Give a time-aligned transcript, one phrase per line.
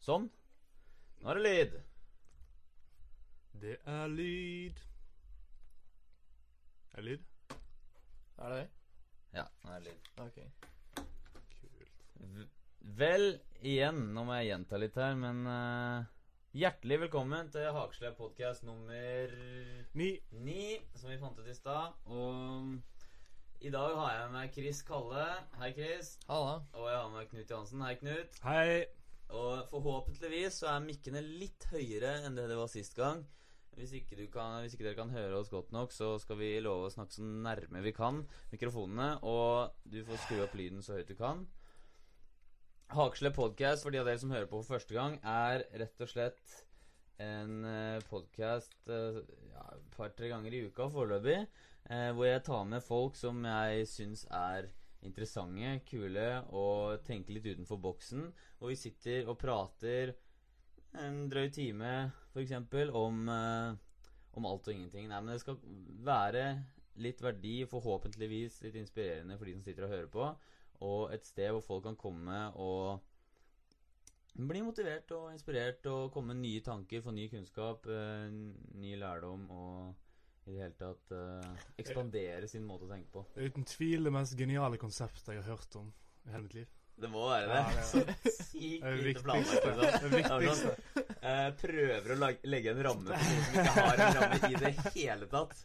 [0.00, 0.30] Sånn.
[1.20, 1.74] Nå er det lyd.
[3.60, 4.78] Det er lyd.
[6.94, 7.26] Er det lyd?
[8.40, 8.68] Er det det?
[9.36, 10.08] Ja, nå er det lyd.
[10.24, 10.38] Ok.
[11.58, 12.06] Kult.
[12.16, 12.46] V
[13.00, 13.26] vel,
[13.60, 16.08] igjen, nå må jeg gjenta litt her, men uh,
[16.56, 19.34] Hjertelig velkommen til Hakeslepp podkast nummer
[20.00, 20.08] Ni.
[20.32, 20.64] ni,
[20.96, 21.92] som vi fant ut i stad.
[22.08, 25.28] Og i dag har jeg med Chris Kalle.
[25.60, 26.16] Hei, Chris.
[26.26, 26.56] Halla.
[26.72, 27.84] Og jeg har med Knut Johansen.
[27.84, 28.40] Hei, Knut.
[28.48, 28.99] Hei.
[29.36, 33.22] Og forhåpentligvis så er mikkene litt høyere enn det det var sist gang.
[33.78, 36.88] Hvis ikke, kan, hvis ikke dere kan høre oss godt nok, så skal vi love
[36.88, 39.12] å snakke så nærme vi kan mikrofonene.
[39.22, 41.46] Og du får skru opp lyden så høyt du kan.
[42.90, 46.10] Hakeslepp podcast, for de av dere som hører på for første gang, er rett og
[46.10, 46.58] slett
[47.22, 47.62] en
[48.08, 51.38] podkast ja, et par-tre ganger i uka foreløpig,
[51.92, 54.70] eh, hvor jeg tar med folk som jeg syns er
[55.06, 58.26] interessante, kule og tenke litt utenfor boksen.
[58.60, 60.14] Og vi sitter og prater
[61.00, 62.54] en drøy time, f.eks.,
[62.98, 63.74] om, eh,
[64.36, 65.08] om alt og ingenting.
[65.08, 65.60] Nei, men det skal
[66.06, 66.44] være
[67.00, 70.26] litt verdi, forhåpentligvis litt inspirerende for de som sitter og hører på.
[70.86, 73.00] Og et sted hvor folk kan komme og
[74.40, 78.30] bli motivert og inspirert og komme med nye tanker, få ny kunnskap, eh,
[78.80, 80.09] ny lærdom og
[80.50, 83.24] i det hele tatt uh, ekspandere sin måte å tenke på.
[83.34, 85.90] Det er uten tvil det mest geniale konseptet jeg har hørt om
[86.26, 86.76] i hele mitt liv.
[87.00, 87.60] Det må være det.
[87.60, 89.64] Ja, det Så er sykt Det lite planlagt.
[89.64, 90.16] jeg Liksom.
[90.16, 91.04] Viktigste.
[91.20, 92.18] Eh, prøver å
[92.52, 95.62] legge en ramme for noe som ikke har en ramme i det hele tatt.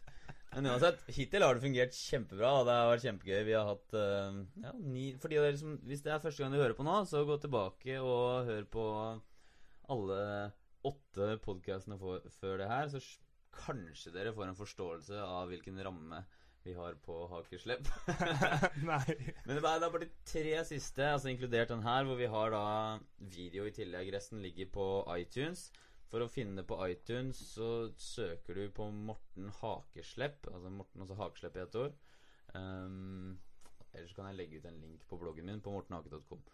[0.54, 3.40] Men uansett, hittil har det fungert kjempebra, og det har vært kjempegøy.
[3.44, 6.42] Vi har hatt uh, ja, ni For de av dere som Hvis det er første
[6.42, 8.86] gang du hører på nå, så gå tilbake og hør på
[9.92, 10.20] alle
[10.86, 13.02] åtte podkastene før det her, så
[13.58, 16.22] kanskje dere får en forståelse av hvilken ramme
[16.66, 17.88] vi har på Hakeslepp.
[18.90, 19.16] Nei.
[19.46, 22.64] Men det er, bare de tre siste, altså inkludert den her, hvor vi har da
[23.18, 24.10] video i tillegg.
[24.14, 25.68] Resten ligger på iTunes.
[26.10, 30.50] For å finne det på iTunes så søker du på Morten Hakeslepp.
[30.52, 31.96] Altså Morten også Hakeslepp i ett ord.
[32.54, 33.38] Um,
[33.92, 36.44] ellers kan jeg legge ut en link på bloggen min på mortenhake.com.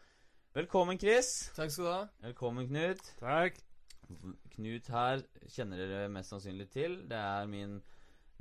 [0.56, 1.52] Velkommen, Chris.
[1.56, 2.00] Takk skal du ha.
[2.28, 3.14] Velkommen, Knut.
[3.20, 3.60] Takk.
[4.54, 7.00] Knut her kjenner dere mest sannsynlig til.
[7.10, 7.80] Det er min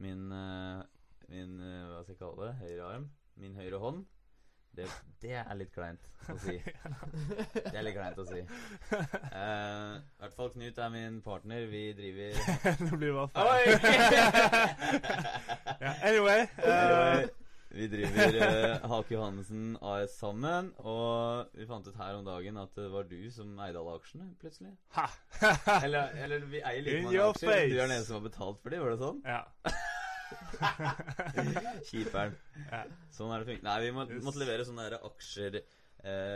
[0.01, 0.81] Min, eh,
[1.29, 2.55] min eh, Hva skal jeg kalle det?
[2.63, 3.11] Høyre arm.
[3.37, 4.05] Min høyre hånd.
[4.71, 4.85] Det,
[5.19, 6.53] det er litt kleint å si.
[7.53, 8.39] Det er litt kleint å si.
[8.39, 11.65] Eh, I hvert fall Knut er min partner.
[11.67, 12.39] Vi driver
[12.87, 13.47] Nå blir det bare feil.
[13.51, 13.63] Oi!
[15.83, 16.47] ja, Anyway.
[17.71, 22.57] Eh, vi driver eh, Hake Johannessen AS sammen, og vi fant ut her om dagen
[22.61, 24.73] at det var du som eide alle aksjene, plutselig.
[24.97, 25.07] ha.
[25.85, 27.47] Eller, eller vi eier like In mange your aksjer.
[27.71, 29.21] Du er den eneste som har betalt for dem, var det sånn?
[29.25, 29.43] ja.
[31.89, 32.35] Kjiperen.
[32.71, 32.83] ja.
[33.11, 33.63] Sånn er det funket.
[33.65, 34.95] Nei, vi må, måtte levere sånn der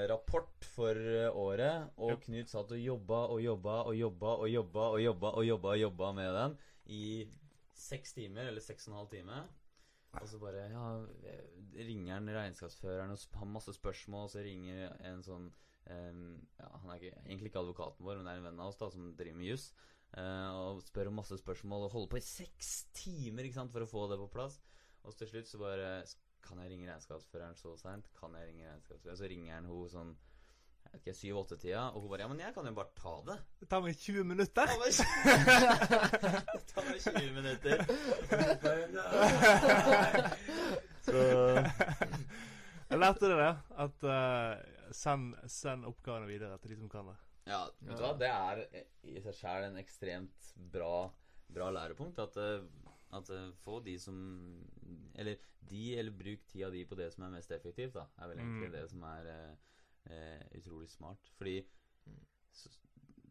[0.10, 1.92] rapport for eh, året.
[1.98, 2.24] Og Yep.
[2.28, 5.80] Knut satt og jobba og jobba og jobba og jobba og jobba og jobba og
[5.80, 7.06] jobba med den i
[7.76, 9.40] seks timer, eller seks og en halv time.
[10.22, 10.86] Og så bare ja,
[11.76, 16.22] ringer han regnskapsføreren og har masse spørsmål, og så ringer en sånn um,
[16.60, 18.80] ja, Han er ikke, egentlig ikke advokaten vår, men det er en venn av oss
[18.80, 19.72] da som driver med juss.
[20.16, 23.84] Uh, og spør om masse spørsmål og holder på i seks timer ikke sant, for
[23.84, 24.62] å få det på plass.
[25.04, 25.90] Og så til slutt så bare
[26.46, 28.08] Kan jeg ringe regnskapsføreren så seint?
[28.18, 29.18] Kan jeg ringe regnskapsføreren?
[29.18, 30.12] Så ringer han hun sånn
[30.86, 33.36] jeg vet ikke, syv-åtte-tida, og hun bare Ja, men jeg kan jo bare ta det.
[33.60, 34.66] Det tar meg 20 minutter.
[34.66, 34.72] Det
[36.72, 37.76] tar meg 20 minutter.
[41.06, 41.18] Så
[42.90, 43.56] Jeg lærte det der.
[43.86, 44.54] At uh,
[44.96, 47.18] send, send oppgavene videre til de som kan det.
[47.50, 48.56] Ja, vet du hva, det er
[49.06, 50.40] i seg sjæl en ekstremt
[50.74, 51.08] bra,
[51.54, 52.18] bra lærepunkt.
[52.24, 52.64] At, eh,
[53.14, 54.18] at eh, få de som
[55.16, 55.36] Eller
[55.70, 58.04] de, eller bruk tida di på det som er mest effektivt, da.
[58.22, 58.76] Er vel egentlig Mm.
[58.80, 59.54] det som er eh,
[60.10, 61.32] eh, utrolig smart.
[61.40, 61.60] Fordi
[62.56, 62.72] så,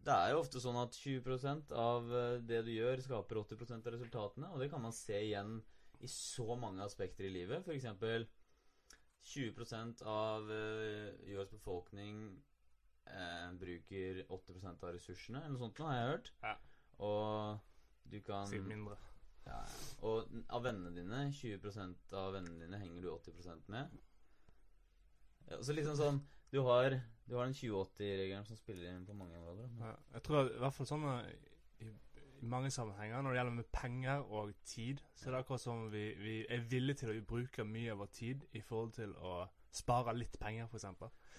[0.05, 3.97] det er jo ofte sånn at 20 av eh, det du gjør, skaper 80% av
[3.97, 4.51] resultatene.
[4.53, 5.59] Og det kan man se igjen
[6.05, 7.69] i så mange aspekter i livet.
[7.73, 8.27] Eksempel
[9.25, 12.27] 20 av eh, jordas befolkning
[13.09, 16.33] eh, bruker 80% av ressursene, eller noe sånt nå, har jeg hørt.
[16.45, 16.55] Ja.
[17.05, 18.99] Og du kan Si mindre.
[19.47, 19.63] ja.
[20.05, 21.73] Og av vennene dine, 20
[22.13, 23.97] av vennene dine henger du 80 med.
[25.49, 26.21] Ja, så liksom sånn
[26.55, 26.95] Du har,
[27.27, 29.73] du har den 20-80-regelen som spiller inn på mange områder.
[29.81, 31.89] Ja, jeg tror i hvert fall sånn i, i
[32.47, 36.05] mange sammenhenger, når det gjelder med penger og tid, så er det akkurat som vi,
[36.21, 39.37] vi er villige til å bruke mye av vår tid i forhold til å
[39.75, 40.87] spare litt penger, f.eks.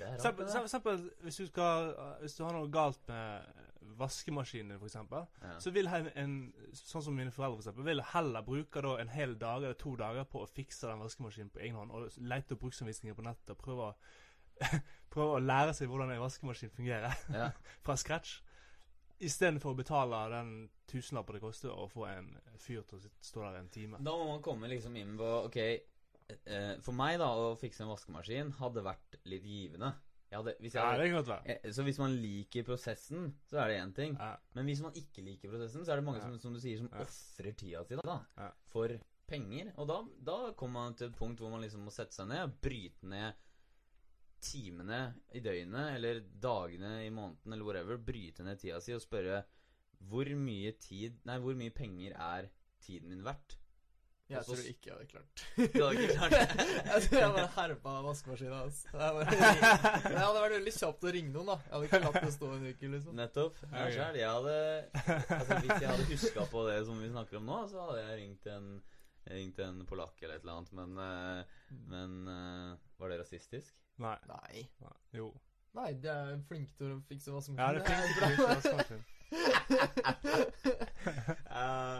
[0.03, 3.63] Er Eksempel, eksempel, hvis, du skal, hvis du har noe galt med
[3.95, 5.53] vaskemaskinen din, f.eks., Ja.
[5.63, 6.35] så vil en, en,
[6.75, 9.95] sånn som mine foreldre for eksempel, vil heller bruke da en hel dag eller to
[9.95, 13.55] dager på å fikse den vaskemaskinen på egen hånd, og lete opp bruksanvisninger på nettet
[13.55, 13.95] og prøve å
[15.15, 17.51] prøve å lære seg hvordan en vaskemaskin fungerer Ja.
[17.85, 18.41] fra scratch.
[19.23, 20.49] Istedenfor å betale den
[20.91, 23.99] tusenlappen det koster å få en fyr til å stå der en time.
[24.03, 27.93] Da må man komme liksom inn på Ok, eh, for meg da å fikse en
[27.93, 29.93] vaskemaskin hadde vært litt givende.
[30.35, 31.53] Hadde, hvis jeg Ja, det kan godt være.
[31.63, 34.17] eh, så hvis man liker prosessen, så er det én ting.
[34.19, 34.33] Ja.
[34.57, 36.89] Men hvis man ikke liker prosessen, så er det mange som, som du sier, som
[36.91, 37.05] Ja.
[37.05, 38.49] ofrer tida si da, Ja.
[38.67, 38.89] for
[39.31, 39.71] penger.
[39.77, 42.43] Og da, da kommer man til et punkt hvor man liksom må sette seg ned
[42.49, 43.33] og bryte ned
[44.45, 45.01] timene
[45.35, 47.97] i døgnet, eller dagene i måneden, eller whatever.
[47.97, 49.43] Bryte ned tida si og spørre
[50.05, 52.49] hvor mye tid Nei, hvor mye penger er
[52.83, 53.55] tiden min verdt?
[54.25, 56.65] Jeg Og tror ikke jeg hadde klart Du hadde ikke klart det?
[56.89, 58.79] Jeg tror jeg bare herpa vaskemaskina hans.
[58.89, 61.57] Det Jeg hadde vært veldig kjapt å ringe noen, da.
[61.61, 63.19] Jeg hadde ikke latt det stå en uke, liksom.
[63.19, 63.61] Nettopp.
[63.69, 64.57] Jeg, selv, jeg hadde
[65.37, 68.19] Altså Hvis jeg hadde huska på det som vi snakker om nå, så hadde jeg
[68.23, 68.69] ringt en
[69.25, 71.55] Ringt en polakk eller et eller annet, men eh,
[71.93, 73.77] Men eh, Var det rasistisk?
[74.03, 74.17] Nei.
[74.27, 74.63] Nei.
[74.83, 74.95] Nei.
[75.15, 75.31] Jo.
[75.75, 77.63] Nei, de er flinke til å fikse vaskemaskiner.
[77.65, 78.15] Ja, det er fint.
[78.19, 78.27] bra.
[78.31, 79.03] fint vaskemaskin.
[81.55, 81.99] Eh,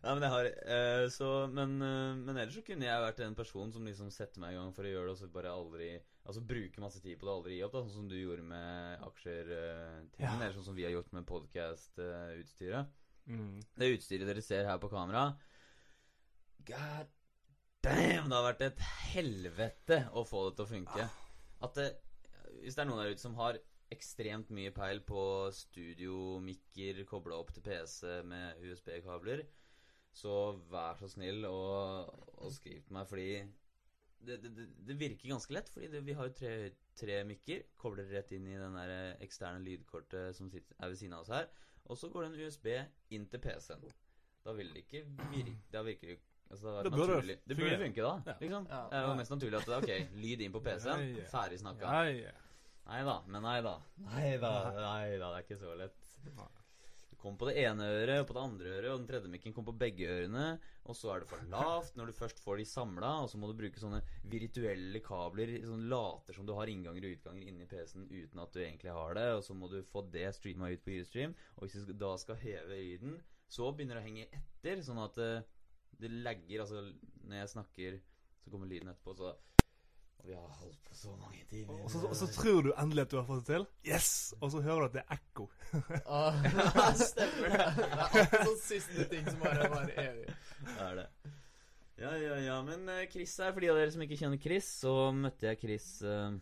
[0.00, 3.36] Nei, men jeg har uh, Så Men, uh, men ellers så kunne jeg vært en
[3.36, 5.90] person som liksom setter meg i gang for å gjøre det, og så bare aldri
[6.24, 9.06] Altså bruke masse tid på det, aldri gi opp, da, sånn som du gjorde med
[9.08, 10.34] aksjer uh, Ja.
[10.34, 12.92] Eller sånn som vi har gjort med podkast-utstyret.
[13.30, 13.56] Mm.
[13.80, 15.30] Det utstyret dere ser her på kamera
[16.68, 17.10] God
[17.84, 18.80] damn, det har vært et
[19.12, 21.08] helvete å få det til å funke.
[21.64, 21.90] At det,
[22.60, 23.58] Hvis det er noen der ute som har
[23.90, 25.22] ekstremt mye peil på
[25.54, 29.42] studiomikker kobla opp til PC med USB-kabler,
[30.14, 30.34] så
[30.70, 32.10] vær så snill og,
[32.42, 33.30] og skriv til meg, fordi
[34.26, 35.70] det, det, det, virker ganske lett.
[35.72, 36.54] Fordi vi har jo tre,
[36.98, 37.62] tre mikker.
[37.80, 41.32] Kobler rett inn i den der eksterne lydkortet som sitter, er ved siden av oss
[41.34, 41.48] her.
[41.90, 42.68] Og så går det en USB
[43.16, 43.86] inn til PC-en.
[44.44, 45.04] Da vil det ikke
[45.72, 47.38] Da virker det altså, det, Det burde naturlig.
[47.46, 48.14] det burde funke, da.
[48.26, 48.36] Ja.
[48.44, 48.68] Liksom.
[48.70, 48.82] Ja.
[48.90, 51.04] Det er jo mest naturlig at det, er Ok, lyd inn på PC-en.
[51.08, 51.26] Ja, ja.
[51.32, 51.98] Ferdig snakka.
[51.98, 52.38] Ja, ja.
[52.90, 53.76] Nei da, men nei da.
[54.08, 56.08] Nei da, nei da, det er ikke så lett.
[57.10, 59.52] Du kom på det ene øret, og på det andre øret, og den tredje mikken
[59.54, 60.46] kom på begge ørene.
[60.90, 63.50] Og så er det for lavt når du først får de samla, og så må
[63.50, 64.00] du bruke sånne
[64.32, 65.52] virtuelle kabler.
[65.68, 69.14] Sånn later som du har innganger og utganger inni PC-en uten at du egentlig har
[69.20, 69.28] det.
[69.36, 71.36] Og så må du få det streama ut på Ustream.
[71.58, 73.18] Og hvis du da skal heve lyden,
[73.50, 75.20] så begynner det å henge etter, sånn at
[75.98, 76.60] det, lagger.
[76.60, 76.82] Altså
[77.24, 78.00] når jeg snakker,
[78.44, 79.32] så kommer lyden etterpå, så
[80.20, 81.78] Og vi har holdt på så mange timer.
[81.80, 83.66] Og så, og så tror du endelig at du har fått det til.
[83.88, 84.34] Yes!
[84.40, 85.46] Og så hører du at det er ekko.
[86.18, 86.36] Ah,
[86.94, 87.68] stemmer det.
[87.78, 90.34] Det er alltid sånn siste ting som bare varer evig.
[90.66, 91.06] Det er det.
[92.00, 92.58] Ja, ja, ja.
[92.64, 95.60] Men eh, Chris her, for de av dere som ikke kjenner Chris, så møtte jeg
[95.64, 96.36] Chris eh,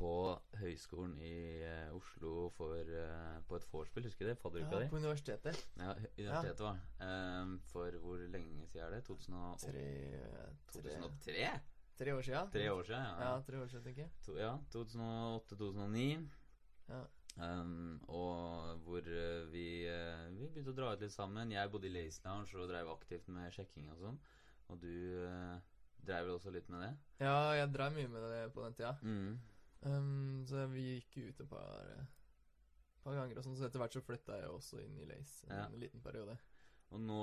[0.00, 0.12] på
[0.60, 4.06] Høgskolen i uh, Oslo for, uh, på et vorspiel.
[4.08, 4.38] Husker du det?
[4.40, 4.88] Fadderuka Ja, di?
[4.92, 5.60] på universitetet.
[5.76, 6.80] Ja, universitetet var
[7.44, 9.04] um, For hvor lenge siden er det?
[9.04, 9.70] 2008?
[9.70, 9.86] Tre,
[10.72, 11.48] tre, 2003?
[12.00, 12.50] tre år siden.
[12.56, 13.40] Tre år siden, Ja, ja.
[13.46, 14.12] tre år siden, tenker jeg.
[14.26, 16.28] To, ja 2008-2009.
[16.88, 17.02] Ja.
[17.40, 21.52] Um, og hvor uh, vi, uh, vi begynte å dra ut litt sammen.
[21.54, 24.18] Jeg bodde i Lace Lounge og drev aktivt med sjekking og sånn.
[24.72, 24.90] Og du
[25.26, 25.60] uh,
[26.06, 26.90] drev vel også litt med det?
[27.22, 28.96] Ja, jeg drev mye med det på den tida.
[29.04, 29.38] Mm.
[29.82, 31.90] Um, så vi gikk ut et par,
[33.04, 35.56] par ganger og sånn, så etter hvert så flytta jeg også inn i Lace en
[35.56, 35.68] Ja.
[35.80, 36.36] liten periode.
[36.90, 37.20] Og nå,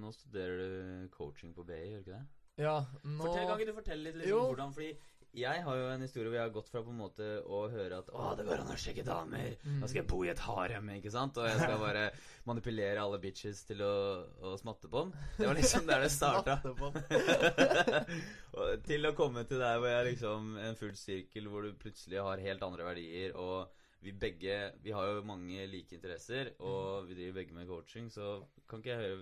[0.00, 2.26] nå studerer du coaching på BI, gjør du ikke det?
[2.60, 4.90] Ja, nå Fortell, kan ikke du fortelle litt liksom, hvordan Fordi
[5.36, 8.00] jeg har jo en historie hvor jeg har gått fra på en måte å høre
[8.02, 9.52] at Å, det går an å sjekke damer.
[9.62, 9.76] Mm.
[9.78, 11.38] Nå skal jeg bo i et harem, ikke sant?
[11.38, 12.04] Og jeg skal bare
[12.50, 13.94] manipulere alle bitches til å,
[14.42, 15.12] å smatte på dem.
[15.38, 16.58] Det var liksom der det starta.
[18.90, 22.42] Til å komme til der hvor jeg liksom En full sirkel hvor du plutselig har
[22.42, 23.70] helt andre verdier, og
[24.02, 28.40] vi begge Vi har jo mange like interesser, og vi driver begge med coaching, så
[28.68, 29.20] kan ikke jeg høre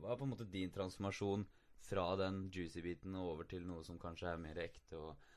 [0.00, 1.48] Hva er på en måte din transformasjon
[1.90, 5.29] fra den juicy biten og over til noe som kanskje er mer ekte og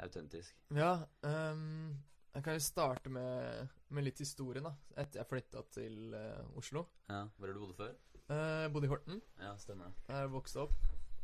[0.00, 0.56] autentisk?
[0.74, 1.98] Ja, um,
[2.34, 4.72] jeg kan jo starte med, med litt historien, da.
[4.96, 6.86] Etter jeg flytta til uh, Oslo.
[7.10, 7.92] Ja, Hvor har du bodd før?
[8.30, 9.20] Uh, bodde i Horten.
[9.42, 9.94] Ja, stemmer det.
[10.14, 10.74] Jeg vokste opp.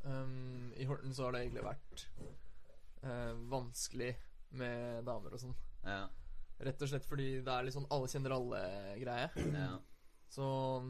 [0.05, 2.05] Um, I Horten så har det egentlig vært
[3.05, 4.13] uh, vanskelig
[4.59, 5.57] med damer og sånn.
[5.87, 6.05] Ja.
[6.69, 9.31] Rett og slett fordi det er litt sånn alle kjenner alle-greie.
[9.55, 9.79] ja.
[10.29, 10.45] Så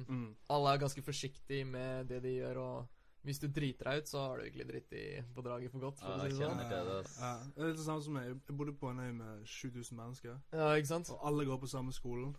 [0.09, 0.33] Mm.
[0.51, 2.89] alle er ganske forsiktige med det de gjør, og
[3.29, 5.05] hvis du driter deg ut, så har du egentlig dritt i
[5.37, 6.01] på draget for godt.
[6.01, 6.59] For Ja, si jeg det sånn.
[6.59, 7.17] det.
[7.21, 8.29] Ja, det er litt det samme som meg.
[8.49, 10.39] Jeg bodde på en øy med 7000 mennesker.
[10.53, 11.11] Ja, ikke sant?
[11.13, 12.33] Og alle går på samme skolen.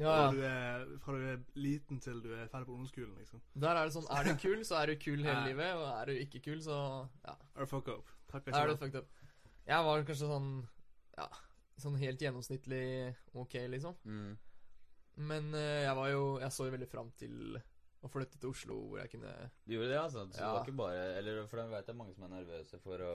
[0.00, 3.40] Ja, Og du er, fra du er liten til du er ferdig på ungdomsskolen, liksom.
[3.60, 5.46] Der er det sånn Er du kul, så er du kul hele Ja.
[5.46, 6.76] livet, og er du ikke kul, så
[7.26, 7.34] ja.
[7.56, 8.06] Er du fuck up?
[8.30, 9.08] Takk Da er du fucked up.
[9.66, 10.66] Jeg var kanskje sånn
[11.18, 11.26] Ja,
[11.76, 13.94] sånn helt gjennomsnittlig ok, liksom.
[14.06, 14.38] Mm.
[15.16, 17.60] Men eh, jeg var jo Jeg så jo veldig fram til
[18.00, 19.32] å flytte til Oslo, hvor jeg kunne
[19.66, 20.24] Du gjorde det, altså?
[20.32, 22.80] Så det var ikke bare Eller for jeg vet det er mange som er nervøse
[22.80, 23.12] for å,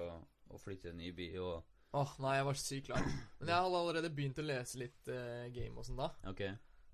[0.54, 3.06] å flytte til en ny by og Åh, nei, jeg var sykt klar.
[3.39, 6.10] Men jeg hadde allerede begynt å lese litt uh, game og sånn da.
[6.27, 6.42] Ok.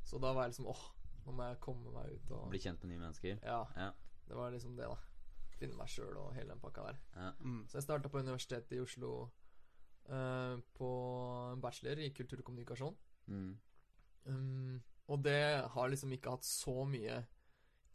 [0.05, 0.83] Så da var jeg liksom åh,
[1.25, 3.39] nå må jeg komme meg ut og Bli kjent med nye mennesker.
[3.41, 3.63] Ja.
[3.79, 3.87] Ja.
[4.27, 5.55] Det var liksom det, da.
[5.57, 7.01] Finne meg sjøl og hele den pakka der.
[7.15, 7.31] Ja.
[7.41, 7.63] Mm.
[7.65, 9.11] Så jeg starta på Universitetet i Oslo
[10.11, 10.91] uh, på
[11.49, 12.97] en bachelor i kultur og kommunikasjon.
[13.31, 13.51] Mm.
[14.29, 14.77] Um,
[15.09, 15.41] og det
[15.73, 17.23] har liksom ikke hatt så mye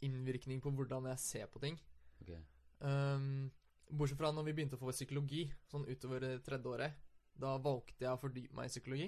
[0.05, 1.77] innvirkning på hvordan jeg ser på ting.
[2.21, 2.33] Ok.
[2.79, 3.47] Um,
[3.89, 6.99] bortsett fra når vi begynte å få psykologi, sånn utover det tredje året.
[7.37, 9.07] Da valgte jeg å fordype meg i psykologi.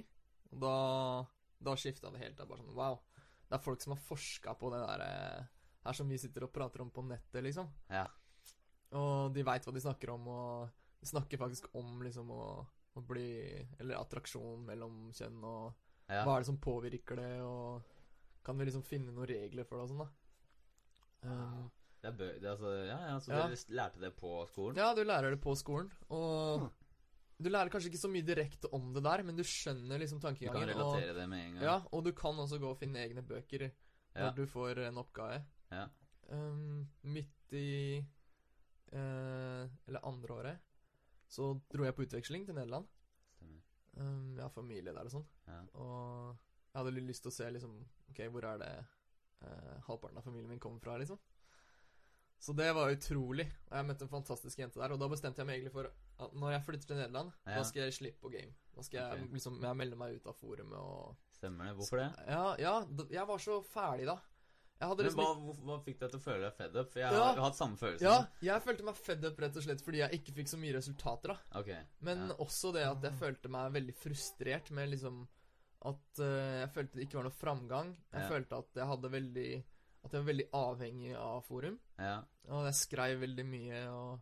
[0.54, 0.74] Og da,
[1.66, 2.38] da skifta det helt.
[2.38, 3.00] Det er bare sånn wow.
[3.50, 5.48] Det er folk som har forska på det der eh,
[5.86, 7.70] her som vi sitter og prater om på nettet, liksom.
[7.90, 8.06] Ja.
[8.98, 12.44] Og de veit hva de snakker om, og de snakker faktisk om liksom å,
[12.98, 13.30] å bli
[13.80, 16.24] Eller attraksjon mellom kjønn, og Ja.
[16.26, 17.84] hva er det som påvirker det, og
[18.46, 20.10] kan vi liksom finne noen regler for det og sånn, da.
[21.24, 21.70] Um,
[22.02, 23.48] Det er bø det er altså, ja, ja, så Ja.
[23.48, 24.76] dere lærte det på skolen?
[24.80, 26.70] ja, du lærer det på skolen, og
[27.44, 30.30] du lærer kanskje ikke så mye direkte om det der, men du skjønner liksom Du
[30.30, 31.64] kan relatere relatere det med en gang?
[31.64, 33.72] Ja, og du kan også gå og finne egne bøker
[34.16, 35.44] når du får en oppgave.
[35.72, 35.88] Ja.
[36.32, 38.00] Um, midt i
[38.94, 40.60] uh, Eller andre året
[41.30, 42.88] så dro jeg på utveksling til Nederland.
[43.36, 43.62] Stemmer.
[43.98, 45.28] Um, jeg har familie der og sånn.
[45.48, 45.60] Ja.
[45.74, 46.38] Og
[46.74, 47.76] jeg hadde lyst til å se liksom
[48.10, 48.72] Ok, hvor er det
[49.44, 51.20] eh, halvparten av familien min kommer fra, liksom.
[52.40, 53.46] Så det var utrolig.
[53.70, 54.94] Og jeg møtte en fantastisk jente der.
[54.96, 55.90] Og da bestemte jeg meg egentlig for
[56.24, 57.56] at når jeg flytter til Nederland, Ja.
[57.58, 58.54] da skal jeg slippe på game.
[58.76, 61.76] Da skal jeg liksom Jeg melde meg ut av forumet og Stemmer det.
[61.76, 62.10] Hvorfor det?
[62.28, 62.86] Ja, ja.
[63.10, 64.18] Jeg var så ferdig da.
[64.80, 66.90] Men liksom hva, hva fikk deg til å føle deg fed up?
[66.94, 67.24] For jeg Ja.
[67.34, 68.02] har, hatt samme følelse.
[68.02, 70.74] Ja, jeg følte meg fed up rett og slett fordi jeg ikke fikk så mye
[70.78, 71.60] resultater, da.
[71.60, 72.36] okay, Men ja.
[72.36, 75.28] også det at jeg følte meg veldig frustrert med liksom
[75.86, 77.92] At uh, jeg følte det ikke var noe framgang.
[78.12, 78.30] Jeg Ja.
[78.30, 79.50] følte at jeg hadde veldig
[80.04, 81.80] At jeg var veldig avhengig av forum.
[82.00, 82.18] ja.
[82.50, 84.20] Og jeg skrev veldig mye og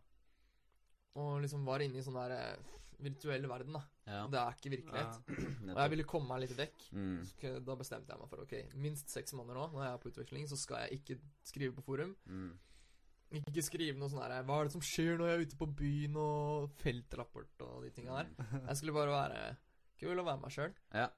[1.16, 2.56] Og liksom var inne i sånn der eh,
[3.02, 3.80] virtuell verden, da.
[4.06, 4.26] ja.
[4.30, 5.18] Det er ikke virkelighet.
[5.74, 6.84] Og jeg ville komme meg litt vekk.
[6.94, 7.18] Mm.
[7.26, 10.10] Så da bestemte jeg meg for ok, minst seks måneder nå, når jeg er på
[10.12, 12.14] utveksling, så skal jeg ikke skrive på forum.
[12.26, 12.52] Mm.
[13.42, 15.66] Ikke skrive noe sånn her Hva er det som skjer når jeg er ute på
[15.78, 18.30] byen, og feltrapport og de tinga der.
[18.38, 18.62] Mm.
[18.70, 19.56] Jeg skulle bare være
[20.00, 20.74] kul og være meg sjøl.
[20.94, 21.08] Ja.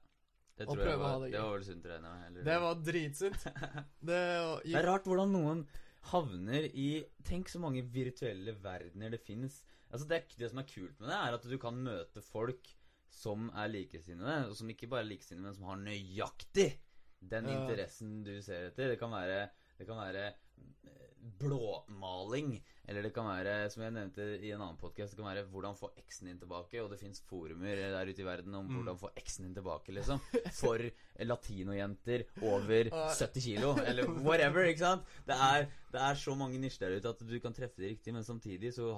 [0.61, 2.11] Det Og tror jeg prøve å var, ha det det var vel sunt å regne
[2.11, 2.25] med?
[2.27, 2.43] eller?
[2.49, 3.45] Det var dritsunt.
[4.11, 4.19] Det,
[4.65, 5.63] Det er rart hvordan noen
[6.11, 6.87] havner i
[7.27, 9.59] Tenk så mange virtuelle verdener det fins.
[9.91, 12.71] Altså det, er- det som er kult med det, er at du kan møte folk
[13.11, 16.69] som er likesinnede, og som ikke bare er likesinnede, men som har nøyaktig
[17.21, 17.57] den Ja.
[17.59, 18.87] interessen du ser etter.
[18.93, 20.29] Det kan være, det kan være
[21.39, 22.55] blåmaling,
[22.87, 25.77] eller det kan være, som jeg nevnte i en annen podkast, det kan være hvordan
[25.79, 28.75] få eksen din tilbake, og det fins forumer der ute i verden om Mm.
[28.79, 30.19] hvordan få eksen din tilbake, liksom.
[30.57, 30.81] For
[31.19, 35.03] latinojenter over 70 kilo, eller whatever, ikke sant?
[35.27, 38.13] Det er, det er så mange nisjer der ute at du kan treffe det riktig,
[38.13, 38.91] men samtidig så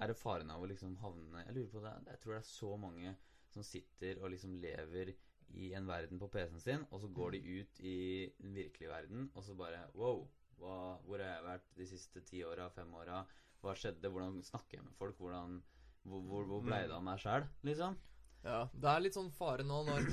[0.00, 2.50] er det faren av å liksom havne Jeg lurer på det, jeg tror det er
[2.50, 3.14] så mange
[3.54, 5.12] som sitter og liksom lever
[5.54, 7.98] i en verden på PC-en sin, og så går de ut i
[8.42, 10.24] den virkelige verden, og så bare Wow,
[10.58, 13.22] hva, hvor har jeg vært de siste ti åra, fem åra?
[13.64, 14.10] Hva skjedde?
[14.12, 15.16] Hvordan snakker jeg med folk?
[15.18, 15.62] Hvordan
[16.04, 17.94] Hvor, hvor, hvor det av meg sjæl, liksom?
[18.44, 20.10] Ja, det er litt sånn fare nå når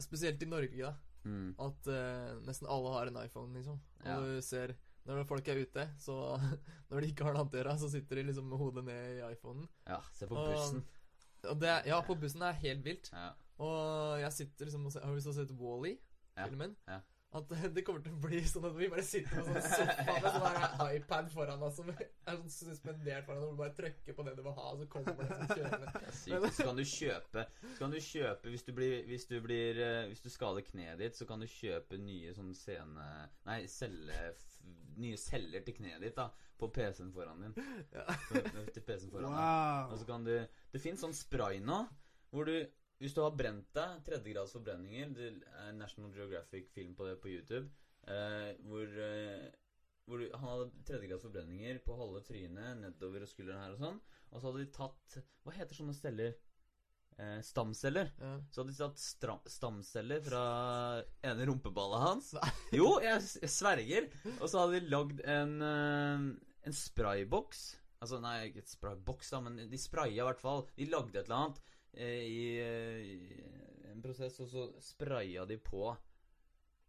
[0.00, 0.92] Spesielt i Norge, da.
[1.26, 1.50] Mm.
[1.60, 3.80] At uh, nesten alle har en iPhone, liksom.
[4.00, 4.20] Og Ja.
[4.20, 6.14] du ser Når folk er ute, så
[6.90, 9.68] Når de ikke har å gjøre, så sitter de liksom med hodet ned i iPhonen.
[9.88, 10.84] Ja, se på bussen.
[11.50, 13.10] Og det, er- ja, på bussen er helt vilt.
[13.12, 13.32] Ja.
[13.60, 16.76] Og jeg sitter liksom og ser, Har du lyst til å se Wall-E-filmen?
[16.86, 17.00] Ja, ja.
[17.30, 20.24] At det kommer til å bli sånn at vi bare sitter på sånn sofa med
[20.34, 24.34] sånn iPad foran oss som er sånn suspendert foran og du bare trykker på det
[24.34, 25.92] du vil ha, og så kommer det sånn kjørende.
[25.94, 26.48] Det er sykt.
[26.56, 27.44] Så kan du kjøpe
[27.78, 31.16] kan du kjøpe Hvis du blir Hvis du blir eh, Hvis du skader kneet ditt,
[31.16, 33.06] så kan du kjøpe nye sånn scene...
[33.46, 34.18] Nei, celle...
[35.00, 36.28] Nye celler til kneet ditt, da.
[36.60, 37.54] På PC-en foran din.
[37.94, 38.04] Ja.
[38.74, 39.38] Til PC-en foran deg.
[39.38, 39.94] Wow.
[39.94, 40.34] Og så kan du
[40.74, 41.78] Det fins sånn spray nå,
[42.34, 42.58] hvor du
[43.00, 45.28] Hvis du har brent deg, tredjegrads forbrenninger Det
[45.62, 47.70] er National Geographic-film på det på YouTube,
[48.04, 49.48] eh, hvor eh,
[50.10, 53.98] hvor han hadde tredjegrads forbrenninger på halve trynet, nedover og skulderen her og sånn.
[54.30, 56.38] Og så hadde de tatt Hva heter sånne steller?
[57.20, 58.10] Eh, stamceller.
[58.18, 58.32] Ja.
[58.50, 60.44] Så hadde de tatt stamceller fra
[61.26, 62.32] ene rumpeballet hans.
[62.78, 64.08] Jo, jeg, jeg sverger.
[64.38, 66.26] Og så hadde de lagd en, eh,
[66.66, 67.64] en sprayboks.
[68.00, 70.64] Altså, nei, ikke et sprayboks, da, men de spraya i hvert fall.
[70.78, 71.60] De lagde et eller annet
[71.94, 75.96] i, eh, en prosess, og så spraya de på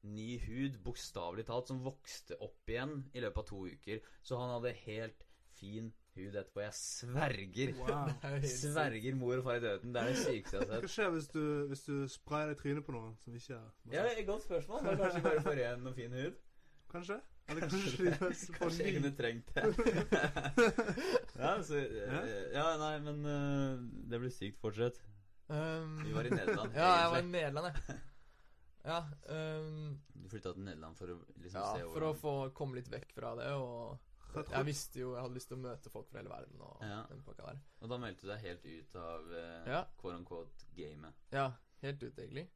[0.03, 4.01] ny hud, bokstavelig talt, som vokste opp igjen i løpet av to uker.
[4.25, 5.25] Så han hadde helt
[5.58, 6.63] fin hud etterpå.
[6.65, 7.74] Jeg sverger.
[7.79, 8.10] wow.
[8.27, 8.48] Er.
[8.62, 9.93] Sverger mor og far i døden.
[9.93, 10.86] Det er det sykeste jeg har sett.
[10.86, 13.93] Hva skjer hvis du, hvis du sprayer deg i trynet på noen som ikke er
[13.93, 14.89] Ja, Godt spørsmål.
[14.89, 16.41] Da kanskje bare får igjen og fin hud.
[16.91, 17.22] kanskje?
[17.51, 18.12] Kanskje
[18.55, 19.63] Kanskje jeg kunne trengt det.
[21.41, 23.81] ja, så, eh, ja, nei, men uh,
[24.12, 24.60] det blir sykt.
[24.62, 25.01] fortsatt.
[25.51, 26.71] Um, Vi var i Nederland.
[26.79, 27.27] ja, jeg var i.
[27.33, 27.98] Nederland, jeg.
[28.86, 32.79] Ja, um, Du flytta til Nederland for å liksom ja, se for å få komme
[32.79, 34.00] litt vekk fra det, og
[34.48, 37.01] jeg visste jo jeg hadde lyst til å møte folk fra hele verden og Ja.
[37.12, 37.60] den pakka der.
[37.83, 39.81] Og da meldte du deg helt ut av uh, Ja.
[40.00, 41.19] quote unquote gamet.
[41.36, 41.50] Ja,
[41.83, 42.48] helt ut, egentlig.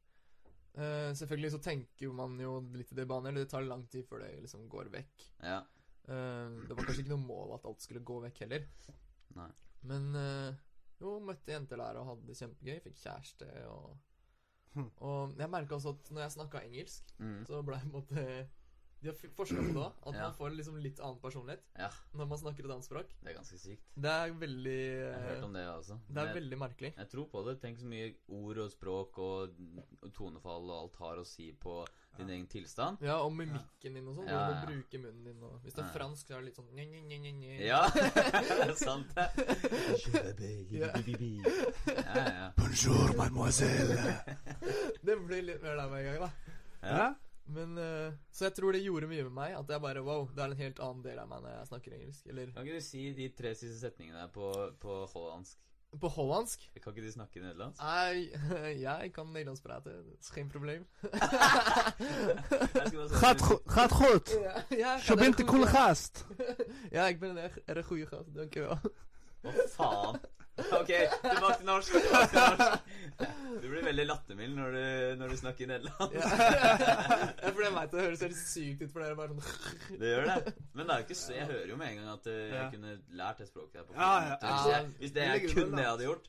[0.76, 4.04] Eh, selvfølgelig så tenker man jo litt i det baner, eller det tar lang tid
[4.08, 5.24] før det liksom går vekk.
[5.42, 5.62] Ja.
[6.06, 8.66] Uh, det var kanskje ikke noe mål at alt skulle gå vekk heller.
[9.34, 9.48] Nei.
[9.90, 10.52] Men uh,
[11.00, 12.76] jo, møtte jenter der og hadde det kjempegøy.
[12.84, 13.96] Fikk kjæreste og
[14.76, 14.90] Hm.
[15.08, 17.46] Og jeg merka også at når jeg snakka engelsk, Mm.
[17.48, 18.24] så ble jeg på en måte
[19.02, 22.38] De har forska på det at man får liksom litt annen personlighet Ja, når man
[22.40, 23.12] snakker et annet språk.
[23.22, 23.84] det er ganske sykt.
[23.94, 25.98] Det er veldig Jeg har hørt eh, om det også.
[26.08, 26.90] Det er jeg, veldig merkelig.
[26.96, 27.54] jeg tror på det.
[27.60, 29.60] Tenk så mye ord og språk og,
[30.02, 31.84] og tonefall og alt har å si på
[32.16, 32.96] din egen tilstand.
[33.04, 34.24] Ja, og mimikken din og sånn.
[34.30, 36.70] Hvordan du bruker munnen din og Hvis det er fransk, så er det litt sånn
[36.72, 37.58] nye, nye, nye, nye.
[37.66, 37.82] Ja,
[38.86, 40.50] sant, det.
[40.72, 40.90] Ja.
[40.96, 42.48] Ja, ja.
[42.56, 44.16] Bonjour, mademoiselle.
[45.04, 46.56] Det blir litt mer der med en gang, da.
[46.82, 47.06] ja.
[47.48, 49.52] Men uh, Så jeg tror det gjorde mye med meg.
[49.58, 51.94] At jeg bare Wow, det er en helt annen del av meg når jeg snakker
[51.94, 52.26] engelsk.
[52.26, 54.50] Eller Kan ikke du si de tre siste setningene på,
[54.82, 55.58] på hollandsk?
[56.00, 56.60] på hollandsk.
[56.82, 57.80] Kan ikke du snakke nederlandsk?
[57.80, 58.26] Nei,
[58.86, 59.94] jeg kan nederlandsk prate.
[59.94, 60.50] Det er geen.
[62.74, 64.28] Jeg se- Gaat, goed.
[64.42, 66.26] Ja, ja, Je bent een coole gast.
[66.90, 68.34] Ja, ik ben een erg, erg goede gast.
[68.34, 68.78] Dankjewel.
[69.40, 70.20] Hva faen?
[70.72, 70.90] Ok,
[71.22, 71.96] tilbake til norsk.
[71.96, 72.92] Tilbake til norsk.
[73.62, 74.82] Du blir veldig lattermild når du,
[75.22, 76.14] når du snakker nederlandsk.
[76.16, 77.50] Ja.
[77.54, 80.26] for jeg vet det høres helt sykt ut, for dere er bare sånn Det gjør
[80.30, 80.54] det.
[80.76, 82.72] Men det er jo ikke så, jeg hører jo med en gang at eh, jeg
[82.74, 84.80] kunne lært det språket der på Ja, ja.
[84.98, 86.28] Hvis, det Det er kun det jeg hadde gjort,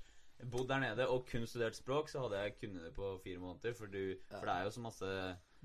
[0.54, 3.76] bodd der nede og kun studert språk, så hadde jeg kunnet det på fire måneder.
[3.78, 5.12] For, du, for det er jo så masse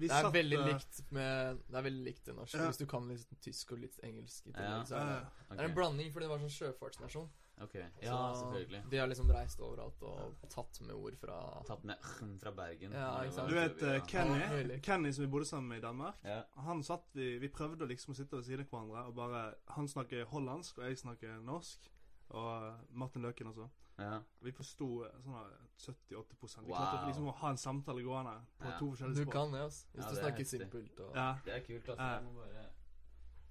[0.00, 0.34] Vi Det er satte...
[0.38, 2.58] veldig likt med Det er veldig likt det norske.
[2.58, 2.70] Ja.
[2.72, 4.80] Hvis du kan litt tysk og litt engelsk i Ja.
[4.88, 5.30] så er det ja.
[5.52, 7.30] Det er en blanding, fordi det var sånn sjøfartsnasjon.
[7.60, 7.74] Ok.
[8.02, 8.82] Ja, selvfølgelig.
[8.90, 11.96] De har liksom reist overalt og tatt med ord fra Tatt med
[12.40, 12.92] fra Bergen.
[12.92, 13.48] Ja, ikke sant.
[13.50, 14.78] Du vet uh, Kenny, ja.
[14.82, 16.14] Kenny som vi bodde sammen med i Danmark?
[16.24, 16.42] Ja.
[16.66, 19.88] Han satt vi, vi prøvde liksom å sitte ved siden av hverandre og bare Han
[19.88, 21.90] snakker hollandsk, og jeg snakker norsk.
[22.32, 23.66] Og Martin Løken også.
[23.98, 24.20] ja.
[24.40, 26.76] Vi forsto eh, sånn her 70-80 Vi Wow.
[26.78, 28.78] klarte liksom å ha en samtale gående på Ja.
[28.78, 29.86] to forskjellige Du kan det, altså.
[29.92, 31.34] Hvis Ja, du er snakker simpelt og Ja.
[31.44, 32.02] Det er kult, altså.
[32.02, 32.14] Ja.
[32.14, 32.64] Jeg må bare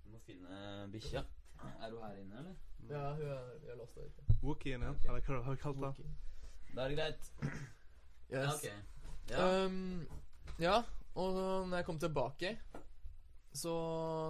[0.04, 1.24] jeg må finne bikkja.
[1.82, 2.56] Er du her inne, eller?
[2.90, 4.36] Ja, hun er, vi har låst deg ute.
[4.42, 4.94] Wookien, ja.
[5.08, 6.10] Eller hva har vi kalt det?
[6.76, 7.32] Da er det greit.
[8.32, 8.56] Ja, Yes.
[8.56, 8.68] ok.
[9.32, 9.46] Ja.
[9.66, 10.08] Um,
[10.60, 10.78] ja,
[11.16, 11.36] og
[11.68, 12.54] når jeg kom tilbake,
[13.54, 13.74] så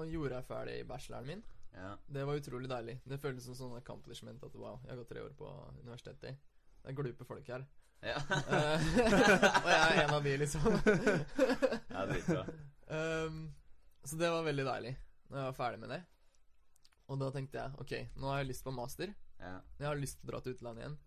[0.10, 1.44] gjorde jeg ferdig bacheloren min.
[1.78, 1.92] ja.
[2.08, 2.96] Det var utrolig deilig.
[3.06, 5.52] Det føltes som sånn accomplishment at wow, jeg har gått tre år på
[5.84, 6.38] universitetet.
[6.82, 7.66] Det er glupe folk her.
[8.02, 8.18] Ja.
[8.18, 8.86] Eh,
[9.62, 10.66] og jeg er en av de, liksom.
[11.94, 12.46] ja, det dritbra.
[12.90, 13.44] um,
[14.04, 14.96] så det var veldig deilig
[15.30, 16.02] når jeg var ferdig med det.
[17.12, 19.12] Og da tenkte jeg ok, nå har jeg lyst på master.
[19.42, 19.58] Ja.
[19.82, 20.98] Jeg har lyst til å dra til utlandet igjen.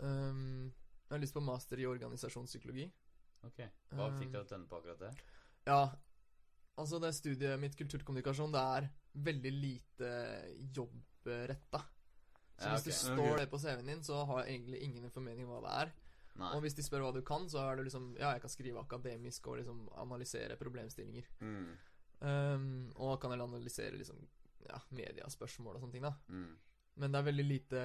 [0.00, 0.72] Um,
[1.04, 2.88] jeg har lyst på master i organisasjonspsykologi.
[3.46, 3.60] Ok.
[3.92, 5.12] Hva Um, fikk deg til å tenne på akkurat det?
[5.68, 5.82] Ja,
[6.80, 10.12] altså det studiet mitt, kulturkommunikasjon, det er veldig lite
[10.72, 11.82] jobbretta.
[12.56, 15.48] Så Ja, hvis det står det på CV-en din, så har jeg egentlig ingen formening
[15.48, 15.94] om hva det er.
[16.40, 16.50] Nei.
[16.56, 18.80] Og hvis de spør hva du kan, så er det liksom Ja, jeg kan skrive
[18.80, 21.26] akademisk og liksom analysere problemstillinger.
[21.40, 21.72] Mm.
[22.22, 24.22] Um, og kan jeg analysere liksom
[24.68, 26.14] ja, mediaspørsmål og sånne ting, da.
[26.28, 26.56] Mm.
[27.02, 27.82] Men det er veldig lite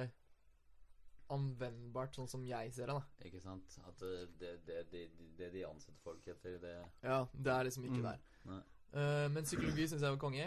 [1.28, 3.24] anvendbart, sånn som jeg ser det, da.
[3.28, 3.74] Ikke sant?
[3.84, 5.02] At det, det, det, det,
[5.36, 8.08] det de ansetter folk etter, det Ja, det er liksom ikke Mm.
[8.08, 8.64] der.
[8.88, 10.46] Uh, men psykologi syns jeg var konge.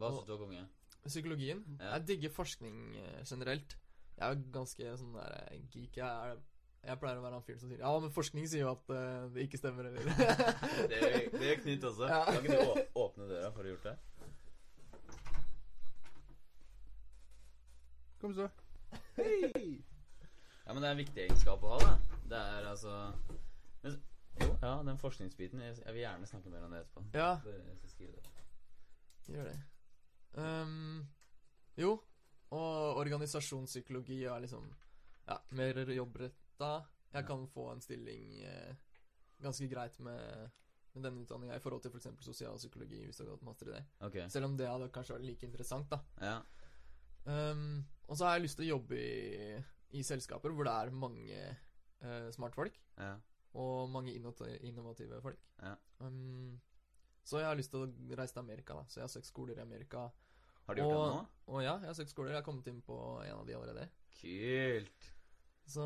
[0.00, 0.64] Hva syns du var konge?
[1.06, 1.60] Psykologien.
[1.78, 1.92] Ja.
[1.94, 3.76] Jeg digger forskning eh, generelt.
[4.16, 6.00] Jeg er ganske sånn der eh, geek.
[6.00, 6.40] Jeg, er,
[6.88, 9.28] jeg pleier å være han fyren som sier Ja, men forskning sier jo at uh,
[9.30, 10.02] det ikke stemmer, eller
[10.90, 12.08] Det gjør- det gjør Knut også.
[12.10, 12.18] Ja.
[12.26, 13.94] Kan ikke du åpne døra for å ha gjort det?
[18.20, 18.48] Kom så.
[19.16, 19.82] Hei!
[20.66, 22.20] Ja, men det er en viktig egenskap å ha, da.
[22.26, 22.94] Det er altså
[23.82, 23.98] men,
[24.40, 25.60] Jo, ja, den forskningsbiten.
[25.62, 27.04] Jeg, jeg vil gjerne snakke mer om det etterpå.
[27.14, 27.60] Ja, Jeg
[28.16, 29.36] det.
[29.36, 29.56] gjør det.
[30.36, 31.06] Um,
[31.76, 31.92] jo,
[32.56, 34.66] og organisasjonspsykologi er liksom
[35.28, 36.70] ja, mer jobbretta.
[37.12, 38.76] Jeg kan få en stilling eh,
[39.42, 40.50] ganske greit med,
[40.94, 42.08] med denne utdanninga i forhold til f.eks.
[42.26, 43.84] sosialpsykologi, hvis du har gått master i det.
[44.08, 44.18] Ok.
[44.32, 46.00] Selv om det hadde kanskje vært like interessant, da.
[46.20, 46.40] Ja.
[47.26, 49.56] Um, og så har jeg lyst til å jobbe i,
[49.98, 51.40] i selskaper hvor det er mange
[52.04, 52.76] uh, smartfolk.
[53.00, 53.14] Ja.
[53.56, 55.40] Og mange innovative folk.
[55.62, 55.74] Ja.
[56.04, 56.60] Um,
[57.26, 58.84] så jeg har lyst til å reise til Amerika, da.
[58.86, 60.04] Så jeg har søkt skoler i Amerika.
[60.66, 61.22] Har du gjort det nå?
[61.54, 62.30] Og ja, jeg har søkt skoler.
[62.34, 63.88] Jeg har kommet inn på en av de allerede.
[64.20, 65.08] Kult.
[65.66, 65.82] Så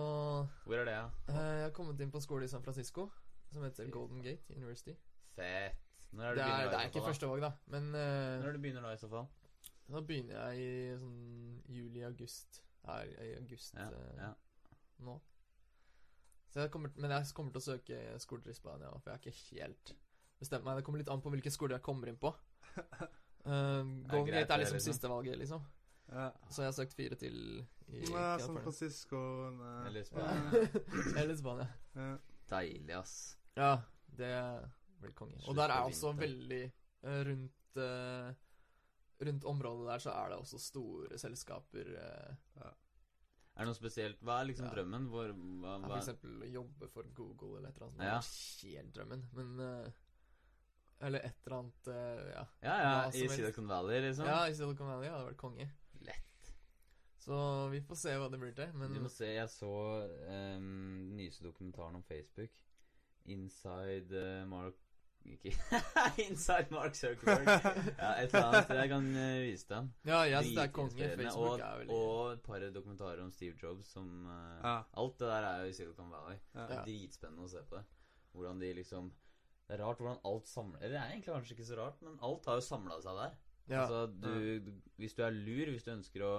[0.66, 1.06] Hvor er det, ja?
[1.32, 3.06] eh, jeg har kommet inn på en skole i San Francisco
[3.52, 3.92] som heter Fett.
[3.94, 4.92] Golden Gate University.
[5.36, 5.80] Fett.
[6.12, 7.52] Når er Det det du er, det da, er ikke førstevalg, første valg, da.
[7.72, 8.02] Men da?
[8.02, 9.28] eh, Når er det du begynner da, i så fall?
[9.90, 12.62] Da begynner jeg i sånn juli-august.
[12.86, 14.30] Her i august Ja, eh, ja.
[15.04, 15.18] nå.
[16.50, 19.20] Så jeg kommer, men jeg kommer til å søke skoler i Spania, for jeg har
[19.22, 19.92] ikke helt
[20.40, 20.80] bestemt meg.
[20.80, 22.34] Det kommer litt an på hvilke skoler jeg kommer inn på.
[23.40, 24.92] Uh, Golden greit, er liksom liksom.
[24.92, 25.62] siste valget, liksom.
[26.12, 26.26] Ja.
[26.52, 27.38] Så jeg har søkt fire til
[27.88, 28.58] i Ja, San.
[28.60, 29.20] Francisco
[29.56, 29.86] nei.
[29.88, 30.66] Eller Spania.
[31.22, 31.66] Eller Spania.
[31.94, 32.10] Ja.
[32.50, 33.14] Deilig, ass.
[33.56, 33.70] Ja,
[34.18, 34.34] det
[35.00, 35.40] blir konge.
[35.48, 38.34] Og der er også veldig eh, Rundt eh,
[39.20, 41.90] Rundt området der så er det også store selskaper.
[42.56, 42.70] Ja.
[43.56, 44.20] Er det noe spesielt?
[44.24, 44.74] Hva er liksom Ja.
[44.74, 45.08] drømmen?
[45.12, 45.88] Hvor, hva, hva?
[45.90, 48.06] for eksempel å jobbe for Google eller et eller annet.
[48.06, 48.20] Ja.
[48.20, 49.24] Det er helt drømmen.
[49.36, 49.90] Men eh,
[51.00, 52.44] Eller et eller annet eh, Ja.
[52.62, 53.28] Ja, ja, i.
[53.28, 54.26] Silicon Valley, liksom?
[54.26, 55.68] Ja, i Silicon Valley hadde det vært konge.
[56.08, 56.50] Lett.
[57.20, 57.36] Så
[57.72, 58.72] vi får se hva det blir til.
[58.80, 59.72] Men Du må se, jeg så
[60.08, 60.64] um,
[61.10, 62.52] den nyeste dokumentaren om Facebook.
[63.28, 64.80] Inside uh, Mark
[65.28, 65.52] Ikke
[66.26, 67.48] Inside Mark Zuckerberg.
[67.98, 68.70] ja, et eller annet.
[68.80, 69.90] Jeg kan eh, vise dem.
[70.06, 71.08] ja, yes, det er konge.
[71.16, 74.76] Facebook og, er veldig Og et par dokumentarer om Steve Jobs som uh, Ja.
[75.02, 76.38] Alt det der er jo i Silicon Valley.
[76.54, 76.66] Ja.
[76.66, 76.84] Ja.
[76.84, 77.84] Dritspennende å se på det.
[78.32, 79.10] Hvordan de liksom
[79.66, 82.16] Det er rart hvordan alt samler Eller det er egentlig kanskje ikke så rart, men
[82.26, 83.36] alt har jo samla seg der.
[83.70, 83.82] ja.
[83.84, 84.32] Altså, du,
[84.66, 86.32] du, hvis du er lur, hvis du ønsker å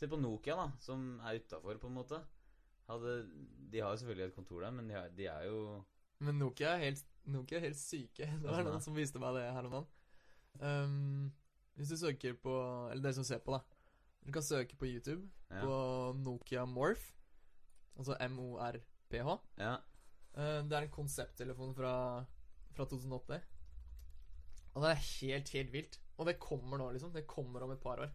[0.00, 2.18] Se på Nokia, da, som er utafor, på en måte.
[2.88, 3.18] Hadde,
[3.70, 5.58] de har jo selvfølgelig et kontor der, men de, har, de er jo
[6.24, 8.26] Men Nokia er helt, Nokia er helt syke.
[8.42, 9.86] Det var noen som viste meg det her om dagen.
[10.60, 11.32] Um,
[11.78, 12.52] hvis du søker på
[12.90, 13.60] Eller dere som ser på, da.
[14.26, 15.60] Du kan søke på YouTube Ja.
[15.62, 15.76] på
[16.18, 17.12] Nokia Morph.
[17.96, 19.38] Altså M-O-R-P-H.
[19.58, 19.76] ja.
[20.30, 21.92] Uh, det er en konsepttelefon fra,
[22.76, 23.40] fra 2008.
[24.76, 25.96] Og det er helt, helt vilt.
[26.20, 27.10] Og det kommer nå, liksom.
[27.12, 28.12] Det kommer om et par år.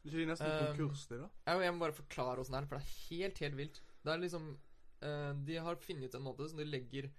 [0.00, 1.26] Du sier nesten Um, konkurs, da?
[1.46, 3.82] Jeg, jeg må bare forklare åssen det er, for det er helt, helt vilt.
[4.00, 4.46] Det er liksom
[5.04, 7.10] uh, De har funnet ut en måte som de legger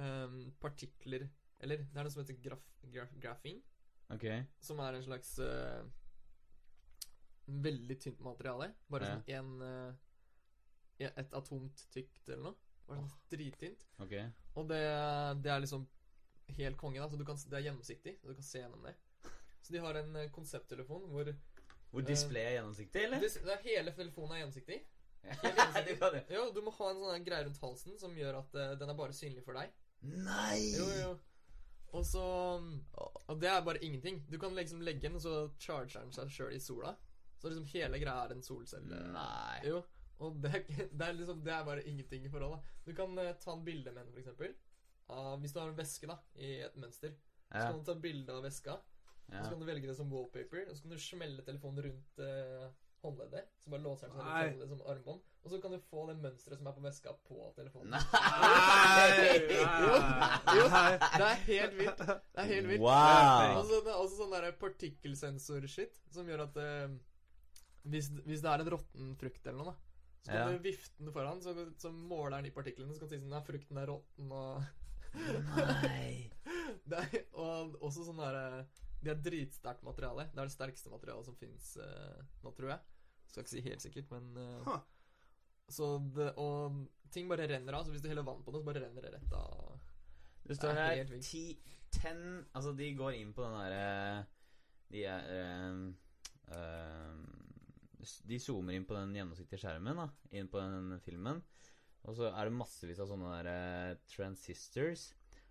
[0.00, 1.28] eh, partikler
[1.60, 3.58] Eller det er noe som heter graf, graf, grafin,
[4.10, 4.24] Ok.
[4.64, 5.82] som er en slags uh,
[7.46, 8.70] veldig tynt materiale.
[8.90, 9.18] Bare Ja.
[9.20, 9.94] sånn en uh,
[11.00, 12.56] Et atomt tykt eller noe.
[12.86, 13.84] Bare sånn drittynt.
[14.00, 14.12] ok
[14.56, 14.80] Og det,
[15.42, 15.86] det er liksom
[16.58, 17.08] helt konge, da.
[17.08, 18.94] Så du kan, det er gjennomsiktig, så du kan se gjennom det.
[19.62, 21.24] Så de har en uh, konsepttelefon hvor
[21.90, 23.20] Hvor displayet display er gjennomsiktig, eller?
[23.20, 24.80] Dis, det er Hele telefonen er gjennomsiktig.
[25.22, 26.12] Ja, Helt gjennomsiktig.
[26.16, 26.24] det.
[26.36, 28.94] Jo, du må ha en sånn greie rundt halsen som gjør at uh, den er
[29.00, 29.72] bare synlig for deg.
[30.02, 30.72] Nei!
[30.76, 31.10] Jo, jo.
[31.92, 32.22] Og så
[33.28, 34.20] Og det er bare ingenting.
[34.30, 36.94] Du kan liksom legge den, og så charger den seg sjøl i sola.
[37.40, 39.00] Så liksom hele greia er en solcelle.
[39.14, 39.60] Nei.
[39.66, 39.82] Jo.
[40.20, 42.74] Og det er, det er liksom Det er bare ingenting i forhold, da.
[42.86, 44.54] Du kan eh, ta en bilde med den, for eksempel.
[45.10, 47.14] Av- hvis du har en veske, da i et mønster,
[47.50, 47.70] så Ja.
[47.72, 48.76] kan du ta bilde av veska.
[49.30, 49.42] Og ja.
[49.44, 52.68] så kan du velge det som wallpaper, og så kan du smelle telefonen rundt eh,
[53.04, 53.48] håndleddet.
[53.62, 55.20] Så bare låser den seg rundt håndleddet som armbånd.
[55.40, 57.94] Og så kan du få det mønsteret som er på veska, på telefonen.
[57.96, 58.00] Nei!
[59.54, 59.92] Jo,
[60.58, 62.02] jo, det er helt vilt.
[62.04, 62.82] Det er helt vilt.
[62.84, 63.54] Wow!
[63.60, 66.90] Og så det er også sånn der partikkelsensor-shit som gjør at eh,
[67.88, 69.78] hvis, hvis det er en råtten frukt eller noe, da,
[70.20, 70.50] så kan Ja.
[70.52, 72.92] du vifte den foran, så, så måler den de partiklene.
[72.92, 74.62] Så kan du si sånn Ja, frukten er råtten, og
[75.56, 76.30] Nei.
[76.90, 78.66] det er, Og også sånn derre
[79.00, 80.28] De er dritsterkt materiale.
[80.32, 81.72] Det er det sterkeste materialet som fins
[82.44, 82.80] nå, tror jeg.
[83.30, 84.80] Skal ikke si helt sikkert, men uh, Huh.
[85.70, 85.86] Så
[86.16, 87.84] det Og ting bare renner av.
[87.84, 89.78] Så hvis du heller vann på det, så bare renner det rett av.
[90.42, 91.44] Det står Det er her ti,
[91.94, 94.24] ten 10 10 Altså, de går inn på den derre
[94.90, 95.92] De er uh,
[96.56, 97.20] ehm,
[98.26, 101.42] De zoomer inn på den gjennomsiktige skjermen, da, inn på den filmen.
[102.08, 103.50] Og så er det massevis av sånne der,
[103.94, 105.10] uh, transistors.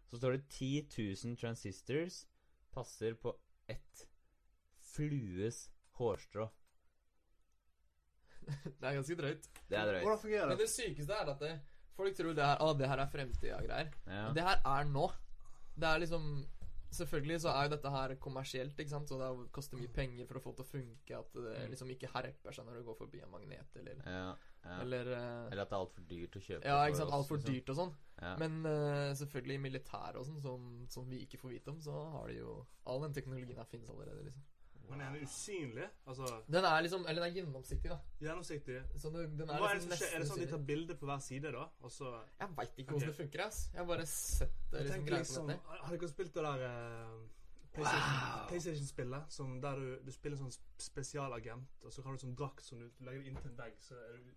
[0.09, 2.23] Så står det 10 000 transistors
[2.71, 3.33] passer på
[3.67, 4.05] ett
[4.93, 6.49] flues hårstrå.
[8.49, 9.49] Det er ganske drøyt.
[9.69, 10.03] Det er drøyt.
[10.05, 10.65] Hvordan fungerer Men det?
[10.65, 11.51] det sykeste er at det,
[11.97, 13.91] folk tror det her, ah, det her er fremtida greier.
[14.07, 14.23] Ja.
[14.33, 15.09] Det her er nå.
[15.79, 16.31] Det er liksom
[16.89, 19.07] Selvfølgelig så er jo dette her kommersielt, ikke sant?
[19.11, 21.19] så det er- koster mye penger for å få det til å funke.
[21.19, 21.69] At det Mm.
[21.69, 24.33] liksom ikke herper seg når du går forbi en magnet, eller Ja,
[24.65, 24.81] ja.
[24.83, 26.67] Eller, eh, Eller at det er altfor dyrt å kjøpe.
[26.67, 27.15] Ja, ikke sant.
[27.15, 27.53] Altfor liksom.
[27.53, 27.93] dyrt og sånn.
[28.19, 28.35] Ja.
[28.41, 31.95] Men uh, selvfølgelig i militæret og sånn, som, som vi ikke får vite om, så
[32.17, 32.55] har de jo
[32.91, 34.43] All den teknologien her finnes allerede, liksom.
[34.89, 35.87] Men er den usynlig?
[36.09, 37.97] Altså Den er liksom Eller den er gjennomsiktig, da.
[38.21, 38.79] gjennomsiktig?
[38.95, 40.13] Så den, den er Hva er det liksom skjer?
[40.15, 41.65] Er det sånn at de tar bilde på hver side, da?
[41.85, 42.93] Og så Jeg veit ikke okay.
[42.93, 43.59] hvordan det funker, ass.
[43.73, 45.51] Jeg har bare sett det liksom liksom.
[45.69, 47.19] Har dere spilt det der eh,
[47.73, 49.21] PlayStation- PlayStation-spillet?
[49.29, 52.89] PlayStation der du, du spiller sånn spesialagent, og så har du sånn drakt som du
[53.05, 54.33] legger inntil en vegg, så er du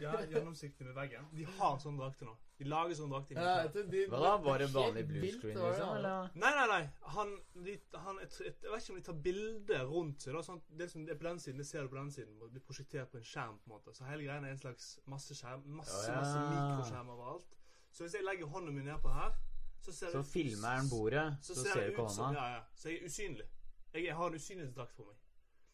[0.00, 1.26] ja, gjennomsiktig med veggen.
[1.34, 2.34] De har sånne drakter nå.
[2.60, 3.40] De lager sånne drakter.
[3.40, 4.32] Ja, de, Hva da?
[4.36, 5.94] det Var det vanlig blue screen, det liksom?
[5.96, 6.30] Eller?
[6.34, 6.82] Nei, nei, nei.
[7.16, 7.32] Han,
[7.64, 10.36] de, han jeg, et, jeg vet ikke om de tar bilder rundt seg.
[10.36, 12.36] Da, sånn, det som er på den siden, det ser du på den siden.
[12.42, 13.56] Det blir prosjektert på en skjerm.
[13.64, 16.20] på en måte Så hele greia er en slags masse skjerm Masse, Ja.
[16.20, 17.56] masse mikroskjerm overalt.
[17.90, 19.32] Så hvis jeg legger hånden min nedpå her,
[19.80, 22.28] så ser Så jeg, filmer han bordet, så, ser du ikke hånda.
[22.36, 22.60] Ja, ja.
[22.74, 23.46] Så jeg er usynlig.
[23.94, 25.16] Jeg, jeg har en usynlighetsdrakt på meg.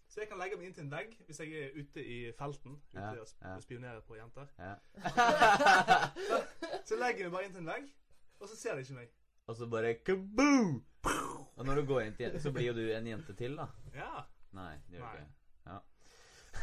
[0.09, 3.01] Så jeg kan legge meg inntil en vegg hvis jeg er ute i felten ute
[3.01, 3.55] Ja, og ja.
[3.57, 4.47] og spionerer på jenter.
[4.59, 4.75] Ja.
[6.89, 7.89] Så legger jeg meg bare inntil en vegg,
[8.41, 9.11] og så ser de ikke meg.
[9.47, 10.83] Og så bare kaboo!
[11.57, 13.67] Og når du går inn til jenter, så blir jo du en jente til, da.
[13.95, 14.25] Ja.
[14.57, 15.27] Nei, det gjør du ikke.
[15.67, 15.81] ikke.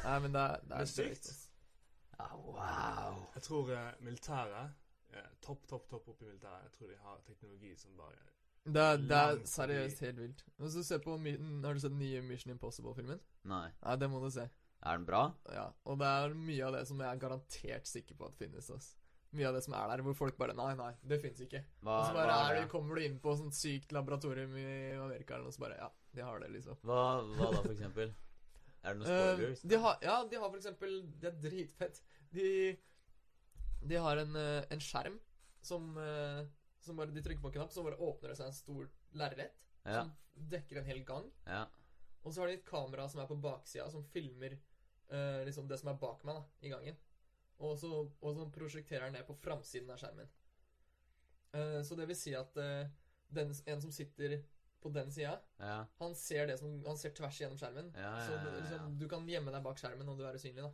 [0.04, 1.30] Nei, men det er, det er sykt.
[1.30, 1.50] Ah.
[2.20, 3.24] Ja, wow.
[3.36, 4.72] Jeg tror uh, militæret
[5.42, 6.64] Topp, topp, topp opp i militæret.
[6.70, 8.16] Jeg tror de har teknologi som bare
[8.64, 10.44] Det er, det er seriøst helt vilt.
[10.58, 13.20] Hvis du ser på, Har du sett den nye Mission Impossible-filmen?
[13.44, 13.68] Nei.
[13.84, 14.50] Nei, det må du se.
[14.84, 15.24] Er den bra?
[15.52, 18.70] Ja, Og det er mye av det som jeg er garantert sikker på at finnes.
[18.72, 18.94] ass.
[19.34, 21.64] Mye av det som er der, hvor folk bare Nei, nei, det fins ikke.
[21.82, 24.66] Hva, og så bare hva, er det, kommer du inn på sånt sykt laboratorium i
[25.00, 26.78] Amerika, eller noe, så bare Ja, de har det, liksom.
[26.86, 27.00] hva,
[27.32, 28.14] hva da, for eksempel?
[28.84, 29.64] Er det noen spoilers?
[29.64, 32.02] Uh, de har, ja, de har for eksempel Det er dritfett.
[32.36, 32.48] De,
[33.84, 35.20] de har en, eh, en skjerm
[35.62, 36.46] som, eh,
[36.80, 39.54] som bare De trykker på en knapp, så bare åpner det seg en stor lerret
[39.84, 41.32] ja, som dekker en hel gang.
[41.48, 41.66] ja.
[42.24, 44.54] Og så har de et kamera som er på baksida, som filmer
[45.12, 46.96] uh, liksom det som er bak meg da, i gangen.
[47.60, 50.30] Og så, og så prosjekterer den ned på framsiden av skjermen.
[51.52, 52.88] Uh, så det vil si at uh,
[53.28, 54.38] den, en som sitter
[54.84, 55.82] på den sida, ja.
[56.00, 57.92] han ser det som Han ser tvers igjennom skjermen.
[57.96, 60.72] Så liksom, du kan gjemme deg bak skjermen om du er usynlig, da.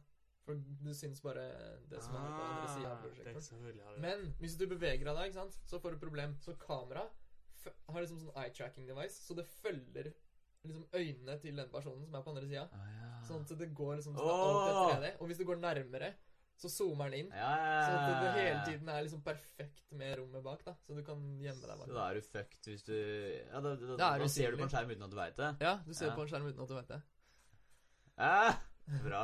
[0.49, 1.43] For du syns bare
[1.91, 3.99] det som er på andre sida av Ah, prosjektoren.
[4.01, 6.33] Men hvis du beveger deg ikke sant, så får du problem.
[6.41, 7.05] Så kamera
[7.89, 10.09] har liksom sånn eye tracking device, så det følger
[10.65, 12.65] liksom øynene til den personen som er på andre sida.
[12.73, 13.12] Ah, ja.
[13.27, 14.95] Sånn at det går liksom sånn Åh!
[14.95, 15.12] 3D.
[15.19, 16.09] Og hvis du går nærmere,
[16.59, 17.29] så zoomer den inn.
[17.31, 20.73] Ja, ja, Så at det hele tiden er liksom perfekt med rommet bak, da.
[20.88, 23.95] Så du kan gjemme deg Så da er du fucked hvis du Ja, da, da,
[24.01, 25.51] Da da, ser du på en skjerm uten at du veit det.
[25.63, 26.15] Ja, du ser Ja.
[26.17, 27.01] på en skjerm uten at du vet det.
[28.19, 28.57] Ja,
[29.04, 29.23] bra.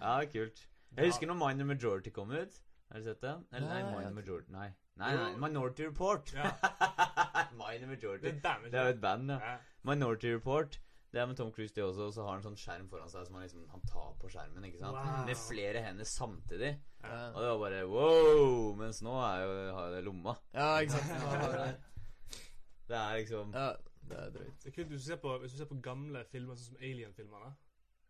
[0.00, 0.62] Ja, kult.
[0.96, 2.60] Jeg husker når Minor Majority kom ut.
[2.90, 3.34] Har du sett det?
[3.52, 6.32] Eller nei, Nei, Minor jeg- Majority Nei, nei, nei Minority Report.
[6.32, 6.52] Ja.
[7.58, 8.26] Minor the Majority.
[8.32, 9.38] er Det er jo et band, ja.
[9.42, 9.56] ja.
[9.84, 10.78] Minority Report.
[11.12, 12.06] Det er med Tom Cruise, det også.
[12.06, 14.64] Og så har han sånn skjerm foran seg som han liksom Han tar på skjermen,
[14.68, 14.96] ikke sant?
[14.96, 15.26] Wow.
[15.26, 16.72] Med flere hender samtidig.
[17.02, 18.74] Ja, Og det var bare wow!
[18.78, 20.34] Mens nå er jo, har jeg det i lomma.
[20.54, 21.54] ja ikke sant.
[21.56, 21.76] Det
[22.88, 23.68] Det er liksom ja,
[24.06, 24.58] det er drøyt.
[24.62, 26.82] Det er kult hvis du ser på, hvis du ser på gamle filmer, sånn som
[26.82, 27.48] Alien-filmene,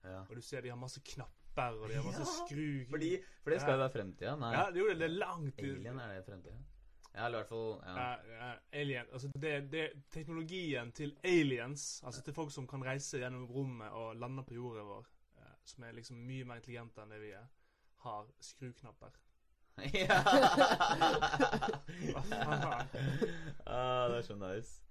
[0.07, 0.23] Ja.
[0.23, 2.87] og du ser de har masse knapper, og de har masse Ja, skru...
[2.91, 3.11] Fordi,
[3.43, 4.37] for det skal jo være fremtida.
[4.55, 6.57] Ja, det, jo, det er langt Alien er det fremtida?
[7.17, 7.93] Ja, eller i hvert fall ja.
[7.97, 13.19] Ja, ja, alien, altså det, det Teknologien til aliens, altså til folk som kan reise
[13.19, 15.07] gjennom rommet og lande på jorda vår,
[15.39, 17.47] eh, som er liksom mye mer intelligente enn det vi er,
[18.05, 19.17] har skruknapper.
[19.97, 20.21] ja.
[22.13, 22.93] Hva faen?
[23.67, 24.83] ah, det er så nice.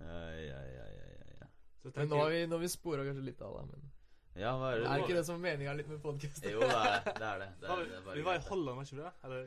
[0.00, 0.87] Ai, ai, ja,
[1.84, 1.92] ja.
[1.94, 3.94] Men nå har vi, nå har vi spora kanskje litt av det, men
[4.38, 6.44] Ja, hva er er det det ikke det som er meninga litt med podkast?
[6.46, 7.14] Jo, det er det.
[7.16, 7.46] Det er det.
[7.58, 8.42] det, er, vi, det er vi var i.
[8.48, 9.12] Holland, var ikke vi det?
[9.26, 9.40] Eller?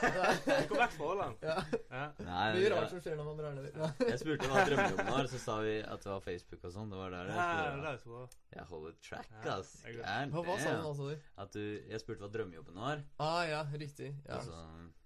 [0.60, 1.46] Vi kom vekk fra Holland.
[1.48, 1.54] Ja.
[1.94, 2.02] Ja.
[2.26, 3.78] Nei, Mye rart som skjer når man drar ned dit.
[3.80, 3.88] Ja.
[4.10, 6.92] jeg spurte hva drømmejobben var, så sa vi at det var Facebook og sånn.
[6.92, 8.34] Det var der det det det tror jeg.
[8.58, 9.72] Jeg holder track, ass.
[9.86, 10.02] jeg
[10.34, 11.24] Hva, hva sa du nå, sa du?
[11.46, 13.00] At du Jeg spurte hva drømmejobben var.
[13.16, 14.12] Ah, ja, riktig.
[14.28, 14.42] Ja.
[14.42, 14.60] Altså,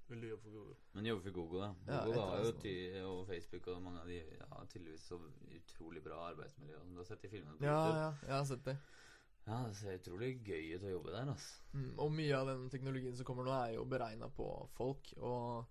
[0.09, 0.77] Vil du jobbe for Google?
[0.95, 1.67] men jobbe for Google.
[1.87, 4.21] Ja, Google ja, har jo ty og Facebook og mange av de
[4.53, 5.19] har tydeligvis så
[5.59, 6.79] utrolig bra arbeidsmiljø.
[6.93, 7.99] Du har sett de filmene på ja, YouTube?
[8.01, 8.77] ja, jeg har sett det.
[9.49, 11.49] Ja, det ser utrolig gøy ut å jobbe der, ass.
[11.73, 15.67] Mm, og mye av den teknologien som kommer nå, er jo beregna på folk og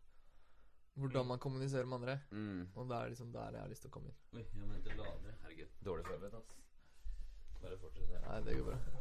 [0.97, 1.27] hvordan Mm.
[1.29, 2.19] man kommuniserer med andre.
[2.31, 2.69] Mm.
[2.75, 4.17] Og det er liksom der jeg har lyst til å komme inn.
[4.39, 5.35] Oi, jeg mente lader.
[5.43, 5.67] Herregud.
[5.85, 6.55] Dårlig forberedt, ass.
[7.61, 8.09] Bare fortsett.
[8.25, 8.96] Nei, det går bra.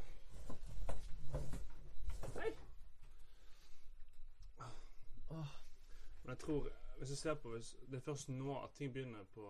[5.36, 6.68] Men jeg tror,
[6.98, 9.46] hvis du ser på hvis Det er først nå at ting begynner på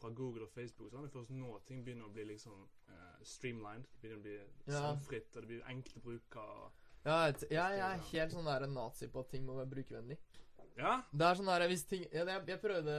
[0.00, 2.62] fra Google og Facebook sånn, det er først nå at ting begynner å bli liksom
[2.88, 3.84] uh, streamlined.
[4.00, 4.80] Det begynner å bli Ja.
[4.80, 5.64] samfritt, og det blir
[6.00, 6.38] bruke.
[6.40, 6.72] og-
[7.04, 10.18] Ja, jeg, jeg, jeg er helt sånn der nazi på at ting må være brukervennlig.
[10.78, 11.02] Ja?
[11.12, 12.94] Det er sånn der hvis ting ja, Jeg, jeg prøvde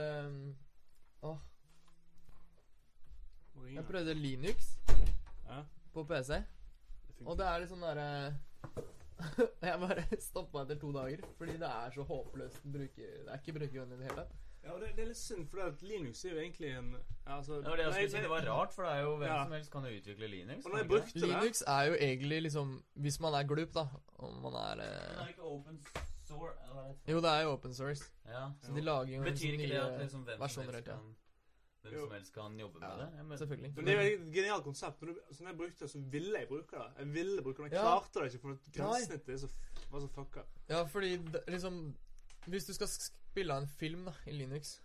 [1.22, 1.38] Åh,
[3.74, 4.68] jeg prøvde Linux
[5.48, 5.62] Ja,
[5.94, 8.08] på PC, det og det er litt sånn derre
[9.68, 13.12] Jeg bare stoppa etter to dager, fordi det er så håpløst bruker...
[13.26, 14.32] Det er ikke brukervennlig i det hele tatt.
[14.62, 16.92] Ja, og det, det er litt synd, for det at Linux er jo egentlig en
[17.26, 18.20] altså, Det var det nei, si.
[18.22, 19.38] Det var rart, for det er jo hvem Ja.
[19.42, 20.64] som helst kan jo utvikle Linux.
[20.66, 21.22] Og når jeg ikke det?
[21.32, 23.86] Linux er jo egentlig liksom Hvis man er glup, da,
[24.22, 25.80] om man er eh, ikke open
[26.28, 26.94] source eller hva?
[27.10, 28.44] Jo, det er jo open source, Ja.
[28.62, 31.00] så de lager jo Betyr liksom ikke det at nye liksom hvem versjoner helst hele
[31.02, 31.21] tida.
[31.82, 32.00] Hvem Jo.
[32.06, 33.16] som helst kan jobbe med Ja, det?
[33.16, 33.74] Ja, men- Selvfølgelig.
[33.76, 35.02] Men det er jo et genialt konsept.
[35.02, 36.92] Men som jeg brukte så ville jeg bruke det.
[36.98, 37.98] Jeg ville bruke det, men jeg Ja.
[37.98, 39.50] klarte det ikke, for at grensesnittet
[39.90, 40.42] var så fucka.
[40.68, 41.16] Ja, fordi
[41.48, 41.94] liksom
[42.48, 44.80] Hvis du skal spille en film da, i Linux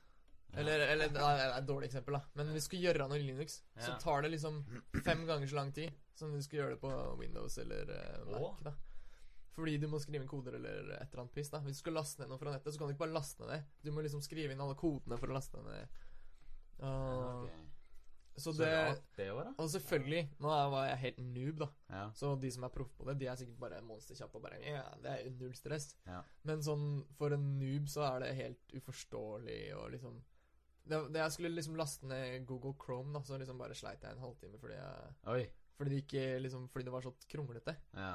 [0.54, 0.60] Ja.
[0.60, 2.22] Eller, eller det er et dårlig eksempel, da.
[2.36, 4.64] Men hvis du skal gjøre noe i Linux, så tar det liksom
[5.04, 8.64] fem ganger så lang tid som du skal gjøre det på Windows eller eh, Mac.
[8.64, 8.74] Da
[9.56, 10.70] Fordi du må skrive inn koder eller
[11.02, 11.50] et eller annet piss.
[11.50, 13.40] da Hvis du skal laste ned noe fra nettet, så kan du ikke bare laste
[13.40, 13.64] ned det.
[13.84, 15.80] Du må liksom skrive inn alle kodene for å laste ned det.
[15.82, 15.88] Ja,
[16.82, 17.64] Uh, ok.
[18.38, 19.52] Så Så det rart det var, da.
[19.64, 21.68] Og selvfølgelig, nå var jeg helt noob, da.
[21.90, 22.04] Ja.
[22.14, 24.84] Så de som er proff på det, de er sikkert bare monsterkjappe og bare Ja,
[25.02, 25.96] det er null stress.
[26.06, 26.20] Ja.
[26.46, 26.86] Men sånn
[27.18, 30.20] for en noob så er det helt uforståelig og liksom
[30.88, 34.14] det, det Jeg skulle liksom laste ned Google Chrome, da, så liksom bare sleit jeg
[34.14, 35.50] en halvtime fordi jeg.
[35.78, 37.76] Fordi det ikke liksom Fordi det var så kronglete.
[37.98, 38.14] Ja.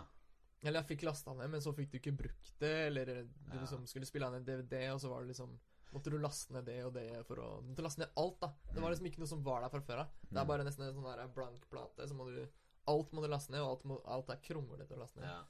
[0.63, 3.83] Eller jeg fikk lasta ned, men så fikk du ikke brukt det, eller du liksom
[3.91, 5.57] skulle spille av en DVD, og så var det liksom
[5.93, 8.49] Måtte du laste ned det og det for å Du måtte laste ned alt, da.
[8.73, 10.13] Det var liksom ikke noe som var der fra før av.
[10.23, 10.49] Det er Mm.
[10.49, 12.47] bare nesten en sånn blank plate, så må du
[12.89, 15.29] Alt må du laste ned, og alt, må, alt er kronglete å laste ned.
[15.29, 15.45] Ja.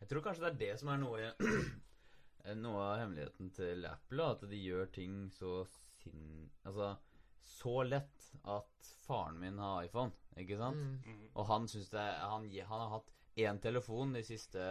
[0.00, 1.28] Jeg tror kanskje det er det som er noe
[2.58, 5.64] Noe av hemmeligheten til Apple, at de gjør ting så
[6.02, 6.50] sin...
[6.66, 6.96] Altså
[7.42, 10.76] så lett at faren min har iPhone, ikke sant?
[10.78, 10.98] Mm.
[11.06, 11.24] Mm.
[11.34, 13.10] Og han syns det han, han har hatt
[13.42, 14.62] én telefon de siste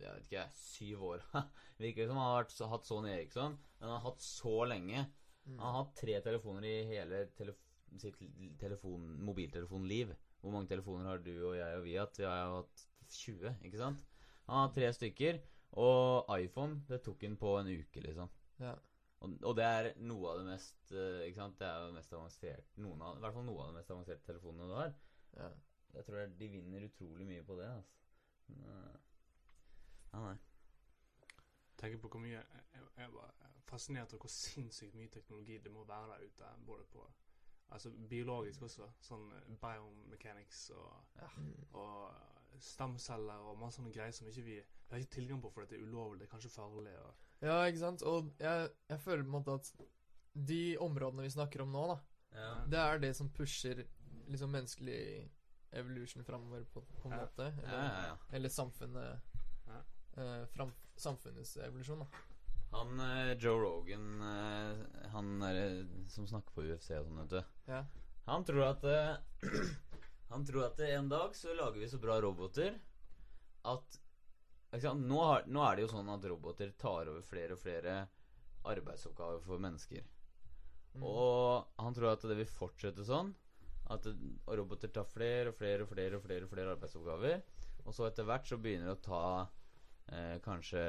[0.00, 1.26] jeg vet ikke, syv år.
[1.82, 5.06] Virker som han har vært, hatt Sony Eriksson, men han har hatt så lenge.
[5.44, 5.58] Mm.
[5.58, 7.60] Han har hatt tre telefoner i hele telef
[8.00, 8.18] sitt
[8.58, 10.14] telefon, mobiltelefonliv.
[10.40, 12.18] Hvor mange telefoner har du og jeg og vi hatt?
[12.18, 14.02] Vi har hatt 20, ikke sant?
[14.48, 15.38] Han har tre stykker.
[15.84, 18.30] Og iPhone, det tok han på en uke, liksom.
[18.62, 18.74] Ja.
[19.24, 21.56] Og, og det er noe av det mest eh, Ikke sant?
[21.58, 24.26] Det er jo mest avansert noen av, I hvert fall noe av de mest avanserte
[24.28, 24.92] telefonene du har.
[25.38, 25.48] Ja.
[25.94, 27.98] Jeg tror de vinner utrolig mye på det, altså.
[30.14, 30.36] Eh, Ja, nei.
[31.76, 33.34] tenker på hvor mye Jeg, jeg, jeg var
[33.66, 36.50] fascinert av hvor sinnssykt mye teknologi det må være der ute.
[36.66, 37.06] Både på
[37.72, 38.86] Altså biologisk også.
[39.02, 41.28] Sånn eh, biomechanics og, ja.
[41.72, 45.70] og stamceller og masse sånne greier som ikke vi Vi har ikke tilgang på fordi
[45.72, 46.92] det er ulovlig, det er kanskje farlig.
[47.00, 48.02] Og, ja, ikke sant?
[48.06, 49.70] Og jeg, jeg føler på en måte at
[50.34, 51.96] de områdene vi snakker om nå, da,
[52.34, 52.50] Ja.
[52.70, 53.80] det er det som pusher
[54.28, 55.30] liksom menneskelig
[55.72, 57.24] evolution framover, på, på en Ja.
[57.24, 57.42] måte.
[57.42, 58.16] Ja, Eller, ja, ja.
[58.32, 59.20] eller samfunnet
[60.16, 62.06] Eh, fram, Samfunnets evolusjon, da.
[62.70, 67.54] Han eh, Joe Rogan, eh, han er, som snakker på UFC og sånn, vet du.
[67.70, 67.84] Ja.
[68.28, 68.86] Han tror at
[70.32, 72.78] Han tror at en dag så lager vi så bra roboter
[73.70, 74.00] at?
[74.74, 77.92] Nå, har, nå er det jo sånn at roboter tar over flere og flere
[78.66, 80.02] arbeidsoppgaver for mennesker.
[80.96, 81.04] Mm.
[81.06, 83.30] Og han tror at det vil fortsette sånn.
[83.94, 84.08] At
[84.58, 87.44] roboter tar flere og flere og flere og flere, og flere arbeidsoppgaver.
[87.84, 89.22] Og så etter hvert så begynner det å ta
[90.12, 90.82] eh, Kanskje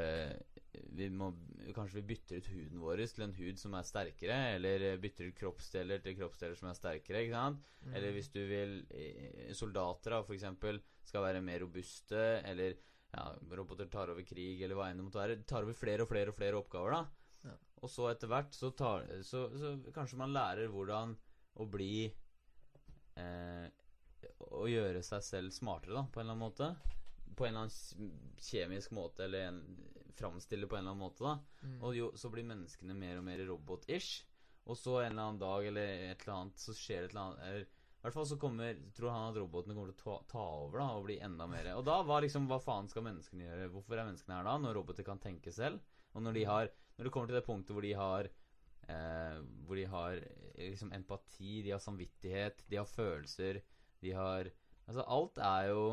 [0.96, 1.30] vi må,
[1.76, 5.38] Kanskje vi bytter ut huden vår til en hud som er sterkere, eller bytter ut
[5.38, 7.24] kroppsdeler til kroppsdeler som er sterkere.
[7.24, 7.70] ikke sant?
[7.86, 7.94] Mm.
[7.96, 12.76] Eller hvis du vil eh, Soldater da, for eksempel skal være mer robuste, eller
[13.16, 15.40] ja, roboter tar over krig, eller hva enn det måtte være.
[15.48, 17.32] Tar over flere og flere og flere oppgaver, da.
[17.46, 17.56] Ja.
[17.86, 21.16] Og så etter hvert så, tar, så, så kanskje man lærer hvordan
[21.56, 22.08] å bli
[23.22, 23.66] eh,
[24.36, 26.96] Å gjøre seg selv smartere, da, på en eller annen måte.
[27.36, 29.62] På en eller annen kjemisk måte, eller en,
[30.16, 31.40] framstille på en eller annen måte, da.
[31.62, 31.80] Mm.
[31.84, 34.24] Og jo, så blir menneskene mer og mer robot-ish.
[34.66, 37.26] Og så en eller annen dag eller et eller annet så skjer det et eller
[37.26, 40.16] annet eller, I hvert fall så kommer tror han at robotene kommer til å ta,
[40.32, 43.46] ta over da og bli enda mer Og da var liksom Hva faen skal menneskene
[43.46, 43.70] gjøre?
[43.74, 45.84] Hvorfor er menneskene her da, når roboter kan tenke selv?
[46.14, 49.82] Og når de har Når det kommer til det punktet hvor de har eh, Hvor
[49.82, 53.62] de har eh, liksom empati, de har samvittighet, de har følelser,
[54.02, 54.50] de har
[54.86, 55.86] Altså alt er jo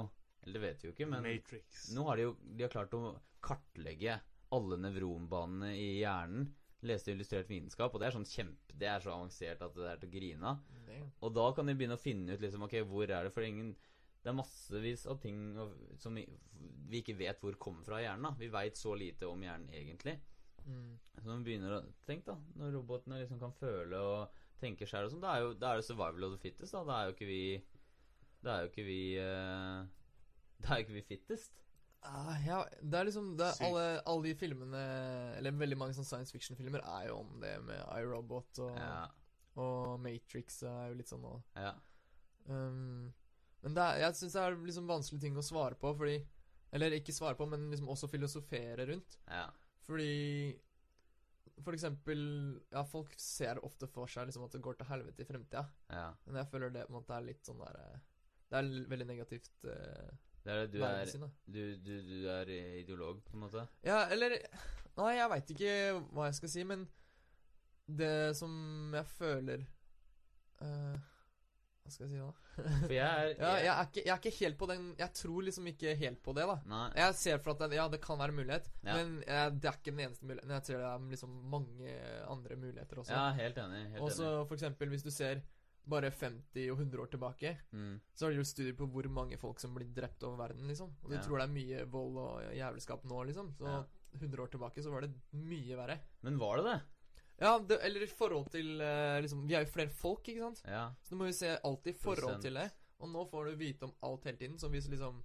[0.42, 1.84] Eller det vet vi jo ikke, men Matrix.
[1.94, 3.02] nå har de jo de har klart å
[3.42, 4.16] kartlegge
[4.52, 6.50] alle nevronbanene i hjernen.
[6.82, 10.00] Leste illustrert vitenskap, og det er sånn kjempe Det er så avansert at det er
[10.02, 10.64] til å grine av.
[11.22, 13.68] Og da kan de begynne å finne ut liksom Ok, hvor er det For ingen
[14.22, 15.38] Det er massevis av ting
[16.02, 16.24] som vi,
[16.90, 18.26] vi ikke vet hvor kommer fra i hjernen.
[18.26, 20.16] da Vi veit så lite om hjernen egentlig.
[20.66, 20.90] mm.
[21.20, 22.36] Så når vi begynner å Tenk, da.
[22.58, 25.22] Når robotene liksom kan føle og tenke sjøl og sånn.
[25.22, 26.82] Da er jo da er det survival of the fittest, da.
[26.90, 27.42] Da er jo ikke vi
[28.42, 29.82] Da er jo ikke vi eh,
[30.62, 31.60] Da er jo ikke vi fittest.
[32.02, 34.78] Ah, ja, det er liksom det er alle, alle de filmene
[35.38, 39.04] Eller veldig mange sånne science fiction-filmer er jo om det med iRobot og, Ja.
[39.62, 41.42] og Matrix er jo litt sånn òg.
[41.62, 41.74] ja.
[42.50, 43.12] Um,
[43.62, 46.16] men det er, jeg syns det er liksom vanskelige ting å svare på, fordi
[46.74, 49.18] Eller ikke svare på, men liksom også filosofere rundt.
[49.30, 49.46] ja.
[49.86, 50.58] Fordi
[51.62, 52.20] For eksempel
[52.72, 55.68] Ja, folk ser ofte for seg liksom at det går til helvete i fremtida.
[55.90, 56.08] ja.
[56.26, 57.98] Men jeg føler det på en måte er litt sånn der eh,
[58.50, 60.10] Det er veldig negativt uh,
[60.42, 61.12] Det er det du er
[61.46, 62.48] du, du, du er
[62.80, 63.66] ideolog, på en måte?
[63.86, 64.34] Ja, eller
[64.98, 65.76] Nei, jeg veit ikke
[66.12, 66.82] hva jeg skal si, men
[67.88, 68.52] det som
[68.94, 69.62] jeg føler
[70.62, 70.98] uh,
[71.82, 72.28] Hva skal jeg si da?
[72.84, 75.46] For jeg er Ja, jeg er, ikke, jeg er ikke helt på den Jeg tror
[75.48, 76.58] liksom ikke helt på det, da.
[76.70, 76.82] Nei.
[77.00, 78.98] Jeg ser for at det, ja, det kan være en mulighet, Ja.
[78.98, 80.54] men jeg, det er ikke den eneste muligheten.
[80.58, 81.96] Jeg ser det er liksom mange
[82.36, 83.16] andre muligheter også.
[83.16, 83.82] Ja, helt enig.
[83.96, 84.46] Helt Også enig.
[84.52, 85.42] for eksempel hvis du ser
[85.88, 88.00] bare 50 og 100 år tilbake, Mm.
[88.14, 90.94] så har de gjort studier på hvor mange folk som blir drept over verden, liksom.
[91.02, 91.22] Og du Ja.
[91.22, 93.52] tror det er mye vold og jævelskap nå, liksom.
[93.58, 93.84] Så Ja.
[94.20, 95.98] 100 år tilbake så var det mye verre.
[96.22, 96.82] Men var det det?
[97.40, 100.62] Ja, det, eller i forhold til eh, liksom Vi er jo flere folk, ikke sant?
[100.64, 100.92] Ja.
[101.02, 102.42] Så du må jo se alltid i forhold Prosent.
[102.42, 102.70] til det.
[103.00, 104.58] Og nå får du vite om alt hele tiden.
[104.58, 105.22] Så hvis liksom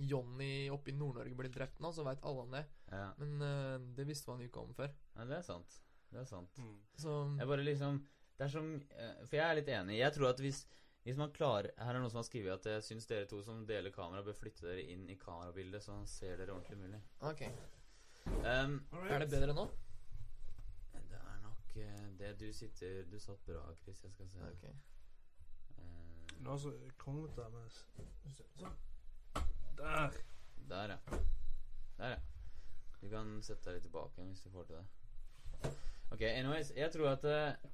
[0.00, 2.64] Johnny oppe i Nord-Norge blir drept nå, så veit alle om det.
[2.90, 3.12] ja.
[3.18, 4.90] Men uh, det visste man jo ikke om før.
[5.16, 5.80] Ja, det er sant.
[6.12, 6.54] Det er sant.
[6.58, 6.76] Mm.
[6.96, 7.98] Så Jeg bare liksom
[8.38, 9.98] Det er som eh, For jeg er litt enig.
[9.98, 10.64] Jeg tror at hvis
[11.08, 13.62] hvis man klarer Her er noen som har skrevet at jeg syns dere to som
[13.66, 16.98] deler kamera, bør flytte dere inn i kamerabildet, så ser dere ordentlig mulig.
[17.24, 17.44] OK.
[18.44, 18.74] Um,
[19.08, 19.64] Er det bedre nå?
[21.08, 24.02] det er nok eh, det du sitter Du satt bra, Chris.
[24.04, 24.50] Jeg skal se.
[24.50, 24.66] Ok.
[25.78, 27.72] Eh, Nå så kronglete med
[28.36, 28.76] Sånn.
[29.78, 30.20] Der.
[30.68, 31.18] der, ja.
[31.96, 32.20] Der, ja.
[33.00, 35.72] Du kan sette deg litt tilbake hvis du får til det.
[36.12, 36.74] Ok, anyways.
[36.76, 37.70] Jeg tror at eh,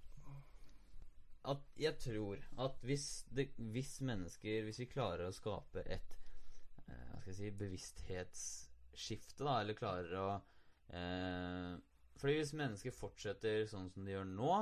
[1.45, 6.15] At jeg tror at hvis, det, hvis mennesker Hvis vi klarer å skape et
[6.89, 10.29] eh, Hva skal jeg si Bevissthetsskifte, da, eller klarer å
[10.89, 11.75] eh,
[12.17, 14.57] Fordi hvis mennesker fortsetter sånn som de gjør nå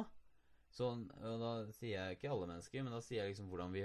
[0.73, 0.87] så,
[1.21, 3.83] da sier jeg ikke alle mennesker, men da sier jeg liksom hvordan vi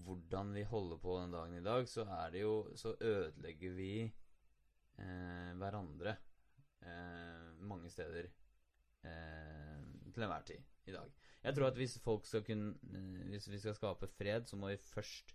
[0.00, 3.92] hvordan vi holder på den dagen i dag, så er det jo Så ødelegger vi
[4.02, 6.16] eh, hverandre
[6.80, 8.28] eh, mange steder
[9.04, 9.82] eh,
[10.14, 11.21] til enhver tid i dag.
[11.42, 14.70] Jeg tror at hvis folk skal kunne eh, Hvis vi skal skape fred, så må
[14.70, 15.34] vi først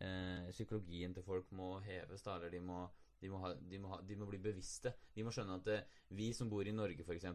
[0.00, 2.88] eh, Psykologien til folk må heves, da, eller de må
[3.20, 4.94] de må, ha, de, må ha, de må bli bevisste.
[5.12, 7.26] De må skjønne at eh, vi som bor i Norge, f.eks.,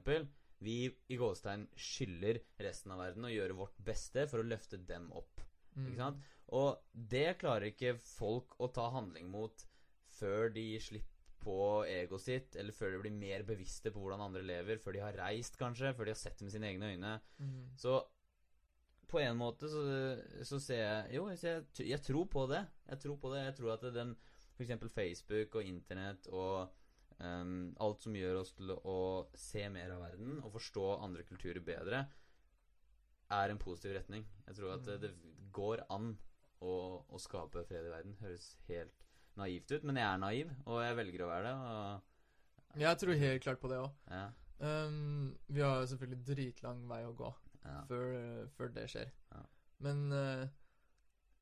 [0.65, 5.11] vi i gåstegn skylder resten av verden å gjøre vårt beste for å løfte dem
[5.13, 5.43] opp.
[5.75, 5.89] Mm.
[5.89, 6.29] Ikke sant?
[6.57, 6.79] Og
[7.13, 9.65] det klarer ikke folk å ta handling mot
[10.15, 11.14] før de slipper
[11.45, 15.03] på egoet sitt, eller før de blir mer bevisste på hvordan andre lever, før de
[15.03, 17.11] har reist, kanskje, før de har sett det med sine egne øyne.
[17.37, 17.59] Mm.
[17.79, 17.99] Så
[19.11, 19.83] på en måte så,
[20.43, 22.63] så ser jeg Jo, jeg, jeg tror på det.
[22.89, 23.43] Jeg tror på det.
[23.45, 24.15] Jeg tror at den
[24.55, 24.73] f.eks.
[24.93, 26.73] Facebook og Internett og
[27.19, 28.99] um, alt som gjør oss til å
[29.37, 32.05] se mer av verden og forstå andre kulturer bedre,
[33.35, 34.25] er en positiv retning.
[34.47, 35.13] Jeg tror at det, det
[35.55, 36.13] går an
[36.63, 36.75] å,
[37.05, 38.17] å skape fred i verden.
[38.21, 39.04] Høres helt
[39.39, 41.55] naivt ut, men jeg er naiv, og jeg velger å være det.
[41.75, 43.93] Og, Jeg tror helt klart på det òg.
[44.11, 44.25] ja,
[44.55, 47.27] Um, vi har jo selvfølgelig dritlang vei å gå
[47.65, 48.13] ja, før,
[48.55, 49.09] før det skjer.
[49.33, 49.41] Ja.
[49.83, 50.45] Men uh,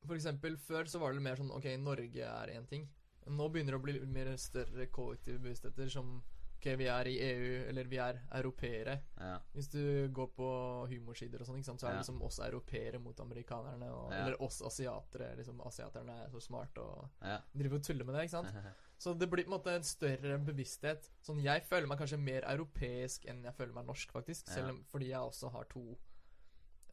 [0.02, 2.88] for eksempel før så var det mer sånn Ok, Norge er én ting.
[3.30, 6.16] Nå begynner det å bli mer større kollektive bevisstheter som
[6.64, 8.94] Ok, vi er i EU, eller vi er europeere.
[9.20, 10.46] ja, Hvis du går på
[10.88, 13.90] humorsider og sånn, så er det liksom oss europeere mot amerikanerne.
[13.92, 14.12] Og.
[14.16, 15.34] Eller oss asiatere.
[15.36, 17.10] Liksom Asiaterne er så smarte og
[17.52, 18.22] driver og tuller med det.
[18.24, 18.54] ikke sant?
[19.04, 21.10] Så det blir på en måte en større bevissthet.
[21.20, 24.48] Sånn, Jeg føler meg kanskje mer europeisk enn jeg føler meg norsk, faktisk.
[24.48, 25.82] Selv om, fordi jeg også har to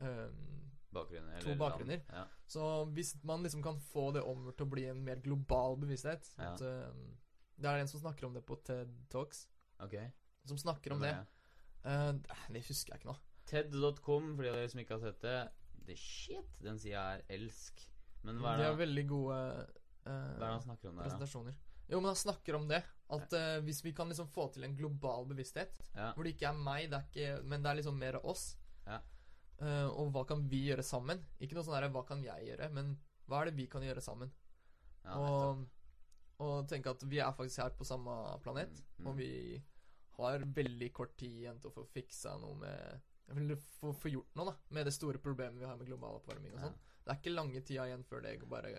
[0.02, 0.42] um,
[0.92, 1.40] Bakgrunner.
[1.46, 2.02] To bakgrunner.
[2.12, 2.26] Ja.
[2.48, 6.34] Så hvis man liksom kan få det om til å bli en mer global bevissthet
[6.38, 6.52] Ja.
[6.52, 7.18] at, um,
[7.62, 9.48] Det er en som snakker om det på TED Talks.
[9.82, 9.96] Ok.
[10.46, 11.14] Som snakker om det.
[11.16, 11.28] er
[11.84, 12.12] Eh,
[12.54, 13.16] det husker jeg ikke nå.
[13.50, 15.38] TED.com, for de av dere som ikke har sett det.
[15.88, 16.52] The shit!
[16.62, 17.82] Den sida er elsk.
[18.24, 19.38] Men hva er De det, har veldig gode
[20.06, 21.08] uh, hva er det han snakker om der, da?
[21.10, 21.56] presentasjoner.
[21.90, 22.84] Jo, men han snakker om det.
[23.18, 26.12] At uh, hvis vi kan liksom få til en global bevissthet, Ja.
[26.14, 28.46] hvor det ikke er meg, det er ikke, men det er liksom mer oss.
[28.86, 29.00] Ja.
[29.94, 31.20] Og hva kan vi gjøre sammen?
[31.40, 32.96] Ikke noe sånn her 'hva kan jeg gjøre', men
[33.28, 34.32] hva er det vi kan gjøre sammen?
[35.06, 35.68] Ja, og,
[36.40, 39.08] og tenke at vi er faktisk her på samme planet, Mm, mm.
[39.08, 39.62] og vi
[40.22, 43.02] har veldig kort tid igjen til å få fiksa noe med
[43.32, 46.54] Eller få, få gjort noe da med det store problemet vi har med global oppvarming
[46.54, 46.66] og Ja.
[46.68, 46.80] sånn.
[47.06, 48.74] Det er ikke lange tida igjen før det bare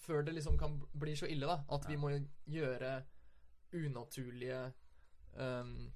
[0.00, 1.58] Før det liksom kan bli så ille, da.
[1.68, 2.10] At vi må
[2.46, 3.04] gjøre
[3.72, 4.72] unaturlige
[5.36, 5.90] um,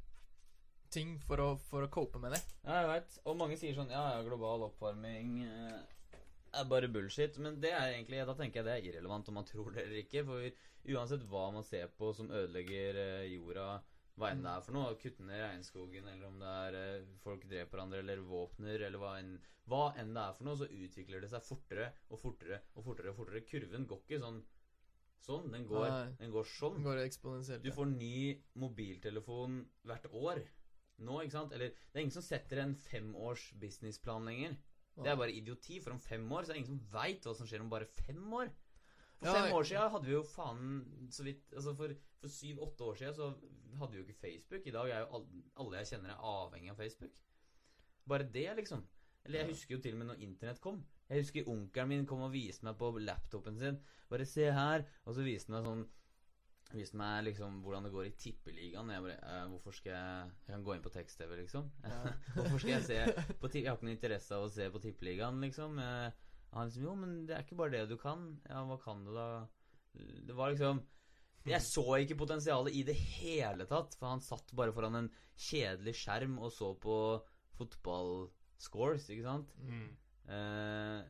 [0.91, 2.41] ting for å, for å cope med det.
[2.64, 3.18] Ja, jeg veit.
[3.31, 5.79] Og mange sier sånn Ja, ja, global oppvarming eh,
[6.59, 7.39] er bare bullshit.
[7.39, 10.03] Men det er egentlig Da tenker jeg det er irrelevant om man tror det eller
[10.03, 10.25] ikke.
[10.27, 10.51] For
[10.97, 13.68] uansett hva man ser på som ødelegger eh, jorda,
[14.21, 17.47] hva enn det er for noe, kutte ned regnskogen, eller om det er eh, folk
[17.49, 19.35] dreper hverandre, eller våpner, eller hva enn
[19.71, 23.12] Hva enn det er for noe, så utvikler det seg fortere og fortere og fortere.
[23.12, 24.41] og fortere Kurven går ikke sånn
[25.25, 25.51] sånn.
[25.53, 26.14] Den går, Nei.
[26.21, 26.79] den går sånn.
[26.81, 27.62] Den går eksponentielt.
[27.64, 30.43] Du får ny mobiltelefon hvert år
[31.01, 31.55] nå, ikke sant?
[31.57, 34.57] Eller det er ingen som setter en femårs businessplan lenger.
[35.01, 37.33] Det er bare idioti, for om fem år så er det ingen som veit hva
[37.37, 38.51] som skjer om bare fem år.
[39.21, 40.68] For fem år siden hadde vi jo faen
[41.12, 41.93] så vidt Altså for,
[42.23, 43.27] for syv-åtte år siden så
[43.81, 44.64] hadde vi jo ikke Facebook.
[44.66, 47.21] I dag er jo alle, alle jeg kjenner, er avhengig av Facebook.
[48.09, 48.83] Bare det, liksom.
[49.25, 50.81] Eller jeg husker jo til og med når internett kom.
[51.11, 53.81] Jeg husker onkelen min kom og viste meg på laptopen sin.
[54.11, 54.87] Bare se her.
[55.05, 55.89] Og så viste han meg sånn
[56.71, 58.91] Viste meg liksom hvordan det går i tippeligaen.
[58.95, 61.71] Jeg bare eh, Hvorfor skal jeg Jeg kan gå inn på tekst-TV, liksom.
[61.83, 62.12] Ja.
[62.37, 65.41] hvorfor skal jeg se på Jeg har ikke noe interesse av å se på tippeligaen,
[65.43, 65.81] liksom.
[65.83, 68.24] Eh, Han liksom Jo, men det er ikke bare det du kan.
[68.48, 69.26] Ja, hva kan du, da?
[70.26, 70.82] Det var liksom
[71.46, 75.94] Jeg så ikke potensialet i det hele tatt, for han satt bare foran en kjedelig
[76.03, 76.96] skjerm og så på
[77.57, 79.55] fotballscores, ikke sant?
[79.64, 79.88] Mm.
[80.28, 81.01] Eh,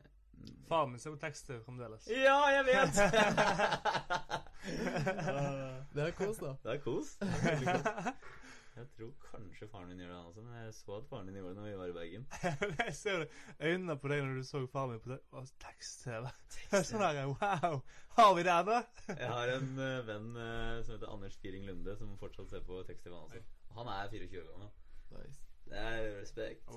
[0.69, 2.07] Faren min ser på tekster fremdeles.
[2.09, 2.95] ja, jeg vet!
[5.95, 6.53] Det er kos, da.
[6.63, 7.17] det er kos.
[8.71, 11.49] Jeg tror kanskje faren min gjør det, altså, men jeg så at faren din gjorde
[11.51, 12.25] det når vi var i Bergen.
[12.85, 13.25] jeg ser
[13.59, 16.29] øynene på deg når du så faren min på tekst-TV.
[16.87, 17.81] Sånn der, wow!
[18.15, 18.77] Har vi det ennå?
[19.11, 22.79] Jeg har en uh, venn uh, som heter Anders Firing Lunde, som fortsatt ser på
[22.87, 23.15] tekst-TV.
[23.17, 23.43] Altså.
[23.75, 24.71] Han er 24 år gammel.
[25.17, 25.43] Nice.
[25.71, 26.71] Det er respekt.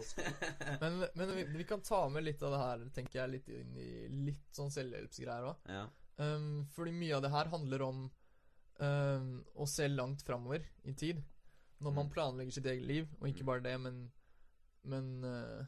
[0.82, 3.78] Men, men vi, vi kan ta med litt av det her, tenker jeg, litt inn
[3.78, 3.88] i
[4.30, 5.70] litt sånn selvhjelpsgreier òg.
[5.70, 5.86] ja.
[6.14, 8.02] Um, fordi mye av det her handler om
[8.78, 11.22] um, å se langt framover i tid.
[11.84, 12.12] Når man Mm.
[12.14, 13.46] planlegger sitt eget liv, og ikke Mm.
[13.46, 14.12] bare det, men,
[14.84, 15.64] men uh,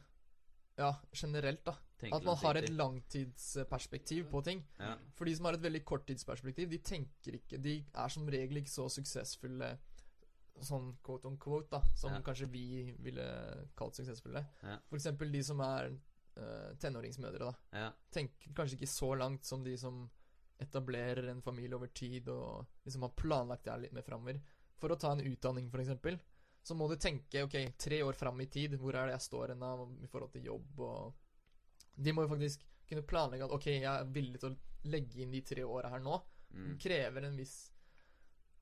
[0.77, 1.73] Ja, generelt, da.
[1.99, 4.63] Tenker At man har et langtidsperspektiv på ting.
[4.79, 4.95] ja.
[5.15, 8.69] For de som har et veldig korttidsperspektiv, de tenker ikke De er som regel ikke
[8.73, 9.77] så suksessfulle
[10.61, 12.21] sånn quote on quote, da, som Ja.
[12.21, 14.45] kanskje vi ville kalt suksessfulle.
[14.63, 14.77] Ja.
[14.89, 15.91] For eksempel de som er
[16.37, 17.53] uh, tenåringsmødre, da.
[17.73, 17.91] ja.
[18.11, 20.09] Tenker kanskje ikke så langt som de som
[20.59, 24.39] etablerer en familie over tid og liksom har planlagt det her litt mer framover.
[24.77, 26.19] For å ta en utdanning, eksempel,
[26.67, 29.53] så må du tenke ok, tre år fram i tid, hvor er det jeg står
[29.53, 29.63] hen
[30.03, 31.23] i forhold til jobb og
[31.97, 35.33] De må jo faktisk kunne planlegge at ok, jeg er villig til å legge inn
[35.33, 36.19] de tre åra her nå.
[36.53, 36.75] Mm.
[36.79, 37.55] Krever en viss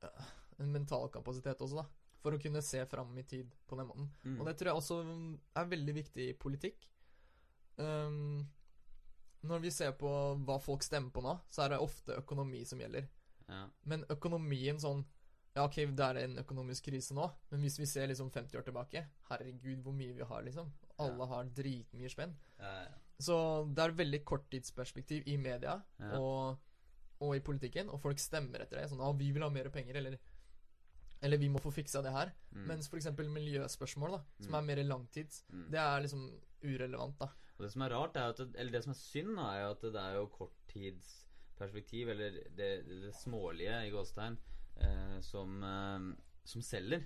[0.01, 0.29] uh,
[0.63, 2.13] En mental kapasitet også, da.
[2.23, 4.07] For å kunne se fram i tid på den måten.
[4.23, 4.39] Mm.
[4.39, 4.99] Og det tror jeg også
[5.59, 6.87] er veldig viktig i politikk.
[7.75, 8.45] Um,
[9.45, 10.09] når vi ser på
[10.47, 13.05] hva folk stemmer på nå, så er det ofte økonomi som gjelder.
[13.49, 13.65] ja.
[13.83, 15.03] Men økonomien sånn
[15.55, 18.65] Ja, ok, det er en økonomisk krise nå, men hvis vi ser liksom 50 år
[18.67, 20.71] tilbake Herregud, hvor mye vi har, liksom.
[20.99, 21.25] Alle Ja.
[21.25, 22.35] har dritmye spenn.
[22.59, 22.91] Ja, ja.
[23.19, 23.37] Så
[23.73, 25.77] det er veldig korttidsperspektiv i media
[26.19, 26.57] og,
[27.21, 28.89] og i politikken, og folk stemmer etter det.
[28.91, 30.17] Sånn 'Å, vi vil ha mer penger', eller
[31.23, 32.33] eller vi må få fiksa det her.
[32.53, 32.67] Mm.
[32.67, 33.05] Mens f.eks.
[33.17, 34.55] miljøspørsmål, da, som Mm.
[34.57, 35.71] er mer langtids, Mm.
[35.71, 37.25] det er liksom urelevant, da.
[37.57, 39.71] Og det som er rart, er at eller det som er synd, da, er jo
[39.71, 44.37] at det er jo korttidsperspektiv, eller det, det, det smålige i gåstegn,
[44.81, 46.07] eh, som, eh,
[46.43, 47.05] som selger.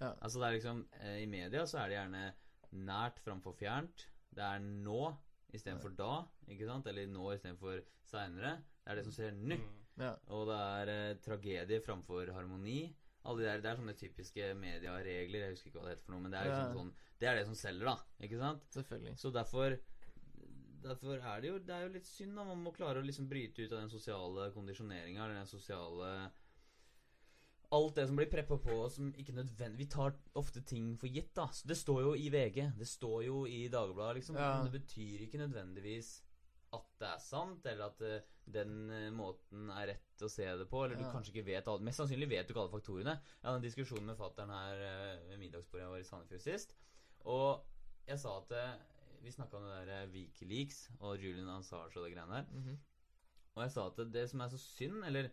[0.00, 0.14] Ja.
[0.22, 2.22] Altså det er liksom eh, I media så er det gjerne
[2.86, 4.06] nært framfor fjernt.
[4.30, 5.10] Det er nå
[5.52, 6.12] istedenfor da,
[6.48, 6.86] ikke sant?
[6.86, 8.56] Eller nå istedenfor seinere.
[8.84, 9.58] Det er det som skjer nå.
[9.58, 9.76] Mm.
[10.00, 10.14] Ja.
[10.32, 12.94] Og det er eh, tragedie framfor harmoni.
[13.28, 15.42] Alle de der, Det er sånne typiske medieregler.
[15.42, 16.76] Jeg husker ikke hva det heter for noe, men det er liksom Ja.
[16.78, 17.96] sånn Det er det som selger, da.
[18.24, 18.62] Ikke sant?
[18.72, 19.18] Selvfølgelig.
[19.20, 19.76] Så derfor
[20.80, 22.44] Derfor er det jo Det er jo litt synd, da.
[22.44, 26.30] Man må klare å liksom bryte ut av den sosiale kondisjoneringa, eller den sosiale
[27.70, 31.30] Alt det som blir preppa på som ikke nødvendig Vi tar ofte ting for gitt,
[31.36, 31.46] da.
[31.54, 34.38] Så det står jo i VG, det står jo i Dagbladet, liksom.
[34.40, 34.56] Ja.
[34.56, 36.16] Men det betyr ikke nødvendigvis
[36.74, 40.66] at det er sant, eller at uh, den uh, måten er rett å se det
[40.70, 43.16] på, eller du kanskje ikke vet alle Mest sannsynlig vet du ikke alle faktorene.
[43.38, 46.76] Jeg hadde en diskusjon med fattern her eh, ved middagsbordet jeg var i Sandefjord sist,
[47.26, 47.64] og
[48.06, 48.54] jeg sa at
[49.20, 52.46] Vi snakka om det der Wikileaks og Julian Assange og det greiene der.
[52.54, 52.78] Mhm.
[53.54, 55.28] Og jeg sa at det som er så synd, eller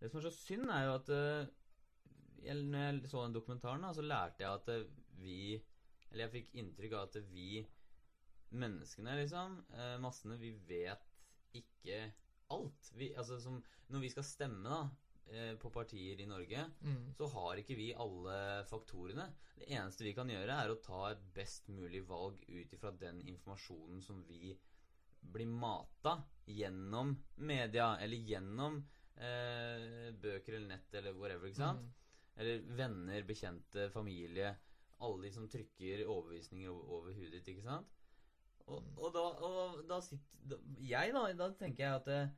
[0.00, 1.08] Det som er så synd, er jo at
[2.44, 4.84] jeg, Når jeg så den dokumentaren, da, så lærte jeg at eh,
[5.20, 5.36] vi
[6.10, 7.66] Eller jeg fikk inntrykk av at vi
[8.50, 11.04] menneskene, liksom, eh, massene, vi vet
[11.54, 12.00] ikke
[12.50, 12.88] alt.
[12.98, 13.60] Vi, altså som
[13.90, 14.80] Når vi skal stemme, da,
[15.30, 17.14] eh, på partier i Norge, Mm.
[17.14, 19.28] så har ikke vi alle faktorene.
[19.58, 23.20] Det eneste vi kan gjøre, er å ta et best mulig valg ut ifra den
[23.22, 24.56] informasjonen som vi
[25.22, 28.84] blir mata gjennom media, eller gjennom
[29.16, 31.80] eh, bøker eller nett eller whatever, ikke sant?
[31.82, 31.90] Mm.
[32.36, 34.52] Eller venner, bekjente, familie.
[35.00, 37.88] Alle de som trykker overbevisninger over, over hudet ditt, ikke sant?
[38.70, 42.28] Og, og da, og da sitter Jeg, da, da tenker jeg at eh,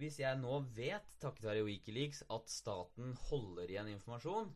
[0.00, 4.54] hvis jeg nå vet, takket være Wikileaks, at staten holder igjen informasjon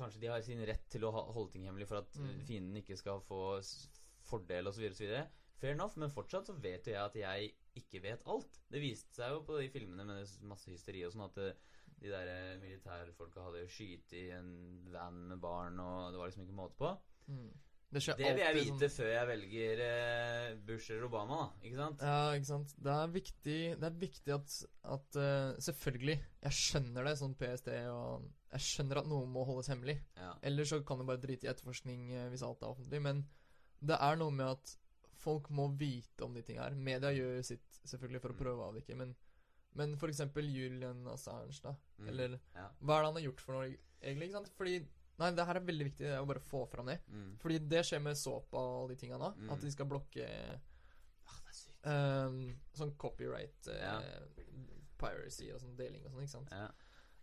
[0.00, 2.38] Kanskje de har sin rett til å ha, holde ting hemmelig for at Mm.
[2.48, 3.60] fienden ikke skal få
[4.24, 4.86] fordel osv.
[5.60, 8.60] Fair enough, men fortsatt så vet jo jeg at jeg ikke vet alt.
[8.72, 11.52] Det viste seg jo på de filmene med masse hysteri og sånn at eh,
[12.00, 14.52] de der eh, militærfolka hadde skyte i en
[14.92, 16.94] van med barn, og det var liksom ikke måte på.
[17.28, 17.50] Mm.
[17.92, 21.66] Det Det vil jeg vite sånn- før jeg velger eh, Bush eller Obama, da.
[21.66, 22.02] Ikke sant?
[22.06, 22.74] Ja, ikke sant.
[22.78, 27.68] Det er viktig, det er viktig at, at uh, Selvfølgelig, jeg skjønner det, sånn PST,
[27.90, 29.96] og jeg skjønner at noe må holdes hemmelig.
[30.16, 30.32] Ja.
[30.42, 33.02] Eller så kan du bare drite i etterforskning uh, hvis alt er offentlig.
[33.02, 33.24] Men
[33.82, 34.76] det er noe med at
[35.20, 36.78] folk må vite om de tingene her.
[36.78, 38.38] Media gjør jo sitt selvfølgelig for å Mm.
[38.44, 39.16] prøve å avdekke, men
[39.74, 41.74] Men for eksempel Julian Assange, da.
[41.98, 42.08] Mm.
[42.08, 42.68] Eller Ja.
[42.82, 44.28] hva er det han har gjort for noe, egentlig?
[44.28, 44.48] ikke sant?
[44.56, 44.86] Fordi
[45.20, 46.98] Nei, det her er veldig viktig å bare få fram det.
[47.12, 47.36] Mm.
[47.38, 49.34] Fordi det skjer med såpa og de tinga nå.
[49.36, 49.50] Mm.
[49.52, 50.24] At de skal blokke
[51.28, 51.84] Ah, det er sykt.
[51.84, 52.38] Um,
[52.72, 54.00] sånn copyright Ja.
[55.00, 56.50] Piracy og sånn deling og sånn, ikke sant.
[56.52, 56.70] Ja.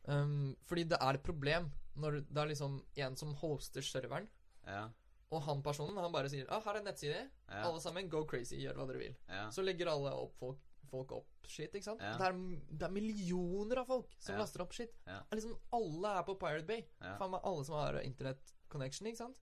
[0.08, 4.28] Um, fordi det er et problem når det er liksom en som hoster serveren,
[4.68, 4.90] Ja.
[5.32, 7.30] og han personen han bare sier ah, 'Her er en nettside.
[7.50, 8.58] Alle sammen, go crazy.
[8.62, 9.16] Gjør hva dere vil.'
[9.52, 12.02] Så legger alle opp folk, folk opp shit, ikke sant?
[12.04, 12.14] Ja.
[12.20, 14.42] Det, er, det er millioner av folk som Ja.
[14.42, 14.94] laster opp shit.
[15.08, 15.22] Ja.
[15.32, 16.86] Liksom Alle er på Pirate Bay.
[17.20, 19.40] Faen meg alle som har internet connection, ikke sant?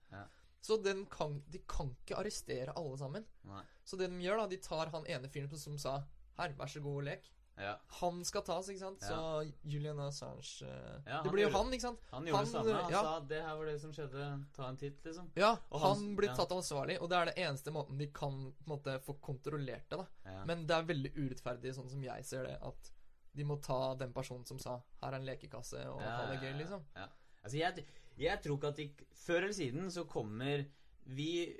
[0.66, 3.24] Så den kan, de kan ikke arrestere alle sammen.
[3.46, 3.62] Nei.
[3.84, 6.00] Så det de gjør, da, de tar han ene fyren som sa
[6.36, 7.30] 'Her, vær så god, lek'.
[7.56, 7.78] Ja.
[8.00, 9.00] Han skal tas, ikke sant?
[9.00, 9.08] Ja.
[9.08, 12.02] Så Julian Assange eh, Ja, Det blir jo han, ikke sant?
[12.10, 12.74] Han gjorde Han, det samme.
[12.82, 13.02] Han ja.
[13.06, 14.26] sa det her var det som skjedde.
[14.56, 15.30] Ta en titt, liksom.
[15.34, 18.36] Ja, Og han, han- blir tatt ansvarlig, og det er det eneste måten de kan
[18.58, 20.02] på en måte få kontrollert det.
[20.02, 20.42] da.
[20.44, 22.92] Men det er veldig urettferdig, sånn som jeg ser det, at
[23.36, 26.58] de må ta den personen som sa 'her er en lekekasse', og ha det gøy,
[26.58, 26.84] liksom.
[26.94, 27.08] Ja.
[27.42, 27.86] Altså, jeg,
[28.18, 30.66] jeg tror ikke at de Før eller siden så kommer
[31.04, 31.56] vi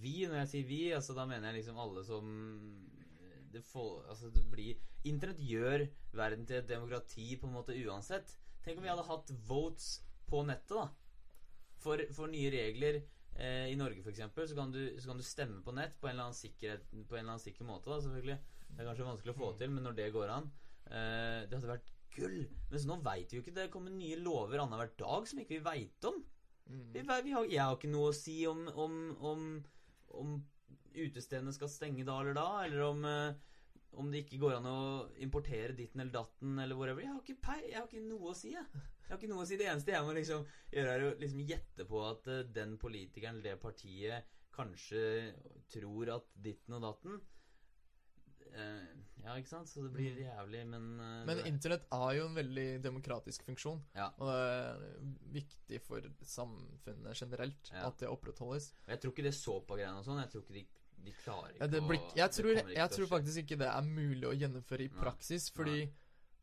[0.00, 2.89] Vi, når jeg sier vi, altså da mener jeg liksom alle som
[3.50, 4.78] det får, altså det blir
[5.08, 8.34] Internett gjør verden til et demokrati på en måte uansett.
[8.64, 9.86] Tenk om vi hadde hatt votes
[10.28, 10.88] på nettet, da.
[11.80, 15.62] For, for nye regler eh, i Norge, f.eks., så, kan du- så kan du stemme
[15.64, 18.36] på nett på en eller annen sikkerhet På en eller annen sikker måte, da, selvfølgelig.
[18.68, 20.50] Det er kanskje vanskelig å få til, men når det går an
[20.90, 22.38] eh, Det hadde vært gull.
[22.70, 23.56] Mens nå veit vi jo ikke.
[23.56, 26.20] Det kommer nye lover annenhver dag som ikke vi veit om.
[26.68, 26.86] Mm.
[26.92, 28.96] Vi, vi har, jeg har ikke noe å si om, om,
[29.32, 29.44] om,
[30.20, 30.36] om
[30.94, 33.34] utestedene skal stenge da eller da, eller om, eh,
[33.92, 34.78] om det ikke går an å
[35.18, 37.02] importere ditten eller datten eller whatever.
[37.02, 38.66] Jeg har ikke, pei, jeg har ikke noe å si, jeg.
[38.74, 39.56] Jeg har ikke noe å si.
[39.56, 43.40] Det eneste jeg må liksom gjøre, er å liksom gjette på at eh, den politikeren
[43.40, 44.24] eller det partiet
[44.54, 45.34] kanskje
[45.70, 47.20] tror at ditten og datten
[48.54, 48.88] eh,
[49.20, 49.68] Ja, ikke sant?
[49.68, 50.22] Så det blir Mm.
[50.24, 53.82] jævlig, men Men internett er jo en veldig demokratisk funksjon.
[53.94, 54.08] Ja.
[54.18, 54.78] Og det er
[55.34, 57.86] viktig for samfunnet generelt Ja.
[57.88, 58.72] at det opprettholdes.
[58.86, 60.20] Og Jeg tror ikke det Sopa-greiene og sånn.
[60.22, 60.66] Jeg tror ikke de,
[61.04, 63.68] de klarer Ja, ikke det blir, jeg tror, det ikke jeg tror faktisk ikke det
[63.68, 65.00] er mulig å gjennomføre i Nei.
[65.02, 65.90] praksis, fordi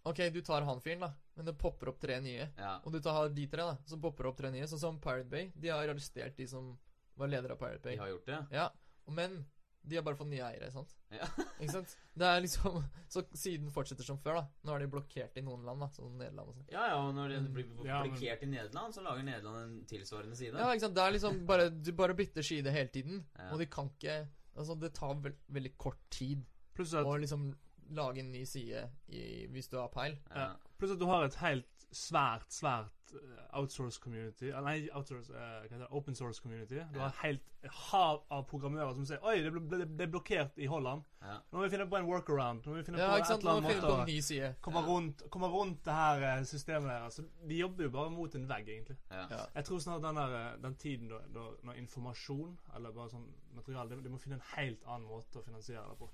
[0.08, 2.46] Ok, du tar han fyren, da, men det popper opp tre nye.
[2.58, 2.78] Ja.
[2.86, 4.64] Og du tar de tre, da, så popper opp tre nye.
[4.64, 5.50] Sånn som Pirate Bay.
[5.54, 6.70] De har arrestert de som
[7.18, 7.96] var ledere av Pirate Bay.
[7.98, 8.38] De har gjort det?
[8.56, 8.70] Ja,
[9.10, 9.46] Men
[9.84, 10.96] de har bare fått nye eiere, sant?
[11.12, 11.28] Ja.
[11.60, 11.98] Ikke sant?
[12.16, 12.80] Det er liksom
[13.12, 14.48] Så siden fortsetter som før, da.
[14.64, 16.70] Nå er de blokkert i noen land, da, som Nederland og sånn.
[16.72, 17.52] Ja, ja, og når det Mm.
[17.54, 20.56] blir Ja, men- blokkert i Nederland, så lager Nederland en tilsvarende side.
[20.56, 20.96] Ja, ikke sant.
[20.96, 23.26] Det er liksom bare Du bare bytter side hele tiden.
[23.38, 23.52] Ja.
[23.52, 24.28] Og de kan ikke
[24.58, 26.46] Altså, det tar vel, veldig kort tid
[26.78, 27.50] å liksom
[27.98, 29.22] lage en ny side i,
[29.54, 30.18] hvis du har peil.
[30.34, 30.56] Ja.
[30.78, 35.38] pluss at du har et helt svært, svært eh, outsource community eh, Nei, outsource, eh,
[35.38, 35.88] hva heter det?
[35.96, 36.82] open source community.
[36.94, 37.44] Du har helt
[37.92, 41.04] hav av programmører som sier Oi, det ble, ble, det er blokkert i Holland.
[41.24, 41.38] Ja.
[41.52, 42.66] Nå må vi finne på en workaround.
[42.68, 44.86] Nå må vi finne Ja, på et eller annet måte å komme, Ja.
[44.92, 47.08] rundt, komme rundt det her eh, systemet der.
[47.08, 48.98] Altså, de jobber jo bare mot en vegg, egentlig.
[49.12, 49.26] Ja.
[49.56, 53.28] Jeg tror snart den, der, den tiden da, da når informasjon, eller bare sånn
[53.58, 56.12] materiale de, må finne en helt annen måte å finansiere det på.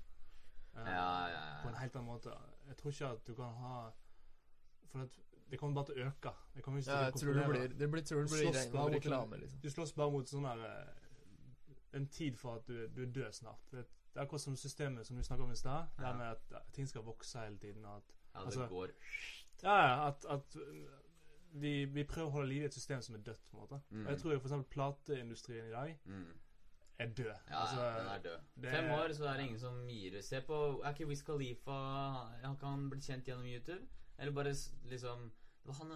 [0.78, 1.44] Eh, Ja, ja, ja.
[1.62, 2.38] På en helt annen måte.
[2.70, 3.74] Jeg tror ikke at du kan ha
[4.90, 5.16] For at
[5.50, 6.30] det kommer bare til å øke.
[6.54, 9.36] Det kommer ikke Ja, jeg tror det blir Det blir, tror det blir ren reklame,
[9.40, 9.60] liksom.
[9.62, 13.32] Du slåss bare mot sånn der eh, En tid for at du, du er død
[13.32, 13.60] snart.
[13.70, 13.84] Det,
[14.14, 15.86] det er akkurat som systemet som vi snakket om i stad.
[15.96, 16.08] Det Ja.
[16.10, 16.26] det med
[16.56, 17.84] at ting skal vokse hele tiden.
[17.84, 18.02] At,
[18.34, 18.88] ja, det Altså- går
[19.62, 20.86] ja, ja, at, at uh,
[21.52, 23.40] vi, vi prøver å holde liv i et system som er dødt.
[23.50, 24.06] på en måte Mm.
[24.06, 24.66] Og Jeg tror f.eks.
[24.70, 26.26] plateindustrien i dag mm.
[26.98, 27.34] er død.
[27.50, 28.40] Ja, altså, den er død.
[28.62, 31.70] det- Fem år, så er det ingen som gir Se på Er ikke Wiz Khalifa
[32.42, 33.86] Han kan bli kjent gjennom YouTube?
[34.18, 34.54] Eller bare
[34.90, 35.30] liksom
[35.64, 35.92] det var han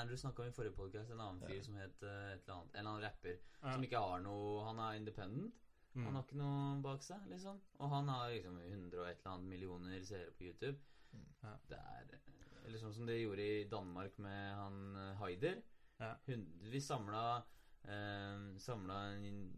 [0.00, 1.62] Andrew snakka om i forrige podcast, en annen fyr Ja.
[1.62, 3.34] som het eh, et eller annet, en eller annen rapper.
[3.62, 3.72] ja.
[3.74, 5.54] Som ikke har noe Han er independent.
[5.94, 6.04] Mm.
[6.06, 7.58] Han har ikke noe bak seg, liksom.
[7.80, 10.78] Og han har liksom 100 og et eller annet millioner seere på YouTube.
[11.12, 11.26] Mm.
[11.42, 11.52] Ja.
[11.68, 12.18] Det er
[12.64, 15.60] Eller sånn som de gjorde i Danmark med han eh, Haider.
[16.00, 16.14] Ja.
[16.26, 17.42] Hun, vi samla
[17.84, 19.50] eh, Samla en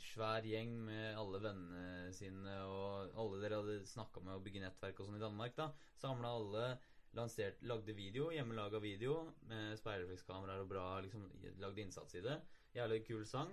[0.00, 5.00] svær gjeng med alle vennene sine, og alle dere hadde snakka med å bygge nettverk
[5.00, 5.68] og sånn i Danmark, da.
[6.00, 6.78] Samla alle.
[7.18, 9.16] Lansert, lagde video, hjemmelaga video
[9.50, 10.84] med speilreflekskameraer og bra.
[11.02, 11.24] liksom
[11.58, 12.36] Lagde innsats i det.
[12.76, 13.50] Jævlig kul sang.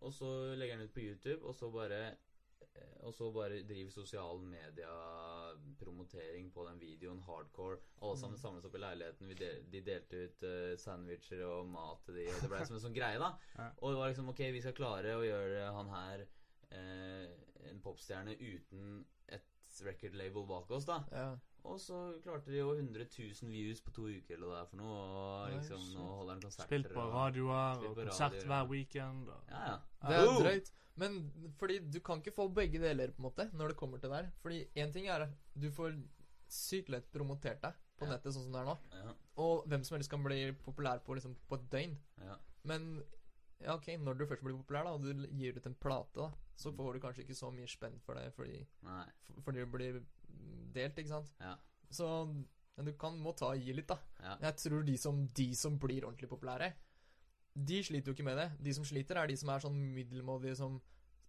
[0.00, 2.16] Og så legger han ut på YouTube, og så bare eh,
[3.06, 7.76] Og så bare driver sosiale media-promotering på den videoen hardcore.
[8.02, 8.42] Alle sammen Mm.
[8.42, 9.28] samles opp i leiligheten.
[9.28, 12.76] Vi del, de delte ut uh, sandwicher og mat til de, og det ble som
[12.76, 13.30] en sånn greie, da.
[13.58, 13.70] Ja.
[13.78, 16.26] Og det var liksom ok, vi skal klare å gjøre han her
[16.70, 17.26] eh,
[17.70, 19.42] en popstjerne uten et
[19.86, 21.04] record label bak oss, da.
[21.12, 21.36] Ja.
[21.64, 23.04] Og så klarte de jo 100
[23.42, 24.94] 000 views på to uker eller hva det er for noe.
[25.20, 26.66] Og liksom, nå holder han konserter.
[26.70, 28.46] Spilt på radioer og, og konsert radio.
[28.52, 29.28] hver weekend.
[29.28, 29.42] Og.
[29.50, 29.76] Ja, ja.
[30.08, 30.72] Det er drøyt.
[31.00, 31.18] Men
[31.60, 34.16] fordi du kan ikke få begge deler, på en måte, når det kommer til det
[34.22, 34.30] her.
[34.42, 35.94] Fordi én ting er at du får
[36.50, 38.14] sykt lett promotert deg på Ja.
[38.16, 38.76] nettet sånn som det er nå.
[38.96, 41.96] Ja, Og hvem som helst kan bli populær på, liksom, på et døgn.
[42.24, 42.36] ja.
[42.64, 43.02] Men
[43.60, 46.30] ja, ok, når du først blir populær, da, og du gir ut en plate, da,
[46.56, 48.66] så får du kanskje ikke så mye spenn for det fordi,
[49.44, 50.00] fordi du blir
[50.74, 51.32] delt, ikke sant?
[51.40, 51.56] Ja.
[51.90, 52.06] Så
[52.76, 53.98] men du kan, må ta og gi litt, da.
[54.22, 54.36] Ja.
[54.40, 56.72] Jeg tror de som, de som blir ordentlig populære,
[57.54, 58.46] de sliter jo ikke med det.
[58.62, 60.80] De som sliter, er de som er sånn middelmådige som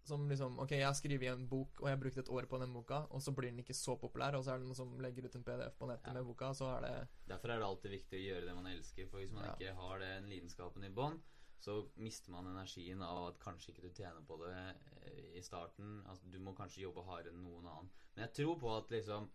[0.04, 2.58] som liksom Ok, jeg har skrevet en bok, og jeg har brukt et år på
[2.58, 4.96] den boka, og så blir den ikke så populær, og så er det noen som
[5.00, 6.14] legger ut en PDF på nettet Ja.
[6.14, 9.08] med boka, så er det Derfor er det alltid viktig å gjøre det man elsker.
[9.12, 9.54] For hvis man Ja.
[9.54, 11.22] ikke har den lidenskapen i bånn,
[11.62, 16.00] så mister man energien av at kanskje ikke du tjener på det eh, i starten.
[16.10, 17.92] Altså, du må kanskje jobbe hardere enn noen annen.
[18.16, 19.30] Men jeg tror på at liksom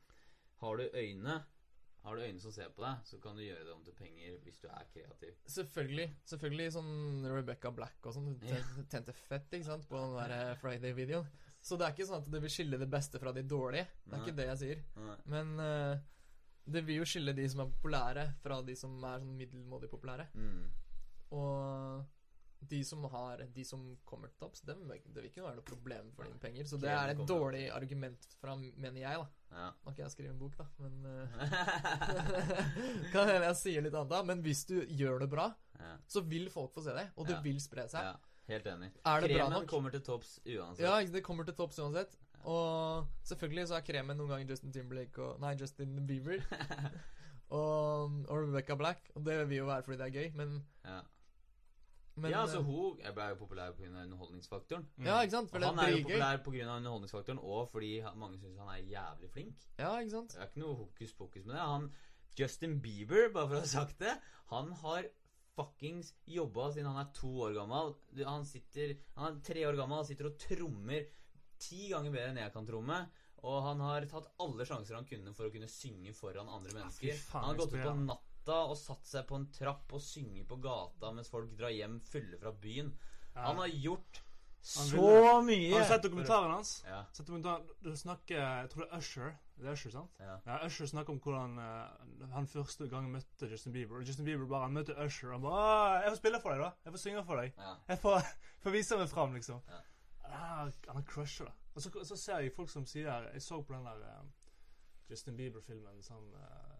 [0.60, 1.36] Har du øyne
[2.02, 4.36] Har du øyne som ser på deg, så kan du gjøre det om til penger
[4.42, 5.38] hvis du er kreativ.
[5.50, 6.08] Selvfølgelig.
[6.32, 8.28] Selvfølgelig sånn Rebecca Black og sånn.
[8.42, 8.58] Ja.
[8.58, 11.30] Tente, tente fett, ikke sant, på den der eh, Friday-videoen.
[11.66, 13.88] Så det er ikke sånn at det vil skille det beste fra de dårlige.
[14.04, 14.26] Det er Nei.
[14.26, 14.84] ikke det jeg sier.
[15.02, 15.16] Nei.
[15.34, 15.96] Men uh,
[16.66, 20.28] det vil jo skille de som er populære, fra de som er sånn middelmådig populære.
[20.38, 20.60] Mm.
[21.34, 22.04] Og
[22.70, 26.28] de som har De som kommer til topps, det vil ikke være noe problem for
[26.28, 26.68] dine penger.
[26.70, 29.26] Så det er et dårlig argument fra, mener jeg, da.
[29.56, 29.66] Ja.
[29.70, 31.36] Nå har ikke jeg skrevet en bok, da, men uh,
[33.12, 34.22] Kan hende jeg sier litt annet da.
[34.26, 35.50] Men hvis du gjør det bra,
[35.80, 35.94] ja.
[36.10, 37.42] så vil folk få se det, og det Ja.
[37.46, 38.12] vil spre seg.
[38.12, 38.16] ja.
[38.46, 38.92] Helt enig.
[39.02, 40.84] Er det bra Kremen kommer til topps uansett.
[40.84, 42.12] Ja, det kommer til topps uansett.
[42.46, 46.44] Og selvfølgelig så er kremen noen ganger Justin Timberlake og Nei, Justin Bieber.
[47.58, 49.10] og, og Rebecca Black.
[49.16, 51.00] Og det vil jo være fordi det er gøy, men, Ja.
[52.16, 53.90] Men ja, altså hun ble jo populær pga.
[54.02, 54.86] underholdningsfaktoren.
[55.04, 55.50] Ja, ikke sant?
[55.52, 56.76] For og han er jo populær pga.
[56.76, 59.66] underholdningsfaktoren, og fordi mange syns han er jævlig flink.
[59.78, 60.32] Ja, ikke sant?
[60.32, 61.66] Det er ikke noe hokus pokus med det.
[61.74, 61.90] Han,
[62.38, 64.16] Justin Bieber, bare for å ha sagt det,
[64.52, 65.10] han har
[65.56, 67.94] fuckings jobba siden han er to år gammel.
[68.24, 71.06] Han sitter Han er tre år gammel og sitter og trommer
[71.60, 72.98] ti ganger bedre enn jeg kan tromme.
[73.46, 77.12] Og han har tatt alle sjanser han kunne for å kunne synge foran andre mennesker.
[77.12, 78.16] Ja, faen, han har gått ut på inspirerende.
[78.46, 82.00] Natta og satt seg på en trapp og synger på gata mens folk drar hjem
[82.00, 82.92] fulle fra byen.
[83.34, 83.48] Ja.
[83.48, 84.22] Han har gjort
[84.76, 85.72] Han så ville- mye!
[85.72, 86.84] Har du sett dokumentaren hans?
[86.86, 87.04] Ja.
[87.12, 89.36] Sett dokumentaren, du snakker Jeg tror det er Usher.
[89.56, 90.10] Det er Usher, sant?
[90.18, 90.38] ja.
[90.46, 93.96] Ja, Usher snakker om hvordan uh, han første gang møtte Justin Bieber.
[93.96, 96.70] Og Justin Bieber bare han møtte Usher han bare 'Jeg får spille for deg, da.
[96.84, 97.52] Jeg får synge for deg.
[97.58, 97.74] ja.
[97.88, 98.20] Jeg får,
[98.62, 99.62] får vise meg fram', liksom.
[99.68, 99.80] Ja.
[100.28, 101.54] Han, har crusher det.
[101.74, 104.24] Og så, så ser jeg folk som sier Jeg så på den der uh,
[105.10, 106.75] Justin Bieber-filmen sånn uh,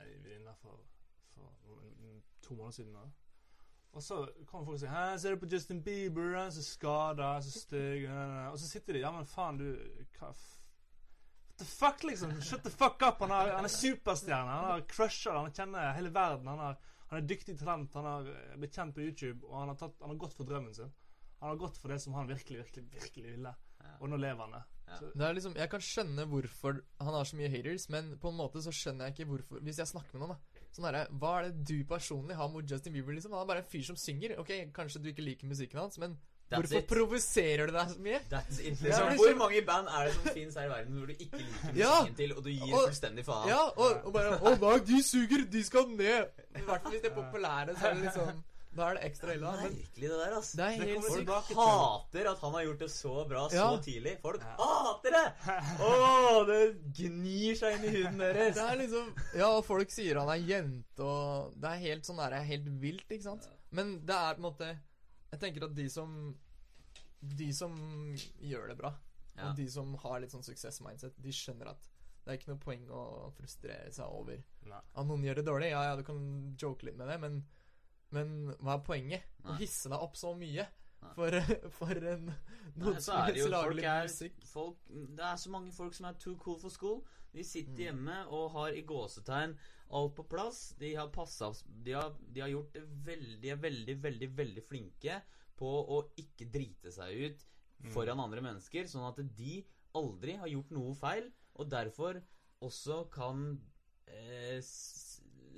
[0.00, 0.80] Ei venninne for,
[1.34, 1.50] for
[2.42, 2.94] to måneder siden.
[2.94, 3.10] Da.
[3.92, 4.16] Og så
[4.46, 6.36] kommer folk og sier 'Hæ, ser du på Justin Bieber?
[6.36, 8.08] Han er så skada, så stygg'
[8.50, 9.76] Og så sitter de 'Ja, men faen, du
[10.18, 10.32] hva
[11.52, 12.40] What the fuck, liksom?
[12.40, 13.20] Shut the fuck up!
[13.20, 14.50] Han, har, han er superstjerne.
[14.50, 16.46] Han har crusher, han kjenner hele verden.
[16.46, 16.78] Han, har,
[17.08, 17.94] han er dyktig talent.
[17.94, 20.48] Han har eh, blitt kjent på YouTube, og han har, tatt, han har gått for
[20.48, 20.92] drømmen sin.
[21.40, 23.54] Han har gått for det som han virkelig, virkelig, virkelig ville.
[24.00, 24.62] Og nå lever han det.
[25.00, 25.08] Ja.
[25.14, 28.62] Det liksom, Jeg kan skjønne hvorfor han har så mye haters, men på en måte
[28.62, 30.60] så skjønner jeg ikke hvorfor Hvis jeg snakker med noen, da.
[30.72, 33.32] Sånn herre Hva er det du personlig har mot Justin Bieber, liksom?
[33.32, 34.38] Han er bare en fyr som synger.
[34.40, 36.18] Ok, kanskje du ikke liker musikken hans, men
[36.52, 36.86] That's hvorfor it.
[36.88, 38.18] provoserer du deg så mye?
[38.28, 38.58] That's.
[38.60, 41.38] Ja, Liksom, hvor mange band er det som finnes her i verden hvor du ikke
[41.40, 41.92] liker Ja.
[42.02, 43.48] musikken til, og du gir Og- fullstendig faen?
[43.48, 45.46] Ja, og, og bare Å nei, de suger!
[45.50, 46.28] De skal ned!
[46.56, 48.42] I hvert fall hvis de er populære, så er det liksom
[48.74, 49.44] Da er det ekstra ille.
[49.52, 50.56] Det er Merkelig det der, Altså.
[50.56, 51.56] det er Det helt kommer sykt.
[51.58, 53.66] Hater at han har gjort det så bra så Ja.
[53.84, 54.14] tidlig.
[54.22, 54.54] Folk Ja.
[54.56, 55.26] hater det!
[55.88, 56.60] Å, det
[56.96, 58.54] gnir seg inn i huden deres.
[58.56, 62.16] Det er liksom Ja, og folk sier han er jente, og Det er helt sånn
[62.16, 63.48] der, helt vilt, ikke sant?
[63.70, 64.78] Men det er på en måte
[65.32, 66.16] Jeg tenker at de som
[67.22, 67.76] De som
[68.42, 68.94] gjør det bra,
[69.36, 69.50] Ja.
[69.50, 71.88] og de som har litt sånn suksess-mindset, de skjønner at
[72.24, 74.80] det er ikke noe poeng å frustrere seg over nei.
[74.94, 75.70] at noen gjør det dårlig.
[75.70, 77.44] Ja, ja, du kan joke litt med det, men,
[78.12, 79.22] men hva er poenget?
[79.44, 80.66] Å hisse deg opp så mye
[81.02, 81.12] Nei.
[81.16, 81.36] for,
[81.78, 82.28] for en
[82.76, 84.08] Nei, så er det jo folk er,
[84.48, 84.78] folk,
[85.16, 87.02] Det er så mange folk som er too cool for school.
[87.32, 87.84] De sitter Mm.
[87.86, 89.54] hjemme og har i gåsetegn
[89.92, 90.74] alt på plass.
[90.78, 91.50] De har passa
[91.82, 95.18] de, har- de har gjort det veldig, de er veldig, veldig, veldig flinke
[95.56, 97.44] på å ikke drite seg ut
[97.92, 99.64] foran andre mennesker, sånn at de
[99.98, 101.26] aldri har gjort noe feil,
[101.58, 102.20] og derfor
[102.62, 103.58] også kan
[104.06, 104.60] eh,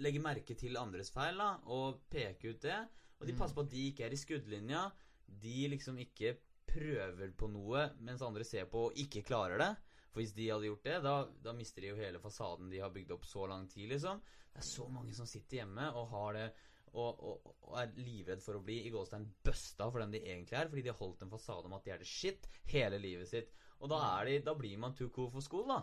[0.02, 2.80] legge merke til andres feil da, og peke ut det.
[3.20, 3.38] Og de Mm.
[3.38, 4.92] passer på at de ikke er i skuddlinja.
[5.26, 6.36] De liksom ikke
[6.66, 9.76] prøver på noe mens andre ser på og ikke klarer det.
[10.12, 12.90] For hvis de hadde gjort det, da, da mister de jo hele fasaden de har
[12.94, 14.20] bygd opp så lang tid, liksom.
[14.54, 16.52] Det er så mange som sitter hjemme og har det
[16.94, 20.54] og, og, og er livredd for å bli i gåstein busta for den de egentlig
[20.54, 23.26] er, fordi de har holdt en fasade om at de er det shit hele livet
[23.26, 23.50] sitt.
[23.82, 25.80] Og da, er de, da blir man too cool for school, da.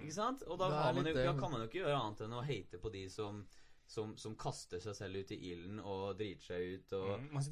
[0.00, 0.42] Ikke sant?
[0.48, 2.78] Og da, har man jo, da kan man jo ikke gjøre annet enn å hate
[2.80, 3.44] på de som
[3.92, 7.42] som, som kaster seg selv ut i ilden og driter seg ut og, Mm, og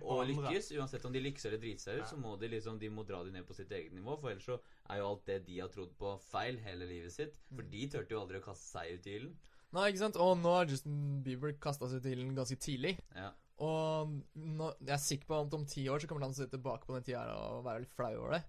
[0.00, 0.70] og, og lykkes.
[0.78, 2.06] Uansett om de lykkes eller driter seg ut, Ja.
[2.08, 4.46] så må de liksom De må dra de ned på sitt eget nivå, for ellers
[4.46, 4.56] så
[4.88, 7.36] er jo alt det de har trodd på, feil hele livet sitt.
[7.54, 7.70] For Mm.
[7.70, 9.36] de turte jo aldri å kaste seg ut i ilden.
[9.72, 10.16] Nei, ikke sant?
[10.16, 12.98] Og nå har Justin Bieber kasta seg ut i ilden ganske tidlig.
[13.14, 13.32] Ja.
[13.58, 16.48] Og nå, jeg er sikker på at om ti år så kommer han til å
[16.48, 18.44] se tilbake på den tida og være litt flau over det.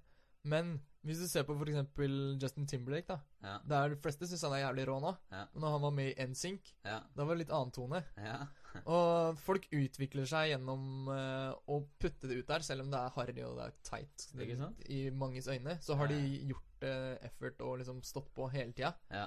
[0.45, 3.17] Men hvis du ser på for eksempel Justin Timberlake, da.
[3.41, 3.55] Ja.
[3.67, 5.11] Der de fleste syns han er jævlig rå nå.
[5.31, 5.45] Ja.
[5.53, 6.99] Men når han var med i NSYNC, Ja.
[7.15, 8.03] da var det litt annen tone.
[8.17, 8.35] Ja.
[8.85, 13.15] Og folk utvikler seg gjennom uh, å putte det ut der, selv om det er
[13.17, 14.85] harry og det er teit Ikke sant?
[14.87, 15.75] i manges øyne.
[15.83, 16.19] Så har de
[16.53, 18.93] gjort uh, effort og liksom stått på hele tida.
[19.11, 19.25] Ja.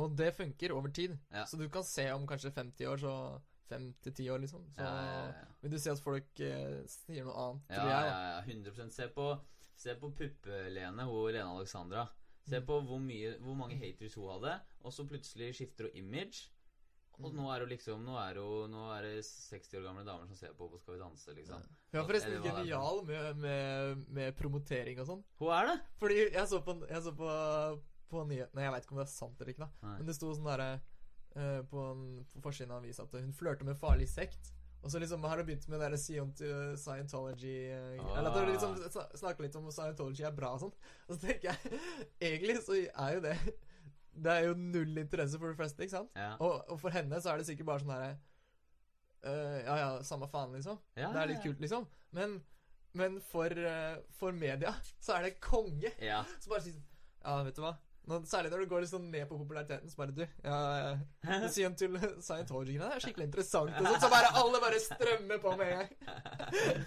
[0.00, 1.16] Og det funker over tid.
[1.46, 3.14] Så du kan se om kanskje 50 år, så
[3.70, 4.64] fem til ti år, liksom.
[4.74, 5.46] Så Ja, ja, ja.
[5.62, 9.26] vil du si at folk eh, sier noe annet, Ja, ja, ja, 100 Se på,
[9.80, 12.06] se på Puppe-Lene, hun Lene Alexandra.
[12.48, 12.66] Se Mm.
[12.66, 14.54] på hvor, mye, hvor mange haters hun hadde,
[14.84, 16.48] og så plutselig skifter hun image.
[17.20, 17.36] Og Mm.
[17.36, 20.36] nå er hun liksom Nå er, hun, nå er det 60 år gamle damer som
[20.36, 21.60] ser på på Skal vi danse, liksom.
[21.92, 25.24] Hun er forresten Eller genial med, med, med promotering og sånn.
[25.38, 25.80] Hun er det!
[26.00, 27.28] Fordi jeg så på, jeg så på,
[28.08, 29.70] på nyhetene Jeg veit ikke om det er sant eller ikke, da.
[29.86, 29.96] Nei.
[29.98, 30.70] Men det sto sånn derre
[31.36, 34.52] eh, på, en- på forsiden av avisa at hun flørter med farlig sekt.
[34.80, 37.56] Og så liksom har det begynt med det der Scientology
[38.00, 38.18] Ah.
[38.18, 38.76] Eller at du liksom
[39.18, 40.72] snakker litt om Scientology er bra og sånn.
[41.08, 41.80] Og så tenker jeg
[42.20, 43.36] Egentlig så er jo det
[44.24, 46.16] Det er jo null interesse for de fleste, ikke sant?
[46.18, 46.32] Ja.
[46.42, 48.14] Og, og for henne så er det sikkert bare sånn herre
[49.24, 50.80] uh, Ja ja, samme faen, liksom.
[50.98, 51.86] Ja, Det er litt kult, liksom.
[52.16, 52.40] Men,
[52.98, 55.92] men for, uh, for media så er det konge.
[56.02, 56.24] Ja.
[56.42, 56.88] Så bare si sånn
[57.20, 57.76] Ja, vet du hva?
[58.08, 60.96] Nå, særlig når du går litt sånn ned på populariteten, så bare du Ja,
[61.78, 63.74] til Scientology det er skikkelig interessant.
[63.76, 65.92] Og sånn, så bare alle bare strømmer på med en gang.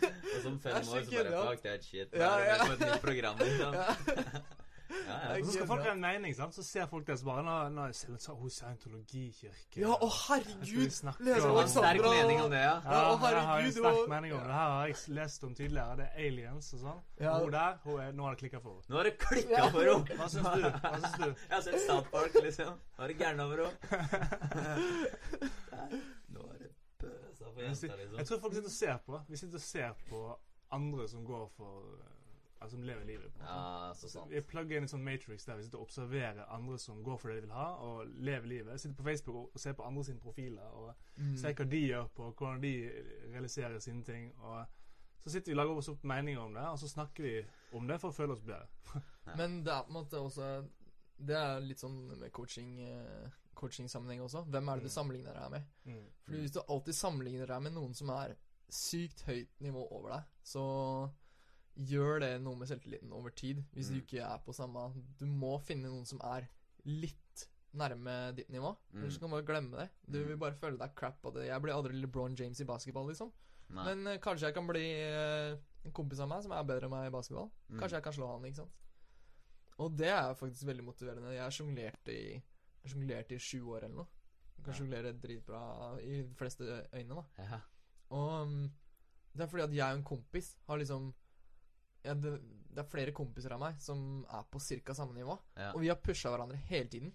[0.09, 1.45] Og som fem år så bare.
[1.51, 2.17] Fuck that shit.
[2.17, 3.77] Ja, Ja, Det er På et nytt program, liksom.
[3.83, 4.59] Ja.
[5.07, 5.45] Ja, ja.
[5.45, 6.53] Så skal folk ha en mening, sant?
[6.55, 10.83] så ser folk det som bare Nå, nå det sånn, hos scientologikirke Ja, å herregud!
[10.83, 12.75] Leser om- sterk Alexandra og- mening om det, ja.
[12.85, 14.53] Ja, å, her har jeg en sterk mening om det.
[14.53, 15.95] Her har jeg lest om tidligere.
[15.97, 17.01] Det er aliens og sånn.
[17.19, 17.33] Ja.
[17.39, 18.89] Hun der, hun er, nå har det klikka for henne.
[18.89, 19.69] Nå har det klikka Ja.
[19.69, 20.17] for henne!
[20.21, 20.61] Hva syns du?
[20.69, 21.27] Hva syns du?
[21.27, 22.73] Jeg har sett South Park, liksom.
[22.97, 23.73] Nå er det gærne over henne.
[26.33, 26.71] Nå er det
[27.01, 28.17] pøsa for jenta, liksom.
[28.17, 29.21] Jeg tror folk sitter og ser på.
[29.29, 30.23] Vi sitter og ser på
[30.73, 32.09] andre som går for eh,
[32.63, 33.33] Altså som lever livet.
[33.33, 33.53] på en måte.
[33.87, 34.31] Ja, så sant.
[34.31, 37.29] Vi plugger inn en sånn matrix der vi sitter og observerer andre som går for
[37.29, 38.79] det de vil ha, og lever livet.
[38.81, 41.35] Sitter på Facebook og, ser på andre sine profiler og Mm.
[41.37, 42.73] ser hva de gjør på, hvordan de
[43.33, 44.31] realiserer sine ting.
[44.39, 44.65] Og
[45.25, 47.45] så sitter vi og lager oss opp meninger om det, og så snakker vi
[47.77, 48.67] om det for å føle oss bedre.
[49.37, 50.67] Men det er på en måte også
[51.19, 54.41] Det er litt sånn med coaching eh, coaching-sammenheng også.
[54.49, 54.95] Hvem er det du Mm.
[54.97, 55.63] sammenligner deg med?
[55.85, 56.05] Mm.
[56.25, 58.33] Fordi hvis du alltid sammenligner deg med noen som er
[58.69, 61.11] sykt høyt nivå over deg, så
[61.79, 63.63] gjør det noe med selvtilliten over tid.
[63.73, 64.01] Hvis du Mm.
[64.03, 66.47] ikke er på samme Du må finne noen som er
[66.85, 68.75] litt nærme ditt nivå.
[68.93, 68.99] Mm.
[69.01, 69.89] Ellers kan du bare glemme det.
[70.07, 70.27] Du Mm.
[70.27, 71.47] vil bare føle deg crap av det.
[71.47, 73.31] Jeg blir aldri LeBron James i basketball, liksom.
[73.69, 73.83] Nei.
[73.95, 76.91] Men uh, kanskje jeg kan bli uh, en kompis av meg som er bedre enn
[76.91, 77.49] meg i basketball.
[77.71, 77.79] Mm.
[77.79, 78.71] Kanskje jeg kan slå han, ikke sant.
[79.79, 81.31] Og det er faktisk veldig motiverende.
[81.33, 82.43] Jeg har sjonglert i
[82.85, 84.07] i sju år eller noe.
[84.57, 84.79] Jeg kan Ja.
[84.79, 86.61] sjonglere dritbra i de fleste
[86.93, 87.23] øyne, da.
[87.39, 87.59] Ja.
[88.11, 88.71] Og um,
[89.33, 91.13] det er fordi at jeg og en kompis har liksom
[92.03, 92.33] ja, det,
[92.73, 94.95] det er flere kompiser av meg som er på ca.
[94.97, 95.35] samme nivå.
[95.57, 95.71] Ja.
[95.73, 97.13] Og vi har pusha hverandre hele tiden.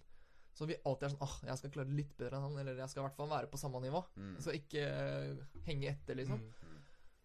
[0.59, 2.57] Så vi alltid er sånn åh, jeg skal klare litt bedre enn han.
[2.62, 4.03] Eller jeg skal i hvert fall være på samme nivå.
[4.18, 4.32] Mm.
[4.43, 6.41] Så ikke uh, henge etter, liksom.
[6.43, 6.80] Mm.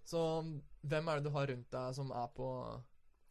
[0.06, 0.52] Så um,
[0.84, 2.50] hvem er det du har rundt deg som er på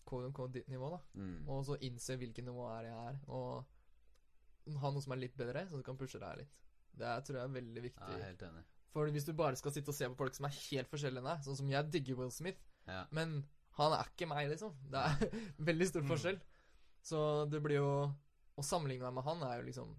[0.08, 0.98] KMK ditt nivå, da?
[1.20, 1.36] Mm.
[1.46, 5.64] Og så innse hvilket nivå er jeg er, og ha noe som er litt bedre,
[5.70, 6.58] så du kan pushe deg litt.
[6.92, 8.10] Det er, tror jeg er veldig viktig.
[8.18, 8.62] er helt enig.
[8.92, 11.30] For hvis du bare skal sitte og se på folk som er helt forskjellige enn
[11.30, 12.60] deg, sånn som jeg digger Will Smith,
[12.90, 13.04] Ja.
[13.14, 13.38] men
[13.78, 14.74] han er ikke meg, liksom.
[14.90, 15.36] Det er
[15.68, 16.08] veldig stor Mm.
[16.12, 16.40] forskjell.
[17.02, 18.14] Så det blir jo
[18.58, 19.94] Å sammenligne meg med han er jo liksom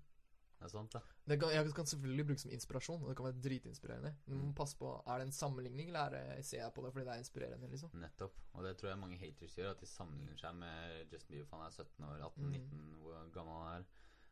[0.60, 1.00] Det er sant, da.
[1.28, 4.12] det kan, Jeg kan selvfølgelig bruke som inspirasjon, og det kan være dritinspirerende.
[4.28, 4.54] Men Mm.
[4.56, 7.14] pass på Er det en sammenligning, eller er det, ser jeg på det fordi det
[7.16, 7.90] er inspirerende, liksom?
[8.00, 8.38] Nettopp.
[8.54, 11.50] Og det tror jeg mange haters gjør, at de sammenligner seg med Justin Bieber.
[11.50, 12.52] for Han er 17 år, 18, Mm.
[12.52, 13.86] 19, hvor gammel han er.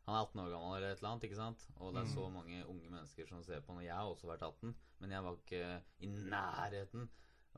[0.06, 1.66] Han er 18 år gammel eller et eller annet, ikke sant?
[1.76, 2.14] Og det er Mm.
[2.14, 3.66] så mange unge mennesker som ser på.
[3.68, 3.76] han.
[3.76, 7.08] Og jeg har også vært 18, men jeg var ikke i nærheten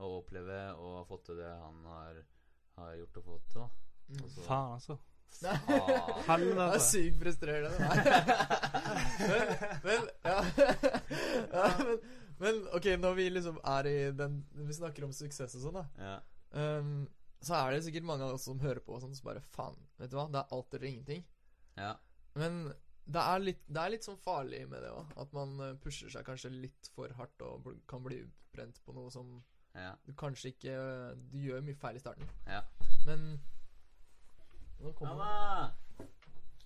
[0.03, 2.21] å oppleve og ha fått til det han har,
[2.81, 3.67] har gjort og fått til.
[4.09, 4.23] Mm.
[4.23, 4.99] Og så- Faen, altså.
[6.27, 7.79] Faen, Det er sykt frustrerende.
[9.31, 9.53] men,
[9.87, 10.39] men, ja.
[11.57, 11.99] ja men,
[12.39, 15.85] men ok, når vi liksom er i den vi snakker om suksess og sånn, da,
[15.99, 16.17] ja.
[16.79, 16.97] um,
[17.45, 19.77] så er det sikkert mange av oss som hører på og sånn, som bare faen,
[20.01, 21.27] vet du hva, det er alt eller ingenting.
[21.81, 21.95] ja.
[22.35, 22.65] Men
[23.05, 25.11] det er litt, det er litt sånn farlig med det òg.
[25.21, 29.13] At man eh, pusher seg kanskje litt for hardt og kan bli utbrent på noe
[29.13, 29.37] som
[29.75, 29.93] Ja.
[30.07, 30.75] du kanskje ikke
[31.33, 32.29] Du gjør mye feil i starten.
[32.47, 32.61] Ja.
[33.07, 33.41] Men
[34.81, 35.70] Nå kommer Mamma!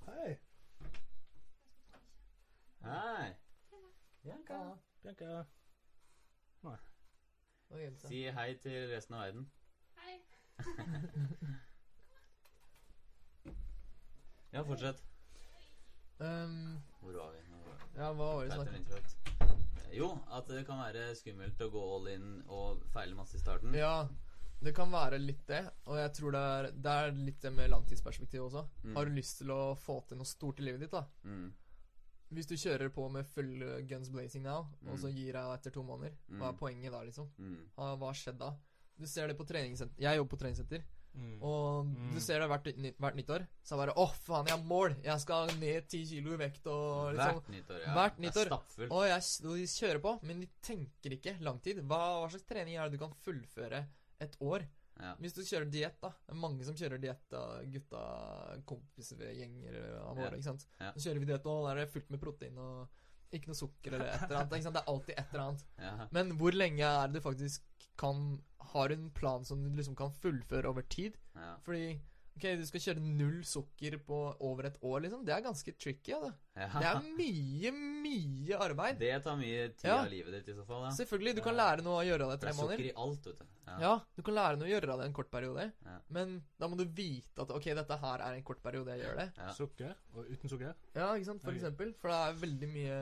[0.08, 0.36] Hei.
[2.84, 3.34] Hei!
[4.22, 4.76] Bianca.
[5.02, 5.44] Bianca.
[7.70, 8.08] det?
[8.08, 9.50] Si hei til resten av verden.
[9.96, 10.20] Hei.
[14.52, 15.04] Ja, fortsett.
[16.18, 17.38] Um, Hvor var vi?
[17.50, 17.56] Nå
[17.96, 19.27] ja, hva var det Vet snakk om?
[19.92, 23.72] Jo, at det kan være skummelt å gå all in og feile masse i starten.
[23.74, 24.08] Ja,
[24.60, 25.62] det kan være litt det.
[25.86, 28.66] Og jeg tror det er, det er litt det med langtidsperspektiv også.
[28.84, 28.96] Mm.
[28.96, 31.04] Har du lyst til å få til noe stort i livet ditt, da?
[31.24, 31.52] Mm.
[32.34, 34.98] Hvis du kjører på med full uh, guns blazing now, og Mm.
[35.00, 36.58] så gir deg etter to måneder, hva er Mm.
[36.58, 37.30] poenget da, liksom?
[37.38, 37.70] Mm.
[37.76, 38.50] Hva har skjedd da?
[38.98, 39.96] Du ser det på treningssenter.
[40.02, 40.82] Jeg jobber på treningssenter,
[41.18, 41.42] mm.
[41.42, 42.14] og Mm.
[42.14, 42.68] du ser det hvert,
[43.02, 43.44] hvert nyttår.
[43.62, 44.96] Så er det bare Å, faen, jeg har mål!
[45.04, 47.80] Jeg skal ned ti kilo i vekt, og liksom Hvert nyttår.
[47.84, 47.92] Ja.
[47.98, 48.90] Hvert Det er nyttår.
[48.90, 51.82] Og jeg de kjører på, men de tenker ikke langtid.
[51.84, 53.84] Hva, hva slags trening er det du kan fullføre
[54.20, 54.66] et år?
[54.98, 55.12] Ja.
[55.22, 56.08] Hvis du kjører diett, da.
[56.26, 58.00] Det er mange som kjører diett, av Gutta,
[58.66, 60.36] kompiser, gjenger av våre, Ja.
[60.40, 60.66] ikke sant.
[60.80, 60.92] Ja.
[60.96, 62.88] Så kjører vi diett, og da er det fullt med protein og
[63.36, 64.54] ikke noe sukker eller et eller annet.
[64.56, 64.76] Ikke sant?
[64.78, 65.64] Det er alltid et eller annet.
[65.82, 66.06] Ja.
[66.16, 67.64] Men hvor lenge er det du faktisk
[67.98, 68.38] kan
[68.72, 71.16] Har en plan som du liksom kan fullføre over tid?
[71.34, 71.56] Ja.
[71.64, 71.98] Fordi
[72.38, 75.24] Ok, du skal kjøre null sukker på over et år, liksom.
[75.26, 76.12] Det er ganske tricky.
[76.14, 76.32] Ja, det.
[76.54, 76.68] Ja.
[76.78, 77.72] det er mye,
[78.06, 78.98] mye arbeid.
[79.02, 79.96] Det tar mye tid Ja.
[80.04, 80.84] av livet ditt i så fall.
[80.86, 80.90] Ja.
[80.94, 83.26] Selvfølgelig, du kan lære noe å gjøre av det tre det er sukker i alt,
[83.26, 83.46] vet du.
[83.68, 83.78] Ja.
[83.82, 85.66] Ja, du kan lære noe å gjøre av det en kort periode.
[85.84, 85.96] Ja.
[86.14, 89.18] Men da må du vite at ok, dette her er en kort periode jeg gjør
[89.20, 89.26] det.
[89.36, 89.50] Ja.
[89.58, 90.74] Sukker og uten sukker.
[90.94, 91.92] Ja, ikke sant, for eksempel.
[92.00, 93.00] For det er veldig mye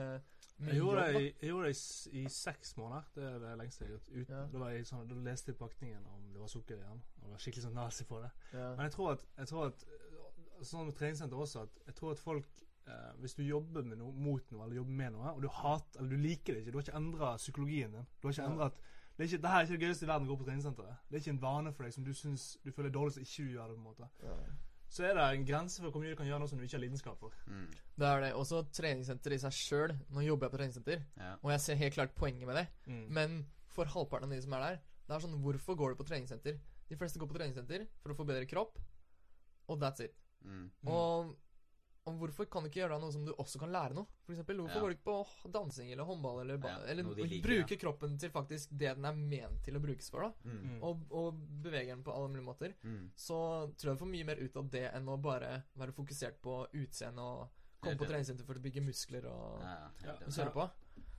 [0.59, 3.03] Jeg gjorde det, i, jeg gjorde det i, i seks måneder.
[3.15, 4.07] Det er det lengste jeg har gjort.
[4.09, 4.45] Uten, Ja.
[4.53, 7.29] da, var jeg sånn, da leste jeg pakningen om det var sukker i den, og
[7.31, 8.31] var skikkelig sånn nazi på det.
[8.53, 8.69] Ja.
[8.75, 9.85] Men jeg tror at, jeg tror at
[10.65, 12.47] sånn med treningssenter også, at jeg tror at folk
[12.87, 15.99] eh, Hvis du jobber med noe, mot noe, eller jobber med noe, og du hater,
[15.99, 18.49] eller du liker det ikke, du har ikke endra psykologien din Du har ikke Ja.
[18.51, 18.73] endret
[19.17, 20.97] det, er ikke, det her er ikke det gøyeste i verden å gå på treningssenteret.
[21.09, 23.47] Det er ikke en vane for deg som du syns du føler dårlig hvis ikke
[23.47, 23.75] du gjør det.
[23.75, 24.35] på en måte Ja.
[24.89, 26.77] Så er det en grense for hvor mye du kan gjøre noe som du ikke
[26.77, 27.33] har lidenskap for.
[27.51, 27.65] Mm.
[27.99, 28.29] Det er det.
[28.39, 29.93] Også treningssenter i seg sjøl.
[30.15, 31.33] Nå jobber jeg på treningssenter, Ja.
[31.43, 32.67] og jeg ser helt klart poenget med det.
[32.87, 33.05] Mm.
[33.09, 33.35] Men
[33.67, 36.57] for halvparten av de som er der, det er sånn Hvorfor går du på treningssenter?
[36.87, 38.79] De fleste går på treningssenter for å få bedre kropp,
[39.67, 40.15] og that's it.
[40.45, 40.71] Mm.
[40.83, 40.87] Mm.
[40.87, 41.35] Og,
[42.07, 44.07] og hvorfor kan du ikke gjøre noe som du også kan lære noe?
[44.25, 44.81] For eksempel, hvorfor Ja.
[44.85, 45.09] går du ikke
[45.43, 49.13] på dansing eller håndball eller, Ja, eller liker, bruke kroppen til faktisk det den er
[49.19, 50.31] ment til å brukes for, da?
[50.47, 50.57] Mm.
[50.63, 50.79] Mm.
[50.83, 52.73] Og, og bevege den på alle mulige måter.
[52.83, 53.11] Mm.
[53.15, 53.37] Så
[53.77, 56.61] tror jeg du får mye mer ut av det enn å bare være fokusert på
[56.73, 57.49] utseende og
[57.81, 60.69] komme på treningssenter for å bygge muskler og, Ja, ja, og kjøre på.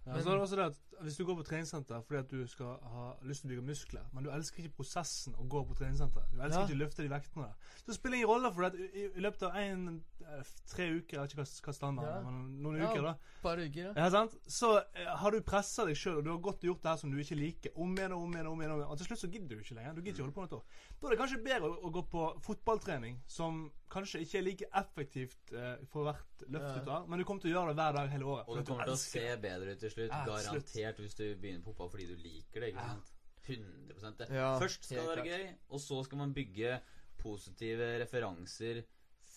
[0.06, 0.74] Ja, Men- så er det også det at
[1.04, 4.02] Hvis du går på treningssenter fordi at du skal ha lyst til å bygge muskler,
[4.12, 6.66] men du elsker ikke prosessen å gå på treningssenter Du elsker Ja.
[6.66, 7.54] ikke å løfte de vektene der.
[7.86, 11.12] Så spiller det ingen rolle, for at i, i, løpet av en, eh, tre uker
[11.12, 12.30] Jeg vet ikke hva, standard, standarden Ja.
[12.30, 12.90] men noen Ja.
[12.90, 13.14] uker, da.
[13.42, 13.92] Par uker, ja.
[13.94, 14.34] Ja, sant?
[14.48, 17.10] Så eh, har du pressa deg sjøl, og du har godt gjort det her som
[17.12, 18.90] du ikke liker, om igjen og om igjen, og om igjen, og om igjen.
[18.90, 19.94] Og til slutt så gidder du ikke lenger.
[19.94, 20.64] Du gidder ikke holde på med et år.
[21.00, 24.66] Da er det kanskje bedre å, å gå på fotballtrening, som kanskje ikke er like
[24.80, 26.78] effektivt uh, for hvert løft Ja.
[26.78, 28.48] du tar, men du kommer til å gjøre det hver dag hele året.
[28.48, 30.10] Og du kommer til å se bedre ut til slutt.
[30.12, 31.00] Ja, garantert, slutt.
[31.04, 32.68] Hvis du begynner på fotball fordi du liker det.
[32.74, 32.88] ikke Ja.
[32.94, 33.12] sant?
[33.48, 34.28] 100 det.
[34.36, 35.26] Ja, Først skal det være klart.
[35.26, 36.80] gøy, og så skal man bygge
[37.18, 38.82] positive referanser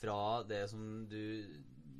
[0.01, 1.21] fra det som du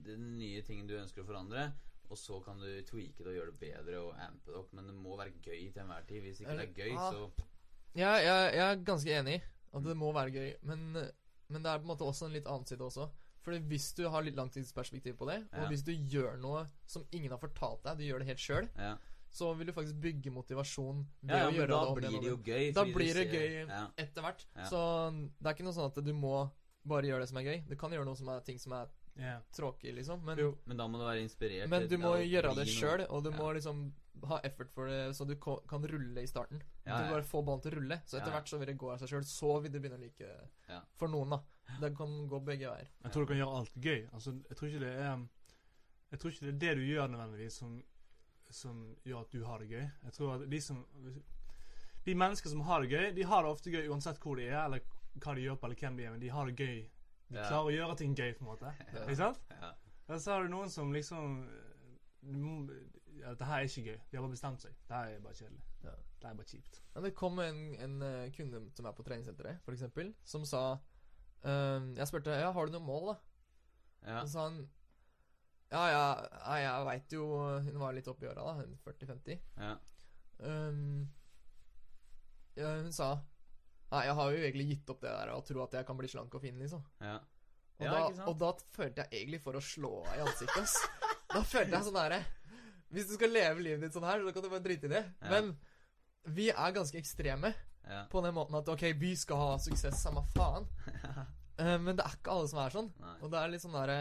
[0.04, 1.72] Den nye tingen du ønsker å forandre.
[2.10, 4.74] Og så kan du tweake det og gjøre det bedre og ampe det opp.
[4.74, 6.22] Men det må være gøy til enhver tid.
[6.26, 7.12] Hvis ikke det er gøy, Ah.
[7.14, 7.32] så
[7.95, 9.41] Ja, jeg, jeg er ganske enig
[9.74, 11.12] at det må være gøy, men,
[11.52, 13.10] men det er på en måte også en litt annen side også.
[13.41, 15.64] Fordi hvis du har litt langtidsperspektiv på det, Ja.
[15.64, 18.70] og hvis du gjør noe som ingen har fortalt deg, du gjør det helt sjøl,
[18.78, 18.97] Ja,
[19.32, 22.22] så vil du faktisk bygge motivasjon ved ja, ja å gjøre da det om blir
[22.22, 22.74] det jo gøy.
[22.74, 23.68] Da blir det gøy.
[23.68, 23.88] Ja.
[23.97, 24.45] etter hvert.
[24.56, 24.66] Ja.
[24.70, 24.82] Så
[25.39, 26.52] det er ikke noe sånn at du må
[26.86, 27.64] bare gjøre det som er gøy.
[27.68, 28.88] Du kan gjøre noe som er ting som er
[29.18, 29.39] yeah.
[29.56, 30.24] tråkig, liksom.
[30.26, 30.58] Men, Jo.
[30.66, 31.70] Men da må du være inspirert.
[31.70, 33.38] men du må gjøre det sjøl, og du Ja.
[33.38, 33.91] må liksom
[34.28, 36.62] ha effort for det, så du kan rulle i starten.
[36.86, 37.12] Ja, Du ja.
[37.12, 37.98] bare får ballen til å rulle.
[38.06, 39.24] Så etter Ja, hvert så vil det gå av seg sjøl.
[39.26, 40.50] Så vil du begynne å like det.
[40.70, 40.82] Ja.
[40.96, 41.42] For noen, da.
[41.80, 42.88] Det kan gå begge veier.
[43.04, 44.10] Jeg tror du kan gjøre alt gøy.
[44.14, 45.28] Altså, jeg tror ikke det er
[46.12, 47.84] Jeg tror ikke det er det du gjør nødvendigvis som,
[48.50, 49.86] som gjør at du har det gøy.
[50.04, 50.86] Jeg tror at de som
[52.06, 54.66] De mennesker som har det gøy, de har det ofte gøy uansett hvor de er,
[54.66, 54.82] eller
[55.22, 56.90] hva de gjør på, eller hvem de er, men de har det gøy.
[57.30, 57.44] De Ja.
[57.48, 58.74] klarer å gjøre ting gøy, på en måte.
[58.94, 59.04] Ja.
[59.06, 59.40] Ikke sant?
[59.52, 59.72] Ja.
[60.10, 61.48] Og så har du noen som liksom
[62.22, 62.90] du
[63.22, 64.00] ja, Dette her er ikke gøy.
[64.12, 64.74] De har bare bestemt seg.
[64.88, 65.64] Det her er bare kjedelig.
[65.86, 65.96] Ja.
[66.22, 66.82] Det er bare kjipt.
[66.94, 70.62] Men det kom en, en eh, kunde som er på treningssenteret, eksempel, som sa
[71.42, 73.16] um, Jeg spurte ja, har du noe mål, da.
[74.06, 74.20] Ja.
[74.20, 74.60] Og så sa han
[75.72, 76.06] Ja, ja,
[76.60, 77.26] ja jeg veit jo
[77.66, 78.54] Hun var litt oppi åra, da.
[78.62, 79.42] hun 40-50.
[79.58, 79.76] Ja.
[80.42, 81.10] Um,
[82.58, 83.16] ja, hun sa
[83.92, 86.08] Nei, jeg har jo egentlig gitt opp det der å tro at jeg kan bli
[86.08, 86.84] slank og fin, liksom.
[87.04, 87.18] ja.
[87.82, 88.28] Og, Ja, da, ikke sant?
[88.30, 90.78] og da følte jeg egentlig for å slå henne i ansiktet, ass.
[91.32, 92.20] Da følte jeg sånn derre
[92.92, 95.04] Hvis du skal leve livet ditt sånn her, så kan du bare drite i det.
[95.22, 95.30] Ja.
[95.32, 95.54] Men
[96.36, 97.54] vi er ganske ekstreme
[97.88, 98.04] ja.
[98.12, 100.68] på den måten at OK, vi skal ha suksess, samme faen.
[101.62, 102.88] Eh, men det er ikke alle som er sånn.
[102.98, 103.12] Nei.
[103.22, 103.98] Og det er litt sånn derre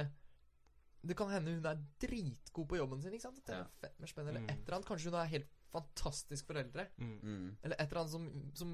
[1.04, 3.40] Det kan hende hun er dritgod på jobben sin, ikke sant?
[3.44, 3.66] Det er Ja.
[3.82, 4.30] fett mer spennende.
[4.38, 4.50] Eller Mm.
[4.54, 4.86] et eller annet.
[4.88, 6.86] Kanskje hun er helt fantastisk foreldre.
[6.98, 7.18] Mm.
[7.22, 8.72] Mm, Eller et eller annet som, som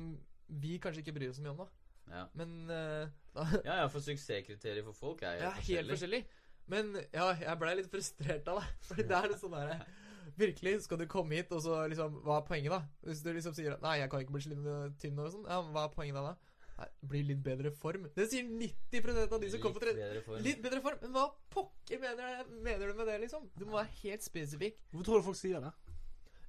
[0.49, 1.67] vi kanskje ikke bryr oss så mye om, da.
[2.13, 2.27] ja.
[2.35, 6.23] Men uh, da, ja, ja, for suksesskriterier for folk er Ja, helt forskjellig.
[6.69, 8.69] Men ja, jeg ble litt frustrert av det.
[8.87, 9.81] Fordi det er sånn derre
[10.37, 12.83] Virkelig, skal du komme hit, og så liksom Hva er poenget, da?
[13.07, 15.47] Hvis du liksom sier at 'Nei, jeg kan ikke bli slim og tynn', og sånn,
[15.47, 16.23] ja, hva er poenget da?
[16.33, 16.35] da?
[16.77, 18.09] Nei, bli litt bedre form.
[18.17, 20.43] Det sier 90% av de som kommer på trening.
[20.45, 20.99] Litt bedre form?
[21.07, 21.25] Men hva
[21.55, 23.47] pokker mener, mener du med det, liksom?
[23.57, 24.83] Du må være helt spesifikk.
[24.91, 25.73] Hvorfor tror du folk sier det?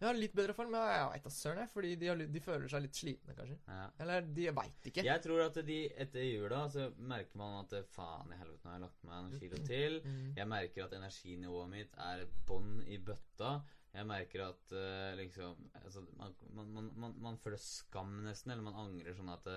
[0.01, 0.69] Ja, litt bedre form?
[0.75, 1.71] men jeg veit da søren, jeg.
[1.73, 3.57] Fordi de, har, de føler seg litt slitne, kanskje.
[3.65, 3.87] Ja.
[4.03, 5.05] Eller de veit ikke.
[5.07, 8.77] Jeg tror at de etter jula så merker man at faen i helvete, nå har
[8.77, 9.97] jeg lagt meg noen kilo til.
[10.05, 10.29] Mm.
[10.37, 13.57] Jeg merker at energinivået mitt er bånn i bøtta.
[13.97, 18.81] Jeg merker at uh, liksom altså, man, man, man, man, føler skam nesten, eller man
[18.85, 19.49] angrer sånn at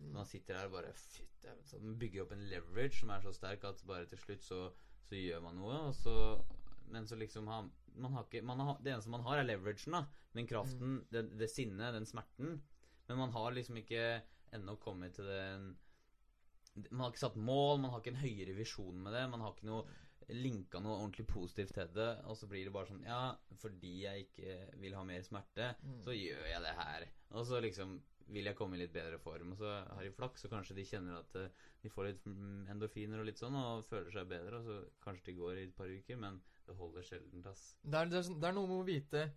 [0.00, 0.12] Mm.
[0.14, 3.32] man sitter her og bare fyt, jeg Man bygger opp en leverage som er så
[3.36, 4.60] sterk at bare til slutt så,
[5.08, 6.14] så gjør man noe, så
[6.90, 7.68] Men så liksom har
[8.00, 10.04] man har ikke man har, Det eneste man har, er leveragen, da.
[10.34, 12.60] Den kraften, det, det sinnet, den smerten.
[13.08, 14.22] Men man har liksom ikke
[14.54, 15.72] ennå kommet til den
[16.90, 19.24] Man har ikke satt mål, man har ikke en høyere visjon med det.
[19.32, 19.84] Man har ikke noe
[20.30, 22.10] linka noe ordentlig positivt til det.
[22.30, 25.98] Og så blir det bare sånn Ja, fordi jeg ikke vil ha mer smerte, Mm.
[26.04, 27.08] så gjør jeg det her.
[27.32, 29.52] Og så liksom vil jeg komme i litt bedre form.
[29.52, 31.48] Og så har de flaks, og kanskje de kjenner at eh,
[31.82, 34.60] de får litt mm, endorfiner og litt sånn, og føler seg bedre.
[34.60, 36.38] Og så kanskje de går i et par uker, men
[36.70, 37.64] det holder sjelden, ass.
[37.82, 39.28] Det, er, det, er, sånn- det er noe med å vite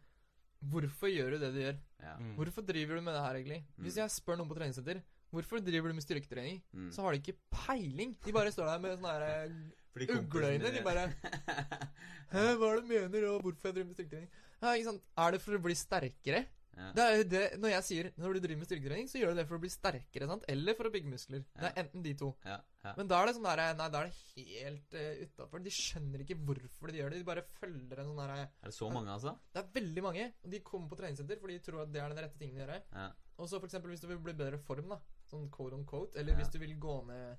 [0.72, 1.78] Hvorfor gjør du det du gjør?
[2.00, 2.14] Ja.
[2.24, 2.36] Mm.
[2.38, 3.58] Hvorfor driver du med det her, egentlig?
[3.84, 4.02] Hvis Mm.
[4.06, 5.02] jeg spør noen på treningssenter
[5.34, 6.62] Hvorfor driver du med styrketrening?
[6.72, 6.92] Mm.
[6.94, 8.14] Så har de ikke peiling.
[8.24, 10.72] De bare står der med sånne her eh, ugleøyne.
[10.72, 11.08] De bare
[12.34, 14.30] Hæ, hva er det du mener, og hvorfor jeg driver med styrketrening?
[14.62, 15.04] Ja, ikke sant?
[15.26, 16.44] Er det for å bli sterkere?
[16.74, 16.88] Ja.
[16.98, 19.40] Det er jo det Når jeg sier når du driver med styrketrening, så gjør du
[19.40, 20.46] det for å bli sterkere, sant?
[20.50, 21.44] Eller for å bygge muskler.
[21.54, 22.32] Det er enten de to.
[22.48, 22.94] Ja, ja.
[22.98, 25.64] Men da er det sånn der Nei, da er det helt uh, utafor.
[25.64, 27.22] De skjønner ikke hvorfor de gjør det.
[27.22, 29.36] De bare følger en sånn derre Er det så mange, altså?
[29.54, 32.14] Det er veldig mange, og de kommer på treningssenter fordi de tror at det er
[32.14, 32.82] den rette tingen å gjøre.
[32.98, 33.08] Ja.
[33.38, 35.00] Og så eksempel hvis du vil bli bedre form, da.
[35.30, 36.18] Sånn quote on quote.
[36.20, 36.42] Eller Ja.
[36.42, 37.38] hvis du vil gå ned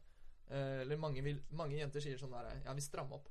[0.51, 3.31] uh, Eller mange, vil, mange jenter sier sånn der Ja, vi strammer opp.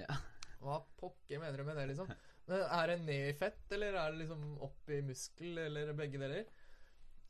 [0.00, 0.16] Ja.
[0.62, 2.10] Hva pokker mener du med det, liksom?
[2.48, 6.18] Men Er det ned i fett, eller er det liksom opp i muskel, eller begge
[6.18, 6.44] deler?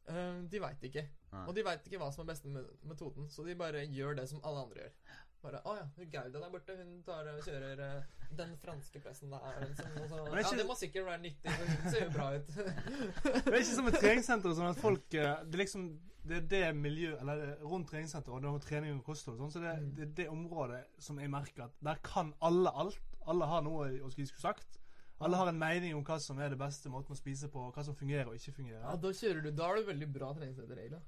[0.09, 1.05] Eh, de veit ikke.
[1.33, 1.43] Nei.
[1.47, 4.29] Og de veit ikke hva som er beste me- metoden, så de bare gjør det
[4.29, 4.97] som alle andre gjør.
[5.43, 8.03] Bare 'Å ja, hun Gauda der borte, hun tar og kjører eh,
[8.37, 9.69] den franske pressen der'.
[9.69, 12.47] Liksom, det ja, det må sikkert være nyttig, for hun ser jo bra ut.
[12.47, 15.89] Det er ikke som et treningssenter, sånn at folk eh, Det er liksom
[16.25, 19.51] Det er det miljøet Eller er rundt treningssenter og det er trening og kosthold og
[19.51, 19.95] sånn, så det, Mm.
[19.97, 23.01] det er det området som jeg merker at der kan alle alt.
[23.27, 24.79] Alle har noe å skulle sagt.
[25.25, 27.85] Alle har en mening om hva som er det beste måten å spise på, hva
[27.87, 28.83] som fungerer og ikke fungerer.
[28.85, 31.03] Ja, da kjører du Da har du veldig bra treningssenter, egentlig.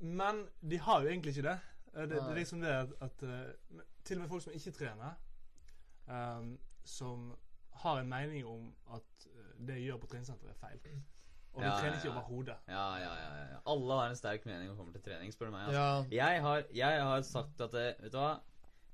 [0.00, 1.58] Men de har jo egentlig ikke det.
[1.94, 4.70] Eh, Det, det er liksom det at, at eh, Til og med folk som ikke
[4.78, 5.14] trener,
[6.08, 7.28] um, som
[7.82, 9.26] har en mening om at
[9.58, 11.02] det jeg gjør på treningssenteret, er feil.
[11.52, 12.14] Og de Ja, trener ikke ja.
[12.14, 12.56] overhodet.
[12.68, 13.58] Ja, ja, ja, ja.
[13.66, 15.66] Alle har en sterk mening om kommer til trening, spør du meg.
[15.66, 15.80] Altså.
[16.14, 16.26] Ja.
[16.26, 18.38] Jeg, har, jeg har sagt at Vet du hva?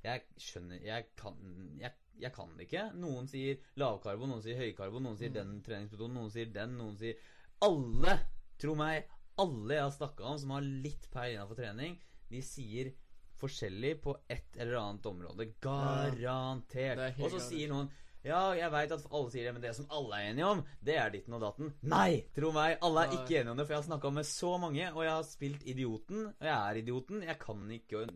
[0.04, 1.36] Jeg skjønner Jeg kan,
[1.80, 2.84] jeg, jeg kan det ikke.
[3.00, 5.34] Noen sier lavkarbo, noen sier høykarbo, noen sier Mm.
[5.34, 7.14] den treningsmetoden, noen sier den, noen sier
[7.62, 8.18] Alle,
[8.58, 9.04] tro meg,
[9.38, 11.98] alle jeg har snakka om som har litt peil innafor trening,
[12.30, 12.92] de sier
[13.40, 15.46] forskjellig på et eller annet område.
[15.60, 16.98] Garantert.
[16.98, 17.90] Er Og så sier noen
[18.24, 20.94] ja, jeg veit at alle sier det, men det som alle er enige om, det
[20.96, 21.74] er ditten og datten.
[21.92, 22.22] Nei!
[22.32, 24.86] Tro meg, alle er ikke enige om det, for jeg har snakka med så mange,
[24.94, 27.20] og jeg har spilt idioten, og jeg er idioten.
[27.28, 28.06] Jeg kan ikke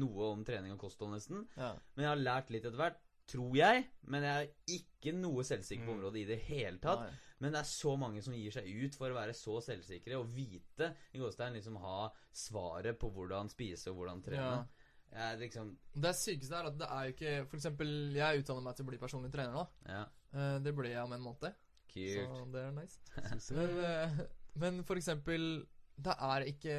[0.00, 1.44] noe om trening og kosthold, nesten.
[1.60, 1.74] ja.
[1.98, 2.96] Men jeg har lært litt etter hvert,
[3.28, 3.84] tror jeg.
[4.08, 5.98] Men jeg er ikke noe selvsikker på Mm.
[5.98, 7.00] området i det hele tatt.
[7.06, 7.18] Nei.
[7.40, 10.26] Men det er så mange som gir seg ut for å være så selvsikre og
[10.34, 14.40] vite i gåstein liksom ha svaret på hvordan spise og hvordan trene.
[14.58, 14.66] Ja.
[15.10, 18.76] Jeg liksom Det sykeste er at det er jo ikke For eksempel, jeg utdanner meg
[18.76, 19.66] til å bli personlig trener nå.
[19.88, 20.04] Ja,
[20.34, 21.54] Eh, det ble jeg om en måned,
[21.88, 22.28] kult.
[22.28, 22.98] så det er nice.
[23.56, 24.18] Men, eh,
[24.56, 25.66] men for eksempel
[25.96, 26.74] Det er ikke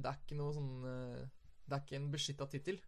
[0.00, 1.26] Det er ikke noe sånn eh,
[1.66, 2.78] Det er ikke en beskytta tittel.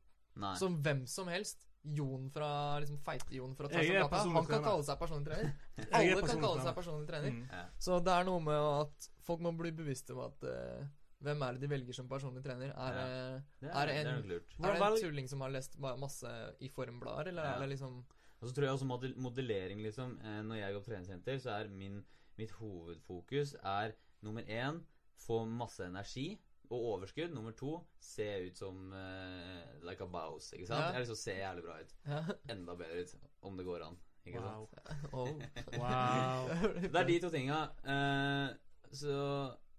[0.57, 1.67] Som hvem som helst.
[1.85, 5.55] Jon fra liksom Feite-Jon fra Jeg er Tarzan Gata, han kan kalle seg personlig trener.
[5.77, 7.31] Er Alle kan kalle seg personlig trener.
[7.31, 7.73] Mm.
[7.79, 10.87] Så det er noe med at folk må bli bevisste om at uh,
[11.25, 12.73] hvem er det de velger som personlig trener?
[12.73, 13.05] Er, Ja.
[13.05, 14.57] det- Det er er, det det er en- lurt.
[14.59, 17.55] er det en tulling som har lest masse i formblader, eller Ja.
[17.57, 18.05] er det liksom
[18.43, 20.19] Og så tror jeg også modellering, liksom.
[20.21, 22.05] Eh, når jeg går på treningssenter, så er min,
[22.37, 23.93] mitt hovedfokus er
[24.23, 24.83] nummer én
[25.19, 26.39] få masse energi
[26.71, 27.33] og overskudd.
[27.35, 30.55] Nummer to se ut som uh, like a bouse.
[30.57, 30.81] Ikke sant?
[30.81, 30.87] Ja.
[30.87, 31.95] Jeg har lyst til å se jævlig bra ut.
[32.09, 32.23] ja.
[32.55, 33.99] Enda bedre ut, om det går an.
[34.25, 34.69] Ikke Wow.
[34.73, 35.05] sant?
[35.13, 35.29] oh.
[35.77, 36.49] Wow.
[36.93, 37.59] Det er de to tinga.
[37.85, 38.55] Uh,
[38.95, 39.17] så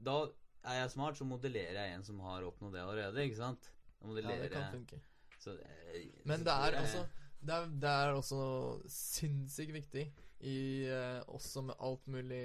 [0.05, 0.17] da
[0.65, 3.25] er jeg smart, så modellerer jeg en som har oppnådd det allerede.
[3.25, 3.71] Ikke sant?
[4.05, 4.99] Ja, det kan funke.
[5.41, 7.05] så, uh, Men det er altså
[7.45, 8.37] Det er, det er også
[8.89, 10.05] sinnssykt viktig
[10.45, 10.57] i
[10.89, 12.43] uh, også med alt mulig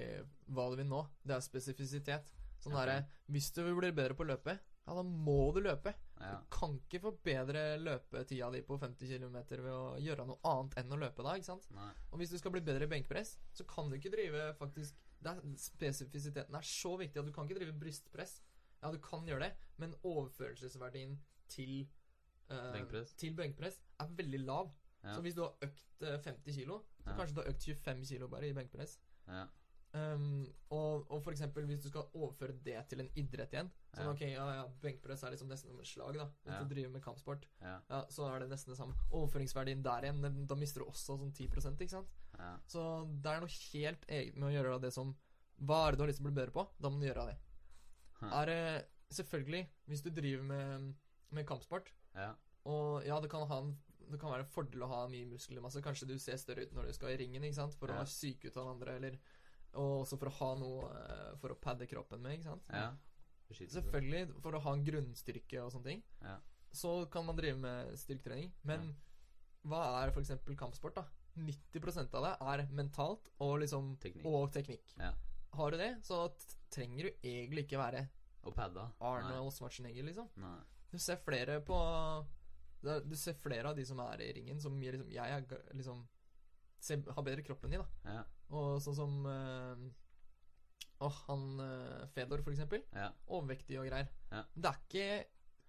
[0.49, 1.03] hva du vil nå.
[1.27, 2.33] Det er spesifisitet.
[2.61, 2.87] Sånn okay.
[2.87, 5.93] derre Hvis du blir bedre på å løpe, ja, da må du løpe.
[6.19, 6.33] Ja.
[6.41, 10.97] Du kan ikke forbedre løpetida di på 50 km ved å gjøre noe annet enn
[10.97, 11.69] å løpe da, ikke sant?
[11.77, 11.91] Nei.
[12.11, 15.35] Og hvis du skal bli bedre i benkpress, så kan du ikke drive faktisk det
[15.35, 18.39] er, Spesifisiteten er så viktig at du kan ikke drive brystpress.
[18.81, 21.19] Ja, du kan gjøre det, men overførelsesverdien
[21.53, 21.75] til
[22.51, 23.13] uh, Benkpress?
[23.21, 24.73] til benkpress er veldig lav.
[25.05, 25.15] Ja.
[25.15, 27.17] Så hvis du har økt eh, 50 kilo, så Ja.
[27.17, 28.99] kanskje du har økt 25 kilo bare i benkpress.
[29.29, 29.47] Ja.
[29.93, 34.05] Um, og, og for eksempel hvis du skal overføre det til en idrett igjen Sånn
[34.07, 34.11] Ja.
[34.13, 36.29] ok, ja, ja, benkpress er liksom nesten som et slag, da.
[36.45, 36.61] Hvis Ja.
[36.63, 37.47] du driver med kampsport.
[37.61, 38.05] Ja.
[38.09, 38.95] Så er det nesten det samme.
[39.11, 42.07] Overføringsverdien der igjen, da mister du også sånn 10 ikke sant?
[42.39, 42.53] Ja.
[42.71, 42.85] Så
[43.21, 45.17] det er noe helt eget med å gjøre det som
[45.61, 46.69] Hva er det du har lyst til å bli bedre på?
[46.81, 47.37] Da må du gjøre det.
[48.21, 48.33] Hm.
[48.33, 50.95] Er det Selvfølgelig, hvis du driver med,
[51.33, 52.35] med kampsport, Ja.
[52.65, 53.77] og ja, det kan, ha en,
[54.09, 55.83] det kan være en fordel å ha mye muskelmasse.
[55.83, 57.75] Kanskje du ser større ut når du skal i ringen, ikke sant?
[57.75, 59.19] For å syk ut av den andre, eller
[59.79, 62.75] Og også for å ha noe eh, For å padde kroppen med, ikke sant?
[62.75, 62.91] ja.
[63.51, 66.03] Selvfølgelig, for å ha en grunnstyrke og sånne ting.
[66.23, 66.37] Ja.
[66.71, 68.53] Så kan man drive med styrketrening.
[68.63, 68.93] Men
[69.67, 70.31] hva er f.eks.
[70.59, 71.05] kampsport, da?
[71.41, 74.27] 90 av det er mentalt og liksom Teknikk.
[74.27, 74.95] Og teknikk.
[74.99, 75.13] Ja.
[75.59, 76.29] Har du det, så
[76.71, 78.05] trenger du egentlig ikke være
[78.47, 78.87] Og padda.
[79.03, 80.31] Arnold Schwarzenegger, liksom.
[80.41, 80.55] Nei.
[80.55, 80.67] Nei.
[80.91, 81.77] Du ser flere på
[82.83, 85.45] Du ser flere av de som er i ringen, som liksom Jeg er
[85.77, 86.05] liksom
[86.81, 88.15] ser, Har bedre kropp enn de, da.
[88.15, 88.25] Ja.
[88.51, 89.85] Og sånn som eh,
[91.01, 92.83] Åh, han eh, Fedor, for eksempel.
[92.93, 93.07] Ja.
[93.33, 94.11] Overvektig og greier.
[94.31, 94.43] Ja.
[94.55, 95.07] Det er ikke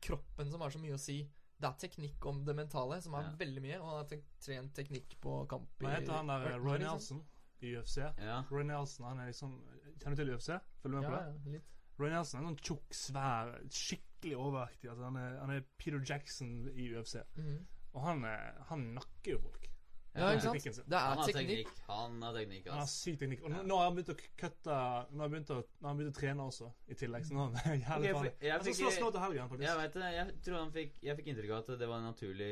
[0.04, 1.22] kroppen som har så mye å si.
[1.62, 3.36] Det er teknikk om det mentale som er Ja.
[3.40, 3.78] veldig mye.
[3.80, 6.80] Og han har te trent teknikk på kamp i Hva heter han der Roy.
[6.82, 7.22] Nelson
[7.62, 7.98] i UFC?
[8.18, 8.42] Ja.
[8.50, 9.54] Roy Nelson, han er liksom
[10.02, 10.50] Kjenner du til UFC?
[10.82, 11.26] Følger du med på det?
[11.46, 11.68] ja, litt.
[12.02, 14.90] Roy Nelson er en sånn tjukk, svær, skikkelig overvektig.
[14.90, 17.20] Altså, han, er, han er Peter Jackson i UFC.
[17.38, 17.60] Mhm.
[17.94, 19.68] Og han, er, han nakker jo folk.
[20.14, 20.56] Ja, ikke sant?
[20.58, 20.84] teknikken sin.
[20.92, 21.48] Det Han er har teknikk.
[21.68, 21.84] teknikk.
[21.88, 22.96] Han har teknikk, Han har ass.
[23.06, 23.44] syk teknikk.
[23.46, 25.94] Og nå, nå har han begynt å kutte Nå har han begynt å, nå har
[25.94, 27.24] han begynt å trene også, i tillegg.
[27.30, 28.34] Så nå er han jævlig Ok, for farlig.
[28.42, 29.68] jeg Han skal fikk- slåss nå til helgen, faktisk.
[29.70, 30.10] Jeg vet det.
[30.18, 32.52] Jeg tror han fikk Jeg fikk inntrykk av at det var en naturlig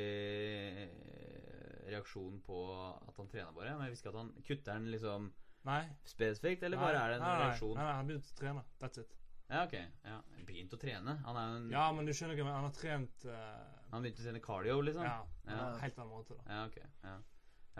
[0.80, 2.58] eh, reaksjon på
[3.10, 3.76] at han trener bare.
[3.76, 5.30] Men jeg visste ikke at han kutter den liksom
[5.68, 5.82] Nei.
[6.08, 7.74] spesifikt, eller Nei, bare er det en nei, nei, reaksjon?
[7.76, 8.64] Nei, nei, han begynte å trene.
[8.80, 9.16] That's it.
[9.50, 9.74] Ja, ok.
[10.06, 10.20] Ja.
[10.46, 11.18] Begynt å trene.
[11.26, 14.04] Han er jo en Ja, men du skjønner ikke, men han har trent eh, Han
[14.06, 15.04] begynte å trene cardio, liksom?
[15.04, 15.68] Ja, på Ja.
[15.74, 16.44] en helt annen måte, da.
[16.54, 16.78] Ja, ok.
[17.04, 17.18] Ja.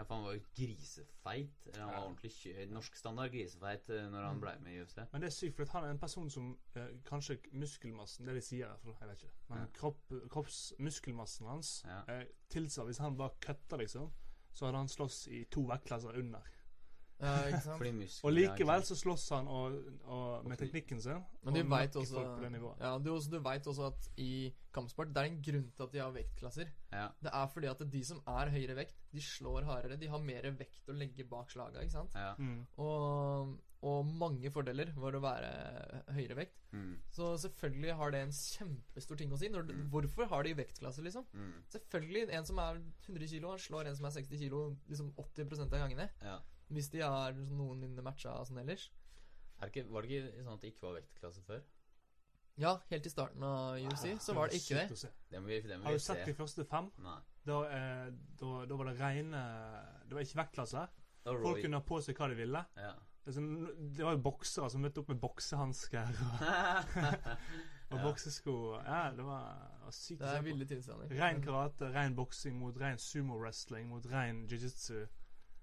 [0.00, 1.66] Ja, for han var jo grisefeit.
[1.76, 4.40] Han var ordentlig kjø norsk standard grisefeit eh, når han Mm.
[4.40, 4.96] ble med i UFC.
[5.12, 6.46] Men det er sykt, for han er en person som
[6.76, 8.96] eh, kanskje muskelmassen Det de sier, i hvert fall.
[9.00, 9.34] Jeg vet ikke.
[9.50, 9.66] Men Ja.
[9.76, 12.02] kropp, kroppsmuskelmassen hans Ja.
[12.08, 14.10] eh, tilsa Hvis han bare kutta, liksom,
[14.52, 16.40] så hadde han slåss i to vektklasser under.
[17.20, 17.78] Ja, ikke sant?
[18.24, 19.76] Og likevel så slåss han og,
[20.08, 21.22] og med teknikken sin.
[21.44, 22.22] Men du veit også.
[22.80, 25.92] Ja, du, også- du vet også at i kampsport Det er en grunn til at
[25.92, 26.68] de har vektklasser.
[26.92, 27.08] Ja.
[27.22, 29.96] Det er fordi at de som er høyere vekt, de slår hardere.
[29.98, 32.14] De har mer vekt å legge bak slaga, ikke sant?
[32.14, 32.34] ja.
[32.38, 32.66] Mm.
[32.78, 35.50] Og, og mange fordeler ved å være
[36.14, 36.60] høyere vekt.
[36.72, 36.94] Mm.
[37.10, 39.48] Så selvfølgelig har det en kjempestor ting å si.
[39.48, 39.88] Når, Mm.
[39.90, 41.26] Hvorfor har de vektklasser, liksom?
[41.34, 41.52] Mm.
[41.68, 45.78] Selvfølgelig, en som er 100 kilo, slår en som er 60 kilo liksom 80% av
[45.88, 46.08] gangene.
[46.22, 46.38] ja.
[46.70, 48.88] Hvis de har noenlunde matcha sånn ellers.
[49.60, 51.60] Er det ikke, var det ikke sånn at det ikke var vektklasse før?
[52.60, 55.10] Ja, helt i starten av UFC så var det ikke det.
[55.32, 56.90] Det må vi, det må Har vi du sett de første fem?
[57.46, 58.08] Da, eh,
[58.40, 59.40] da, da var det rene
[60.08, 60.82] Det var ikke vektklasse.
[61.24, 62.62] Da Folk kunne ha på seg hva de ville.
[62.76, 62.92] Ja.
[63.24, 66.44] Det, sånn- det var jo boksere som møtte opp med boksehansker og,
[67.90, 68.02] og Ja.
[68.04, 68.54] boksesko.
[68.84, 69.48] Ja, det var,
[69.84, 71.12] var sykt Det er ville tilstander.
[71.20, 75.04] Rein karate, rein boksing mot rein sumo-wrestling mot rein jiu-jitsu.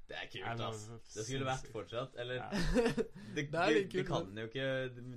[0.07, 0.83] Det er kult, ass.
[1.15, 2.13] Det skulle vært fortsatt.
[2.23, 2.49] Eller Ja.
[3.35, 4.67] de, de, de, kan jo ikke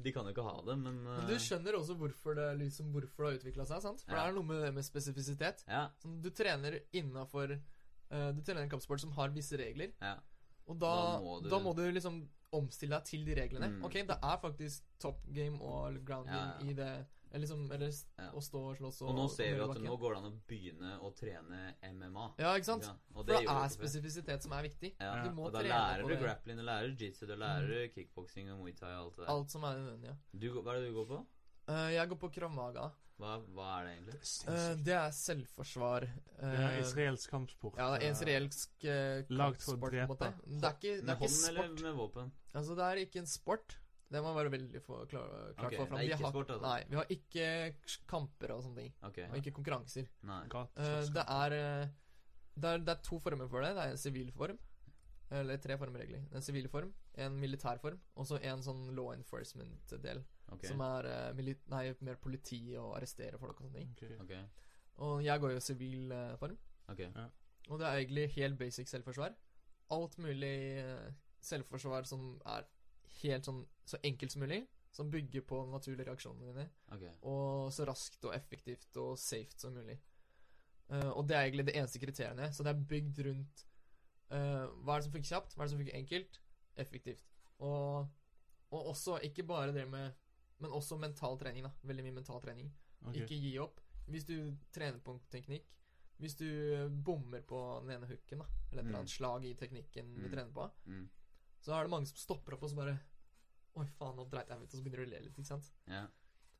[0.02, 2.88] De kan jo ikke ha det, men, Men du eh, skjønner også hvorfor det, liksom,
[2.94, 4.02] hvorfor det har utvikla seg, sant?
[4.02, 4.24] For Ja.
[4.24, 5.62] det er noe med det med spesifisitet.
[5.68, 5.84] Ja.
[6.02, 7.54] Sånn, du trener innafor
[8.10, 10.16] Du trener en kampsport som har visse regler, ja.
[10.66, 13.68] og da, Da må du- da må du liksom omstille deg til de reglene.
[13.76, 13.84] Mm.
[13.86, 16.70] Ok, det er faktisk top game og ground Ja, game ja.
[16.70, 17.06] i det.
[17.32, 18.30] Eller liksom Eller Ja.
[18.34, 19.84] å stå og slåss og Og nå ser vi at bakken.
[19.86, 22.24] nå går det an å begynne å trene MMA.
[22.38, 22.82] Ja, ikke sant?
[22.82, 24.94] Ja, og For det det er spesifisitet som er viktig.
[25.00, 26.22] Ja, Du må og da trene lærer på du det.
[26.24, 29.30] grappling, du lærer jitsu, du lærer kickboksing og muay thai og alt det der.
[29.34, 30.08] Alt som er nødvendig.
[30.10, 30.16] Ja.
[30.38, 31.26] Du, hva er det du går på?
[31.68, 32.90] Uh, jeg går på kravmaga.
[33.20, 34.20] Hva, hva er det egentlig?
[34.20, 36.00] Det er Eh, det er selvforsvar.
[36.00, 37.76] Det eh, er israelsk kampsport.
[37.76, 40.18] Ja, det er Eh, israelsk uh, Lagd for å kampsport, på en måte.
[40.18, 40.60] drepe.
[40.60, 41.82] Det er ikke, det Med er ikke hånd eller sport.
[41.82, 42.32] med våpen?
[42.54, 43.76] Altså, det er ikke en sport.
[44.10, 45.98] Det må være veldig for, klar, klart okay, få fram.
[45.98, 46.62] det er Vi ikke har- sport, altså?
[46.66, 48.92] Nei, vi har ikke kamper og sånne ting.
[49.06, 49.18] Ok.
[49.30, 50.08] Og ikke konkurranser.
[50.22, 50.40] Nei.
[50.48, 51.88] gat- Eh, det, er, eh,
[52.58, 53.74] det er Det er to former for det.
[53.76, 54.58] Det er en sivil form.
[55.30, 56.24] Eller tre former, egentlig.
[56.34, 60.24] En sivil form, en militær form, og så en sånn law enforcement-del.
[60.50, 60.68] Okay.
[60.68, 64.48] Som er eh, nei, mer politi og arrestere folk og sånne ting.
[64.98, 66.58] Og jeg går jo sivil uh, form.
[67.14, 67.28] Ja.
[67.70, 69.36] Og det er egentlig helt basic selvforsvar.
[69.92, 70.82] Alt mulig
[71.40, 72.64] selvforsvar som er
[73.28, 74.66] helt sånn så enkelt som mulig.
[74.92, 76.70] Som bygger på naturlige reaksjonene dine.
[76.90, 77.02] Ok.
[77.22, 80.00] Og så raskt og effektivt og safe som mulig.
[80.90, 82.52] Uh, og det er egentlig det eneste kriteriene.
[82.52, 83.66] Så det er bygd rundt
[84.32, 86.40] uh, hva er det som funker kjapt, hva er det som funker enkelt,
[86.76, 87.22] effektivt.
[87.60, 88.08] Og,
[88.70, 90.12] og også ikke bare det med
[90.60, 91.70] Men også mental trening, da.
[91.88, 92.72] Veldig mye mental trening.
[93.06, 93.14] Ok.
[93.16, 93.78] Ikke gi opp.
[94.08, 95.64] Hvis du trener på en teknikk
[96.20, 96.44] Hvis du
[97.04, 99.08] bommer på den ene hooken, da, eller et eller Mm.
[99.08, 100.30] slag i teknikken du Mm.
[100.30, 101.08] trener på, Mm.
[101.62, 102.98] så er det mange som stopper opp og så bare
[103.78, 105.46] Oi, faen, nå dreit jeg meg ut, og så begynner du å le litt, ikke
[105.52, 105.68] sant?
[105.86, 106.06] Ja.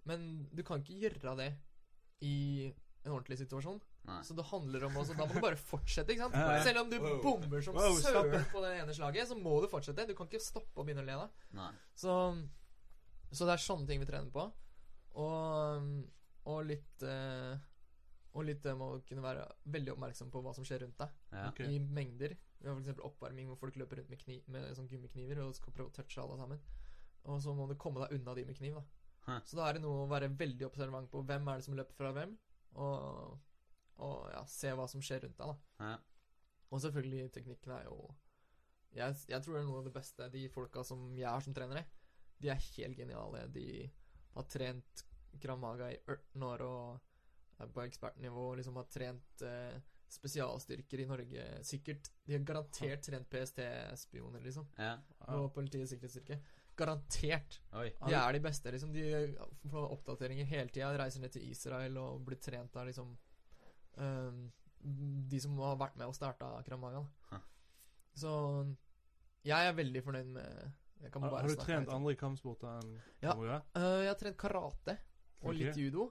[0.09, 1.49] Men du kan ikke gjøre det
[2.25, 2.35] i
[3.05, 3.81] en ordentlig situasjon.
[4.09, 4.19] Nei.
[4.25, 6.37] Så det handler om også Da må du bare fortsette, ikke sant?
[6.39, 6.63] Ja, ja.
[6.65, 7.19] Selv om du Wow.
[7.25, 10.07] bommer som Wow, søren på det ene slaget, så må du fortsette.
[10.09, 11.67] Du kan ikke stoppe og begynne å le da.
[11.95, 12.15] Så,
[13.33, 14.47] så det er sånne ting vi trener på.
[15.21, 15.91] Og,
[16.47, 17.59] og litt eh,
[18.39, 21.17] Og litt det med å kunne være veldig oppmerksom på hva som skjer rundt deg.
[21.35, 21.49] Ja.
[21.51, 21.67] Okay.
[21.75, 22.37] I mengder.
[22.61, 23.01] Vi har f.eks.
[23.03, 26.21] oppvarming hvor folk løper rundt med, kni, med sånn gummikniver og skal prøve å touche
[26.23, 26.61] alle sammen.
[27.29, 28.79] Og så må du komme deg unna de med kniv.
[28.79, 28.85] da
[29.27, 29.41] Hæ.
[29.45, 31.99] Så da er det noe å være veldig observant på hvem er det som løper
[31.99, 32.33] fra hvem,
[32.81, 33.37] og,
[34.01, 35.53] og ja, se hva som skjer rundt deg.
[35.53, 35.93] da Hæ.
[36.71, 37.99] Og selvfølgelig, teknikken er jo
[38.95, 40.27] jeg, jeg tror det er noe av det beste.
[40.33, 41.85] De folka som jeg har som trenere,
[42.43, 43.45] de er helt geniale.
[43.55, 43.67] De
[44.35, 45.05] har trent
[45.41, 49.77] Kramaga i 18 år og er på ekspertnivå og liksom har trent eh,
[50.11, 51.45] spesialstyrker i Norge.
[51.67, 52.11] Sikkert.
[52.27, 54.67] De har garantert trent PST-spioner, liksom.
[54.79, 54.97] ja.
[55.37, 56.41] Og Politiets sikkerhetsstyrke.
[56.81, 57.61] Garantert.
[57.79, 57.89] Oi.
[58.07, 58.93] De er de beste, liksom.
[58.95, 59.05] De
[59.71, 60.91] får oppdateringer hele tida.
[60.99, 63.13] Reiser ned til Israel og blir trent av liksom
[63.97, 64.43] um,
[65.31, 66.87] De som har vært med og starta Krav
[67.31, 67.41] Huh.
[68.17, 68.31] Så
[69.47, 70.71] jeg er veldig fornøyd med
[71.01, 73.33] jeg kan Har, bare har du snakke trent andre kampsporter enn Ja.
[73.33, 74.97] Eh, jeg har trent karate
[75.41, 75.57] og Ok.
[75.57, 76.11] litt judo.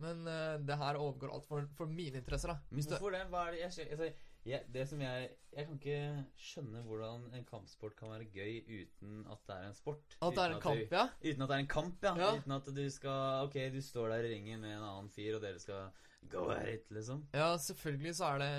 [0.00, 2.60] Men uh, det her overgår alt for, for mine interesser, da.
[2.68, 3.20] Men Hvis du, hvorfor det?
[3.32, 4.08] Hva er det jeg, altså,
[4.46, 9.24] jeg, Det som jeg Jeg kan ikke skjønne hvordan en kampsport kan være gøy uten
[9.26, 10.16] at det er en sport.
[10.22, 11.06] at det er en kamp, du, ja?
[11.24, 12.12] Uten at det er en kamp, ja.
[12.16, 12.28] Ja.
[12.38, 15.42] Uten at du skal Ok, du står der i ringen med en annen fyr, og
[15.42, 15.90] dere skal
[16.30, 17.24] go at it, liksom.
[17.34, 18.52] Ja, selvfølgelig så er det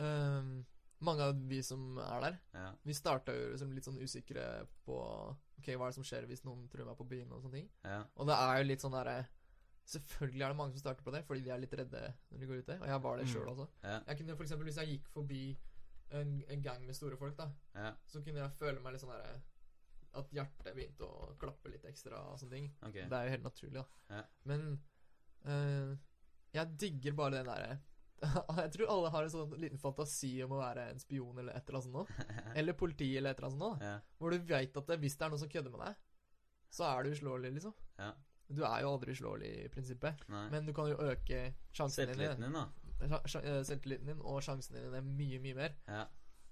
[0.00, 0.64] um,
[1.04, 2.38] mange av vi som er der.
[2.54, 2.70] Ja.
[2.82, 4.98] Vi starta jo liksom litt sånn usikre på
[5.58, 7.68] Ok, hva er det som skjer hvis noen tror meg på byen og sånne ting.
[7.84, 8.00] Ja.
[8.16, 9.20] Og det er jo litt sånn derre
[9.84, 12.46] Selvfølgelig er det mange som starter på det fordi de er litt redde når de
[12.48, 12.76] går ute.
[12.80, 13.32] Og jeg var det Mm.
[13.34, 13.66] sjøl også.
[13.82, 13.98] Ja.
[14.08, 15.58] Jeg kunne for eksempel, Hvis jeg gikk forbi
[16.10, 17.92] en, en gang med store folk, da Ja.
[18.06, 19.42] så kunne jeg føle meg litt sånn derre
[20.14, 22.68] At hjertet begynte å klappe litt ekstra og sånne ting.
[22.82, 23.02] Okay.
[23.08, 23.84] Det er jo helt naturlig, da.
[24.10, 24.22] Ja.
[24.44, 24.80] Men
[25.44, 25.96] eh,
[26.54, 27.78] jeg digger bare den derre
[28.62, 31.68] Jeg tror alle har en sånn liten fantasi om å være en spion eller et
[31.68, 32.54] eller annet sånt noe.
[32.56, 34.00] Eller politi eller et eller annet sånt noe.
[34.18, 35.96] Hvor du veit at hvis det er noen som kødder med deg,
[36.70, 37.74] så er du uslåelig, liksom.
[37.98, 38.12] Ja.
[38.48, 40.48] Du er jo aldri slåelig i prinsippet, Nei.
[40.52, 42.66] men du kan jo øke sjansen Selvtilliten din, da.
[43.00, 45.74] Eh, Selvtilliten din og sjansen din er mye, mye mer.
[45.88, 46.04] Ja.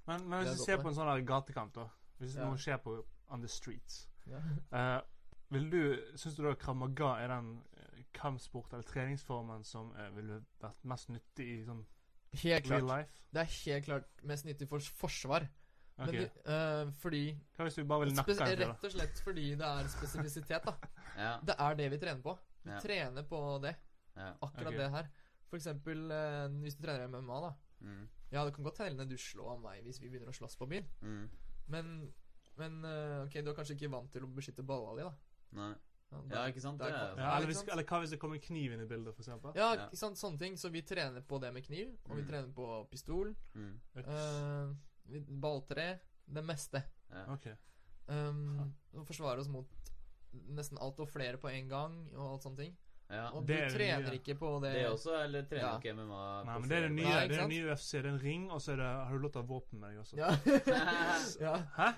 [0.07, 1.89] Men, men hvis du ser på en sånn der gatekamp, da
[2.19, 2.47] Hvis Ja.
[2.49, 2.97] noe skjer på
[3.29, 4.41] on the streets Ja.
[4.73, 5.01] uh,
[5.53, 5.83] Vil du
[6.17, 11.09] Syns du da kramaga er den eh, kampsport eller treningsformen som uh, ville vært mest
[11.13, 11.85] nyttig i sånn
[12.43, 12.99] Helt real klart.
[13.03, 13.25] life?
[13.33, 15.47] Det er helt klart mest nyttig for forsvar.
[15.99, 16.07] Ok.
[16.07, 17.23] Men det, eh, fordi
[17.57, 18.69] Hva hvis du bare vil nakke spes- en fyr, da?
[18.73, 20.75] Rett og slett fordi det er spesifisitet, da.
[21.17, 21.33] Ja.
[21.45, 22.39] Det er det vi trener på.
[22.65, 22.81] Vi Ja.
[22.81, 23.75] trener på det.
[24.17, 24.33] ja.
[24.43, 24.79] Akkurat okay.
[24.79, 25.09] det her.
[25.51, 27.53] For eksempel uh, hvis du trener MMA, da.
[27.83, 28.09] Mm.
[28.33, 30.87] Ja, det kan godt hende du slår meg hvis vi begynner å slåss på byen.
[31.03, 31.29] Mm.
[31.69, 32.13] Men,
[32.57, 35.13] men uh, ok, du er kanskje ikke vant til å beskytte balla di, da.
[35.53, 35.75] Nei.
[36.11, 36.79] da- Ja, ikke sant?
[36.79, 38.87] der er Ja, Ja, eller, hvis, eller hva hvis det kommer en kniv inn i
[38.89, 39.53] bildet, eksempel?
[39.55, 39.87] Ja, Ja.
[39.89, 40.55] ikke sant, sånne ting.
[40.57, 42.29] Så vi trener på det med kniv, og vi Mm.
[42.29, 43.79] trener på pistol, Mm.
[43.97, 44.77] Øks.
[45.11, 45.87] Eh, tre,
[46.27, 46.83] det meste.
[47.13, 47.25] Ja.
[47.35, 47.47] Ok.
[48.07, 49.69] Um, og forsvare oss mot
[50.53, 52.77] nesten alt og flere på en gang, og alt sånne ting.
[53.13, 53.27] ja.
[53.37, 54.19] Og du er trener nye.
[54.19, 55.77] ikke på det Det også, eller trener Ja.
[55.79, 57.05] ikke MMA Nei, men det er det nye.
[57.05, 57.91] Nei, det er nye UFC.
[57.93, 59.81] Det er en ring, og så er det, har du lov til å ha våpen
[59.81, 60.17] med deg også.
[60.17, 60.31] Ja.
[61.47, 61.91] ja, Hæ?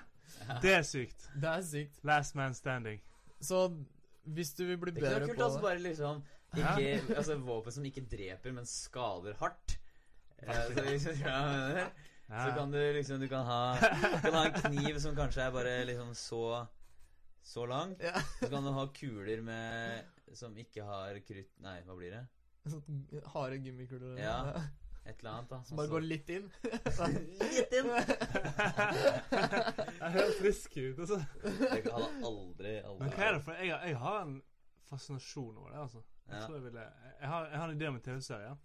[0.61, 1.29] Det er sykt.
[1.41, 1.99] det er sykt.
[2.03, 3.01] Last man standing.
[3.39, 3.69] Så
[4.25, 5.61] hvis du vil bli bedre på Det kunne bedre vært kult, på altså.
[5.61, 6.23] Bare liksom
[6.55, 9.79] ikke, altså, Våpen som ikke dreper, men skader hardt.
[10.39, 11.87] Eh, så, ja, men, Ja.
[12.27, 15.51] Så kan du liksom Du kan ha, du kan ha en kniv som kanskje er
[15.53, 16.67] bare liksom så
[17.45, 17.95] Så lang.
[18.01, 18.17] Ja.
[18.39, 22.23] Så kan du ha kuler med som ikke har krutt Nei, hva blir det?
[22.65, 24.17] Sånn Harde gummikuler.
[24.17, 24.39] Ja.
[25.05, 25.59] Et eller annet, da.
[25.67, 26.47] Som bare går litt inn.
[26.65, 27.91] Litt inn!
[30.01, 30.99] jeg høres frisk ut.
[31.03, 31.19] Altså.
[31.45, 34.35] Jeg hadde aldri, aldri Men hva er det for Jeg, jeg har en
[34.89, 36.01] fascinasjon over det, altså.
[36.25, 36.45] Jeg, Ja.
[36.47, 36.81] tror jeg, ville,
[37.21, 38.55] jeg, har, jeg har en idé om en TV-serie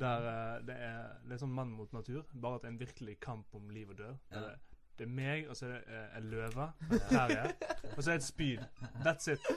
[0.00, 2.24] der uh, det er det er sånn mann mot natur.
[2.32, 4.16] Bare at det er en virkelig kamp om liv og død.
[4.32, 4.40] Ja.
[4.40, 6.68] Det, det er meg, og så er det uh, en løve.
[7.10, 7.52] Her er
[7.96, 8.66] Og så er det et spyd.
[9.06, 9.50] That's it.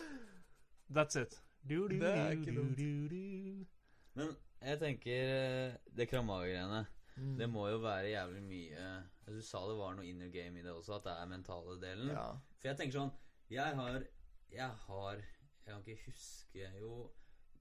[0.92, 1.38] That's it.
[1.70, 2.78] Du, du, Det er ikke dumt.
[2.78, 3.66] du, du.
[4.14, 6.86] Men jeg tenker eh, det Kramaga-greiene
[7.16, 7.38] Mm.
[7.38, 8.84] Det må jo være jævlig mye
[9.28, 12.10] Du sa det var noe inner game i det også, at det er mentale delen.
[12.16, 12.28] Ja.
[12.62, 13.12] For jeg tenker sånn
[13.52, 14.06] Jeg har
[14.52, 17.12] Jeg har Jeg kan ikke huske Jo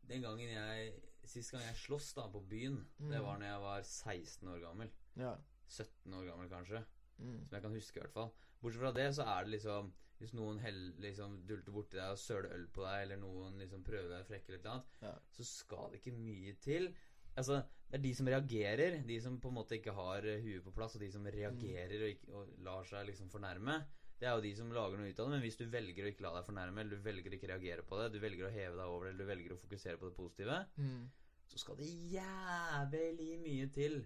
[0.09, 0.93] Den gangen jeg
[1.25, 3.25] Sist gang jeg sloss da på byen, det Mm.
[3.25, 4.91] var når jeg var 16 år gammel.
[5.17, 5.37] ja.
[5.69, 6.85] 17 år gammel, kanskje.
[7.21, 7.47] Mm.
[7.47, 8.31] Som jeg kan huske, i hvert fall.
[8.61, 12.19] Bortsett fra det, så er det liksom Hvis noen hell, liksom dulter borti deg og
[12.19, 15.15] søler øl på deg, eller noen liksom prøver deg frekke eller noe annet, Ja.
[15.31, 16.95] så skal det ikke mye til.
[17.39, 20.63] Altså, Det er de som reagerer, de som på en måte ikke har eh, huet
[20.63, 23.83] på plass, og de som reagerer og, ikke, og lar seg liksom fornærme.
[24.21, 26.11] Det er jo de som lager noe ut av det, men hvis du velger å
[26.13, 28.53] ikke la deg fornærme, eller du velger å ikke reagere på det, du velger å
[28.53, 31.09] heve deg over det, eller du velger å fokusere på det positive, Mm.
[31.49, 34.01] så skal det jævlig mye til,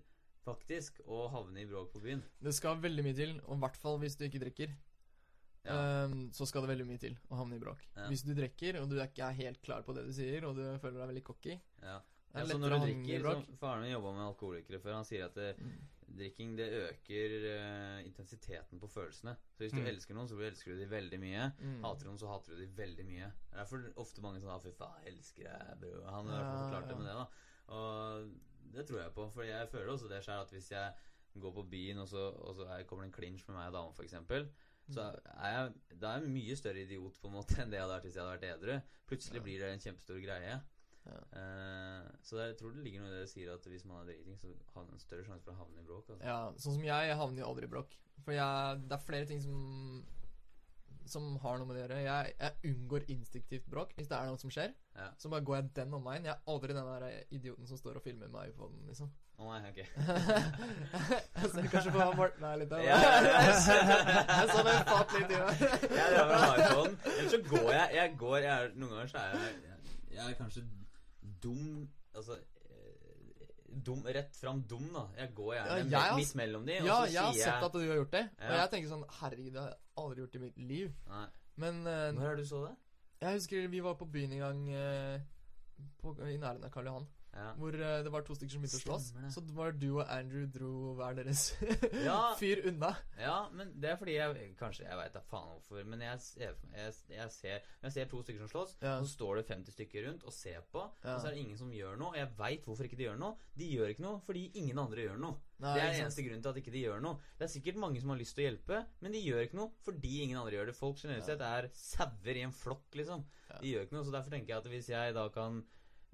[0.45, 2.23] faktisk, å havne i bråk på byen.
[2.41, 4.74] Det skal veldig mye til, og i hvert fall hvis du ikke drikker.
[5.65, 6.05] Ja.
[6.05, 7.81] Um, så skal det veldig mye til å havne i bråk.
[7.97, 8.07] Ja.
[8.11, 10.62] Hvis du drikker, og du ikke er helt klar på det du sier, og du
[10.78, 12.01] føler deg veldig cocky Ja.
[12.35, 14.95] Ja, så når du drikker så Faren min jobba med alkoholikere før.
[14.99, 15.77] Han sier at det, Mm.
[16.09, 19.37] Drikking det øker uh, intensiteten på følelsene.
[19.55, 19.87] Så hvis du Mm.
[19.87, 21.47] elsker noen, så elsker du dem veldig mye.
[21.61, 21.81] Mm.
[21.85, 23.31] Hater du noen, så hater du dem veldig mye.
[23.51, 26.05] Det er derfor ofte mange sånn ah, 'Fy faen, elsker deg, bro'.
[26.11, 27.27] Han har Ja, forklart det med det, da.
[27.75, 28.31] Og
[28.75, 29.31] det tror jeg på.
[29.33, 30.93] For jeg føler også det skjer at hvis jeg
[31.41, 33.73] går på byen, og så, og så er, kommer det en clinch med meg og
[33.73, 34.15] dama, f.eks.,
[34.93, 35.01] så
[35.41, 37.95] er jeg Da er jeg mye større idiot på en måte enn det jeg hadde
[37.95, 38.81] vært hvis jeg hadde vært edru.
[39.09, 39.43] Plutselig Ja.
[39.43, 40.61] blir det en kjempestor greie.
[41.05, 41.19] Ja.
[41.41, 44.11] Eh, så jeg tror det ligger noe i det du sier, at hvis man er
[44.13, 46.09] driting, så har man en større sjanse for å havne i bråk.
[46.09, 46.25] Altså.
[46.25, 47.97] Ja, sånn som jeg, jeg havner jo aldri i bråk.
[48.25, 50.05] For jeg, det er flere ting som
[51.11, 51.97] Som har noe med det å gjøre.
[52.01, 54.71] Jeg, jeg unngår instinktivt bråk hvis det er noe som skjer.
[54.97, 55.11] Ja.
[55.21, 56.25] Så bare går jeg den omveien.
[56.25, 59.11] Jeg er aldri den der idioten som står og filmer med iPhonen, liksom.
[59.35, 59.81] Å nei, ok.
[61.43, 62.85] jeg ser kanskje på Morten her litt av.
[62.87, 63.43] Ja, ja, ja.
[63.51, 65.67] jeg så det fatt litt i meg.
[65.99, 66.97] Jeg drar med iPhonen.
[67.11, 70.25] Ellers så går jeg Jeg går jeg er, Noen ganger så er jeg Jeg, jeg
[70.31, 70.65] er kanskje
[71.45, 71.62] dum
[72.15, 73.47] Altså eh,
[73.85, 75.05] Dum, rett fram dum, da.
[75.19, 77.81] Jeg går gjerne Ja, jeg midt mellom de, Ja, så jeg har sett at du
[77.83, 78.25] har gjort det.
[78.39, 80.95] Og jeg tenker sånn Herregud, det har jeg aldri gjort i mitt liv.
[81.11, 81.27] Nei.
[81.65, 82.75] Men uh, Når er det du så det?
[83.25, 85.21] jeg husker vi var på byen en gang uh,
[86.01, 87.07] på, i nærheten av Karl Johan.
[87.35, 87.48] Ja.
[87.59, 89.06] Hvor eh, det var to stykker som begynte å slåss.
[89.35, 91.40] Så det var du og Andrew dro hver deres
[92.05, 92.19] Ja.
[92.40, 92.93] fyr unna.
[93.19, 96.55] ja, men det er fordi jeg Kanskje jeg veit da faen hvorfor, men jeg, jeg,
[97.11, 98.94] jeg, ser, jeg ser to stykker som slåss, Ja.
[99.02, 101.16] så står det 50 stykker rundt og ser på, Ja.
[101.16, 102.12] og så er det ingen som gjør noe.
[102.15, 103.35] Og jeg veit hvorfor ikke de gjør noe.
[103.59, 105.40] De gjør ikke noe fordi ingen andre gjør noe.
[105.65, 107.19] Nei, det er den eneste grunnen til at ikke de gjør noe.
[107.39, 109.70] Det er sikkert mange som har lyst til å hjelpe, men de gjør ikke noe
[109.86, 110.74] fordi ingen andre gjør det.
[110.78, 113.23] Folk generelt sett er sauer i en flokk, liksom.
[113.51, 113.59] Ja.
[113.62, 115.62] De gjør ikke noe, så derfor tenker jeg at hvis jeg da kan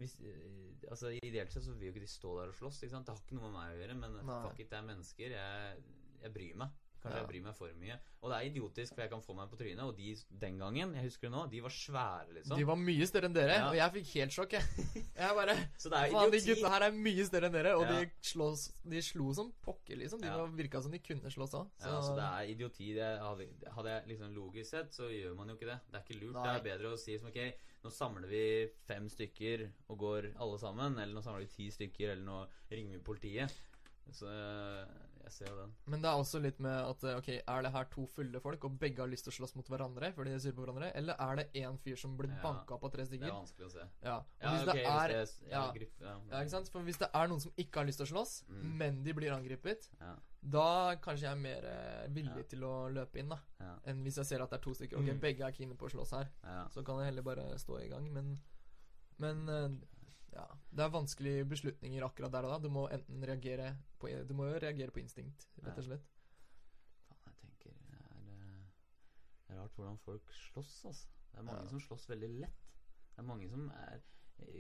[0.01, 2.81] hvis, eh, altså Ideelt sett så vil jo ikke de stå der og slåss.
[2.83, 4.39] Det har ikke noe med meg å gjøre, men Nei.
[4.47, 5.35] fuck it, det er mennesker.
[5.37, 5.83] Jeg,
[6.25, 6.80] jeg bryr meg.
[7.01, 7.21] Kanskje Ja.
[7.25, 7.95] jeg bryr meg for mye.
[8.23, 9.81] Og det er idiotisk, for jeg kan få meg på trynet.
[9.81, 12.59] Og de den gangen, jeg husker det nå, de var svære, liksom.
[12.59, 13.69] De var mye større enn dere, Ja.
[13.71, 14.65] og jeg fikk helt sjokk, jeg.
[15.17, 16.61] Jeg bare så det er Faen, de idioti.
[16.61, 18.01] gutta her er mye større enn dere, og Ja.
[18.01, 20.21] de, slås, de slo som pokker, liksom.
[20.21, 20.37] De Ja.
[20.37, 21.71] var, virka som de kunne slåss òg.
[21.81, 22.93] Ja, så det er idioti.
[22.95, 25.81] Det hadde, hadde jeg liksom logisk sett, så gjør man jo ikke det.
[25.91, 26.35] Det er ikke lurt.
[26.35, 26.59] Nei.
[26.59, 30.59] Det er bedre å si som ok, nå samler vi fem stykker og går alle
[30.59, 30.99] sammen.
[30.99, 33.51] Eller nå samler vi ti stykker, eller nå ringer vi politiet.
[34.13, 34.27] Så
[35.23, 35.75] jeg ser jo den.
[35.87, 38.79] Men det er også litt med at ok, er det her to fulle folk, og
[38.79, 41.37] begge har lyst til å slåss mot hverandre fordi de sure på hverandre, eller er
[41.37, 42.41] det én fyr som blir Ja.
[42.43, 43.85] banka opp av tre Det er vanskelig å se.
[44.03, 44.17] Ja.
[44.19, 45.85] Og Ja, hvis ok, det er hvis det ja, ja.
[46.01, 46.17] ja.
[46.31, 46.69] Ja, ikke sant?
[46.69, 48.77] For hvis det er noen som ikke har lyst til å slåss, Mm.
[48.79, 52.43] men de blir angrepet, Ja, da kanskje jeg er mer eh, villig Ja.
[52.49, 53.39] til å løpe inn, da.
[53.61, 54.97] ja, Enn hvis jeg ser at det er to stykker.
[54.99, 55.21] Ok, Mm.
[55.21, 56.29] begge er keene på å slåss her.
[56.45, 56.67] ja.
[56.69, 58.39] Så kan jeg heller bare stå i gang, men
[59.19, 59.69] Men eh,
[60.33, 60.47] ja.
[60.71, 62.59] Det er vanskelige beslutninger akkurat der og da.
[62.69, 66.07] Du må enten reagere på Du må jo reagere på instinkt, rett og slett.
[67.09, 68.63] Faen, jeg tenker det er, eh,
[69.49, 71.09] det er rart hvordan folk slåss, altså.
[71.33, 71.69] Det er mange Ja.
[71.75, 72.63] som slåss veldig lett.
[73.11, 74.01] Det er mange som er,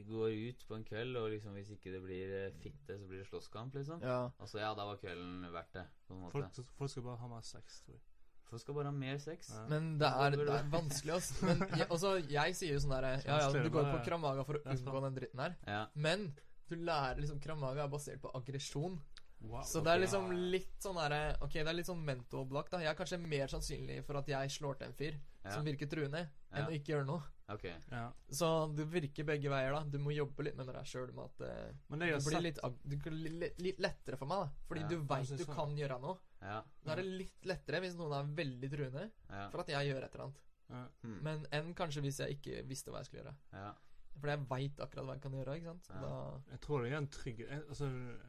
[0.06, 3.18] går ut på en kveld, og liksom hvis ikke det blir eh, fitte, så blir
[3.22, 4.02] det slåsskamp, liksom.
[4.02, 4.30] Ja.
[4.38, 6.32] Altså, ja, da var kvelden verdt det, på en måte.
[6.52, 8.02] Folk, folk skal bare ha mer sex, tror jeg.
[8.51, 9.48] Folk skal bare ha mer sex.
[9.55, 9.64] Ja.
[9.70, 11.31] Men det er, det er vanskelig, ass.
[11.47, 14.59] Men jeg, også, jeg sier jo sånn derre Ja, ja, du går på Kramaga for
[14.59, 15.85] å unngå den dritten her, Ja.
[15.94, 16.32] men
[16.70, 18.98] du lærer liksom Kramaga er basert på aggresjon.
[19.40, 22.62] Wow, Så det er liksom litt sånn derre Ok, det er litt sånn mental da.
[22.82, 25.55] Jeg er kanskje mer sannsynlig for at jeg slår til en fyr Ja.
[25.55, 26.66] som virker truende, enn Ja.
[26.68, 27.22] å ikke gjøre noe.
[27.51, 27.72] Okay.
[27.90, 28.12] ja.
[28.31, 28.47] Så
[28.77, 29.81] det virker begge veier, da.
[29.89, 32.60] Du må jobbe litt med det der sjøl med at eh, det har blir litt,
[32.85, 34.66] det blir litt, lettere for meg, da.
[34.68, 36.18] Fordi Ja, du veit du kan gjøre noe.
[36.42, 36.62] Ja.
[36.84, 39.50] Da er det litt lettere hvis noen er veldig truende, Ja.
[39.50, 40.40] for at jeg gjør et eller annet.
[40.70, 40.86] ja.
[41.02, 41.18] Hmm.
[41.22, 43.36] Men enn kanskje hvis jeg ikke visste hva jeg skulle gjøre.
[43.52, 43.72] ja.
[44.20, 45.86] Fordi jeg veit akkurat hva jeg kan gjøre, ikke sant.
[45.88, 46.00] Ja.
[46.00, 47.84] Da, Jeg tror det er en trygghet en, Altså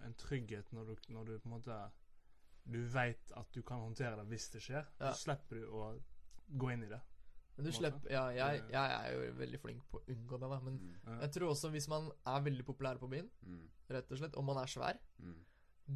[0.06, 1.92] en trygghet når du, når du på en måte
[2.72, 4.86] Du veit at du kan håndtere det hvis det skjer.
[5.00, 5.12] Ja.
[5.12, 6.00] Så slipper du å
[6.58, 7.00] gå inn i det.
[7.58, 10.60] men du slipper Ja, jeg, jeg er jo veldig flink på å unngå det, da.
[10.60, 11.20] Men Mm.
[11.22, 13.68] Jeg tror også hvis man er veldig populær på byen, Mm.
[13.90, 15.36] rett og slett, og man er svær, Mm.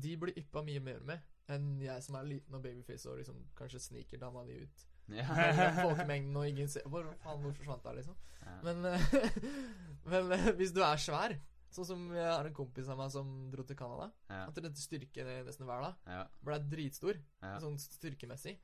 [0.01, 1.21] de blir yppa mye mer med
[1.51, 4.85] enn jeg som er liten og babyface og liksom kanskje sniker dama di ut.
[5.13, 5.25] Ja.
[5.83, 8.15] Folkemengden og ingen ser Hvor faen, hvor forsvant hun, liksom?
[8.41, 8.55] Ja.
[8.65, 9.11] Men, eh,
[10.11, 11.35] men eh, hvis du er svær,
[11.75, 14.45] sånn som jeg har en kompis av meg som dro til Canada Ja.
[14.47, 15.99] Han trente styrke nesten hver dag.
[16.09, 16.23] Ja.
[16.47, 17.57] Ble dritstor, Ja.
[17.61, 18.55] sånn styrkemessig.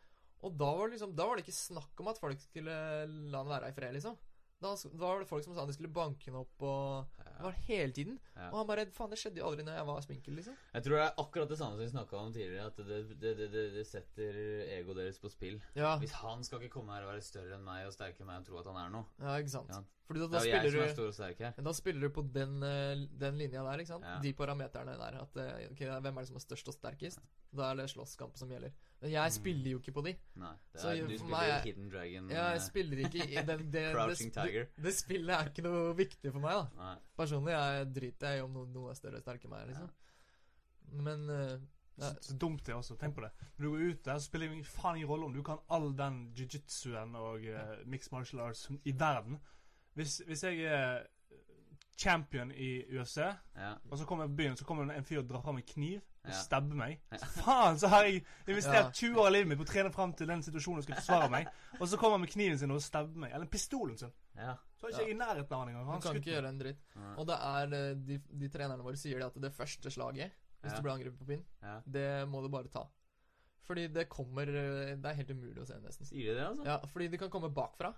[0.41, 2.73] Og da var, liksom, da var det ikke snakk om at folk skulle
[3.05, 4.17] la han være i fred, liksom.
[4.61, 7.55] Da, da var det folk som sa de skulle banke henne opp, og Det var
[7.65, 8.19] hele tiden.
[8.35, 8.51] Ja.
[8.51, 10.57] Og han bare Faen, det skjedde jo aldri når jeg var sminkel, liksom.
[10.75, 12.67] Jeg tror det er akkurat det samme som vi snakka om tidligere.
[12.69, 14.37] At det, det, det, det, det setter
[14.77, 15.57] egoet deres på spill.
[15.77, 18.29] Ja, Hvis han skal ikke komme her og være større enn meg og sterkere enn
[18.29, 19.73] meg og tro at han er noe ja ikke sant.
[20.11, 20.13] Ja.
[20.13, 21.51] Fordi da, Det da er jo jeg som er stor og sterk her.
[21.63, 24.03] da spiller du på den, eh, den linja der, ikke sant?
[24.03, 24.19] Ja.
[24.21, 25.17] De parameterne der.
[25.21, 25.37] At
[25.71, 27.19] okay, Hvem er det som er størst og sterkest?
[27.55, 28.71] Da er det slåsskamp som gjelder.
[29.01, 30.15] Men jeg spiller jo ikke på de.
[30.35, 30.53] Nei.
[30.73, 32.29] Det Så er, for du spiller er- Hidden Dragon.
[32.29, 34.65] Ja, Jeg eh, spiller ikke i den det, det, Crouching det, Tiger.
[34.83, 36.67] det, spillet er ikke noe viktig for meg, da.
[36.77, 36.95] Nei.
[37.17, 39.89] Personlig jeg driter jeg i om noen, noen er større og sterkere enn meg, liksom.
[41.01, 41.57] Men eh,
[42.01, 42.95] Så, så dumt det også.
[42.97, 43.29] Tenk på det.
[43.57, 45.59] Når du går ut der, så spiller det ingen- faen ingen rolle om du kan
[45.69, 49.39] all den jiu-jitsuen og uh, mixed martial arts i verden.
[49.95, 51.03] Hvis, hvis jeg er
[51.97, 53.17] champion i UFC,
[53.57, 53.73] Ja.
[53.91, 55.63] og så kommer jeg på byen, så kommer det en fyr og drar fram en
[55.63, 56.37] kniv og Ja.
[56.37, 58.91] stabber meg Faen, så har jeg investert Ja.
[58.91, 61.29] 20 år av livet mitt på å trene fram til den situasjonen og skal forsvare
[61.29, 61.47] meg,
[61.79, 63.31] og så kommer han med kniven sin og stabber meg.
[63.33, 64.11] Eller pistolen sin.
[64.35, 64.55] ja.
[64.79, 65.85] Så er ikke jeg i nærheten av han engang.
[65.85, 66.35] du Han kan ikke meg.
[66.35, 66.77] gjøre en dritt.
[67.17, 70.31] Og det er eh, de, de trenerne våre sier det at det første slaget,
[70.61, 70.77] hvis Ja.
[70.77, 71.81] du blir angrepet på pinn, Ja.
[71.85, 72.87] det må du bare ta.
[73.63, 76.05] Fordi det kommer eh, Det er helt umulig å se, nesten.
[76.07, 76.65] Sier de det, altså?
[76.65, 77.93] Ja, fordi det kan komme bakfra.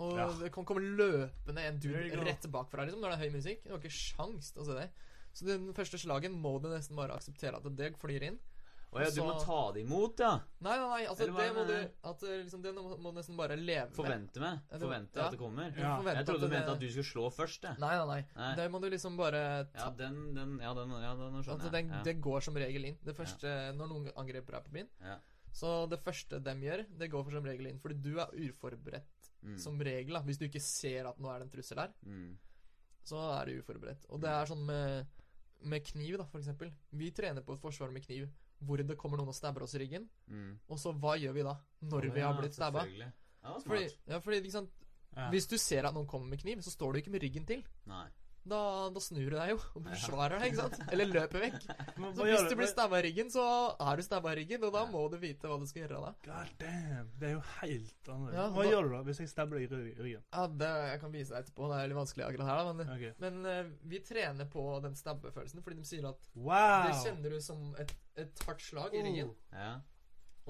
[0.00, 0.26] Og Ja.
[0.40, 3.64] det kan komme løpende en dude rett bakfra liksom, når det er høy musikk.
[3.66, 4.90] Du har ikke sjans til å se det.
[5.36, 8.38] Så den første slagen må du nesten bare akseptere at det flyr inn.
[8.90, 10.32] Å ja, du må ta det imot, ja.
[10.66, 13.54] Nei, nei, nei, altså det må du at, eh, liksom, Det må du nesten bare
[13.54, 13.94] leve med.
[13.94, 14.64] Forvente med.
[14.72, 15.26] Forvente ja.
[15.28, 15.70] at det kommer.
[15.78, 15.92] Ja.
[16.02, 17.76] Jeg trodde du mente at du skulle slå først, Det.
[17.78, 18.24] Nei, nei, nei.
[18.34, 18.56] Nei.
[18.58, 19.84] Det må du liksom bare ta.
[19.84, 21.86] Ja, den, den Ja, den, ja, den skjønner Altså, jeg.
[21.86, 22.02] ja.
[22.02, 22.98] Det går som regel inn.
[23.04, 23.46] Det første,
[23.78, 24.88] Når noen angriper deg på byen.
[25.06, 25.18] Ja.
[25.52, 27.78] Så det første dem gjør, det går for som regel inn.
[27.78, 29.56] Fordi du er uforberedt Mm.
[29.58, 30.14] som regel.
[30.14, 32.38] da Hvis du ikke ser at nå er det en trussel her, Mm.
[33.04, 34.04] så er du uforberedt.
[34.10, 35.06] Og det er sånn med,
[35.62, 36.72] med kniv, da, for eksempel.
[36.92, 38.28] Vi trener på et forsvar med kniv
[38.60, 40.08] hvor det kommer noen og stabber oss i ryggen.
[40.28, 40.58] Mm.
[40.68, 41.56] Og så hva gjør vi da?
[41.80, 42.84] Når oh, vi har ja, blitt stabba?
[42.86, 44.76] Ja, Fordi, ja, fordi liksom sant
[45.16, 45.28] Ja.
[45.32, 47.64] Hvis du ser at noen kommer med kniv, så står du ikke med ryggen til.
[47.90, 48.06] Nei.
[48.48, 50.92] Da, da snur du deg jo og forsvarer deg, ikke sant?
[50.94, 51.66] Eller løper vekk.
[52.16, 53.44] Så hvis du blir stabba i ryggen, så
[53.76, 56.12] er du stabba i ryggen, og da må du vite hva du skal gjøre da.
[56.24, 57.10] God damn.
[57.20, 58.38] Det er jo helt annerledes.
[58.40, 60.24] Ja, Hva da- gjør du da hvis jeg stabber deg i ryggen?
[60.32, 61.68] Ja, det, Jeg kan vise deg etterpå.
[61.70, 62.74] Det er litt vanskelig akkurat her, da.
[62.80, 63.12] Men, okay.
[63.20, 66.88] men uh, vi trener på den stabbefølelsen, fordi de sier at Wow!
[66.88, 67.92] det kjenner du som et,
[68.24, 69.34] et hardt slag i ryggen.
[69.36, 69.56] Oh.
[69.60, 69.72] Ja.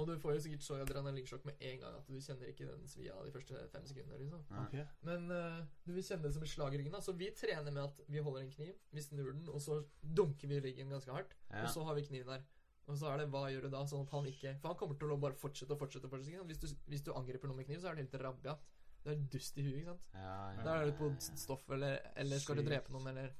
[0.00, 2.88] Og du får jo sikkert så adrenalinsjokk med en gang at du kjenner ikke den
[2.88, 4.20] svia de første fem sekundene.
[4.22, 4.46] liksom.
[4.64, 4.86] Okay.
[5.06, 6.96] Men uh, du vil kjenne det som et slag i ryggen.
[6.96, 9.82] da Så vi trener med at vi holder en kniv, vi snur den, og så
[10.00, 11.36] dunker vi ryggen ganske hardt.
[11.50, 11.66] Ja.
[11.66, 12.48] Og så har vi kniven der.
[12.90, 14.96] Og så er det hva gjør du da, sånn at han ikke For han kommer
[14.98, 16.08] til å bare fortsette og fortsette.
[16.08, 16.46] og fortsette?
[16.48, 18.64] Hvis, du, hvis du angriper noen med kniv, så er det helt rabiat.
[19.04, 20.08] Det er dust i huet, ikke sant.
[20.14, 23.30] Ja, ja, Da er du på stoff, eller, eller skal du drepe noen, eller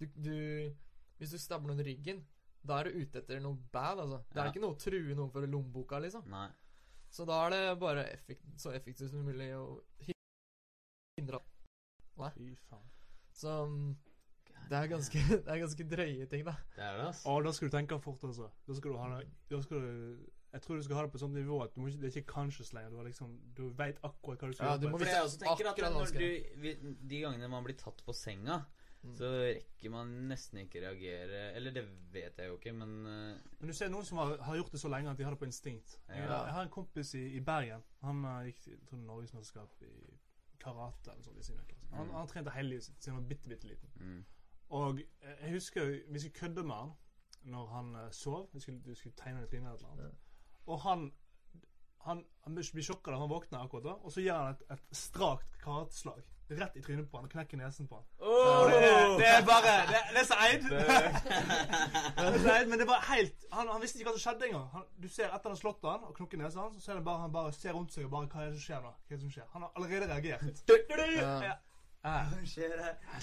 [0.00, 0.34] du, du
[1.16, 2.24] Hvis du stabler noen i ryggen,
[2.66, 4.22] da er du ute etter noe bad, altså.
[4.32, 4.52] Det er Ja.
[4.52, 6.26] ikke noe å true noen for lommeboka, liksom.
[6.30, 6.48] Nei.
[7.10, 9.80] Så da er det bare effekt, så effektivt som mulig å
[11.16, 11.40] hindre
[12.34, 12.86] Fy faen.
[13.36, 13.90] Så mm,
[14.70, 16.54] det er ganske, det er ganske drøye ting, da.
[16.76, 17.28] Det er det, altså.
[17.28, 18.48] Å, da skal du tenke fort, altså.
[18.66, 20.24] Da skal du ha det da skal du,
[20.56, 22.08] Jeg tror du skal ha det på et sånt nivå at du må ikke, det
[22.08, 22.94] er ikke conscious lenger.
[22.94, 24.80] Du, liksom, du vet akkurat hva du skal Ja, gjøre.
[24.80, 28.00] du må på- For jeg også tenker at når du, De gangene man blir tatt
[28.06, 28.62] på senga.
[29.14, 33.68] Så rekker man nesten ikke reagere Eller det vet jeg jo ikke, men eh, Men
[33.68, 35.44] du ser noen som har, har gjort det så lenge at de har det på
[35.46, 35.98] instinkt.
[36.08, 36.44] Jeg, Ja.
[36.44, 37.82] jeg har en kompis i, i Bergen.
[38.02, 39.92] Han uh, gikk til jeg norgesmesterskap i
[40.58, 41.38] karate eller sånt.
[41.38, 41.86] i sin klasse.
[41.92, 42.10] Han, Mm.
[42.12, 43.88] han har trent hele livet sitt siden han var bitte, bitte liten.
[44.00, 44.24] mm.
[44.68, 46.92] Og eh, jeg husker vi skulle kødde med han
[47.44, 48.48] når han uh, sov.
[48.52, 49.92] Vi skulle, vi skulle tegne et tryne eller et Ja.
[49.92, 50.14] annet.
[50.66, 51.12] Og han
[52.06, 54.96] han, han blir sjokka da han våkner akkurat da, og så gir han et, et
[54.96, 58.04] strakt karateslag rett i trynet på han og knekker nesen på han.
[58.22, 58.80] Oh, det,
[59.18, 60.66] det er bare Det, det er så eid.
[60.68, 64.48] Det er så eid, men det var helt Han, han visste ikke hva som skjedde
[64.50, 64.68] engang.
[64.72, 67.24] Han- Du ser etter han har slått han og knukket nesen hans, så ser bare
[67.24, 68.92] han bare ser rundt seg og bare Hva er det som skjer nå?
[68.94, 69.48] Hva er det som skjer?
[69.52, 70.64] Han har allerede reagert.
[71.22, 71.36] Ja.
[72.06, 72.16] Ja.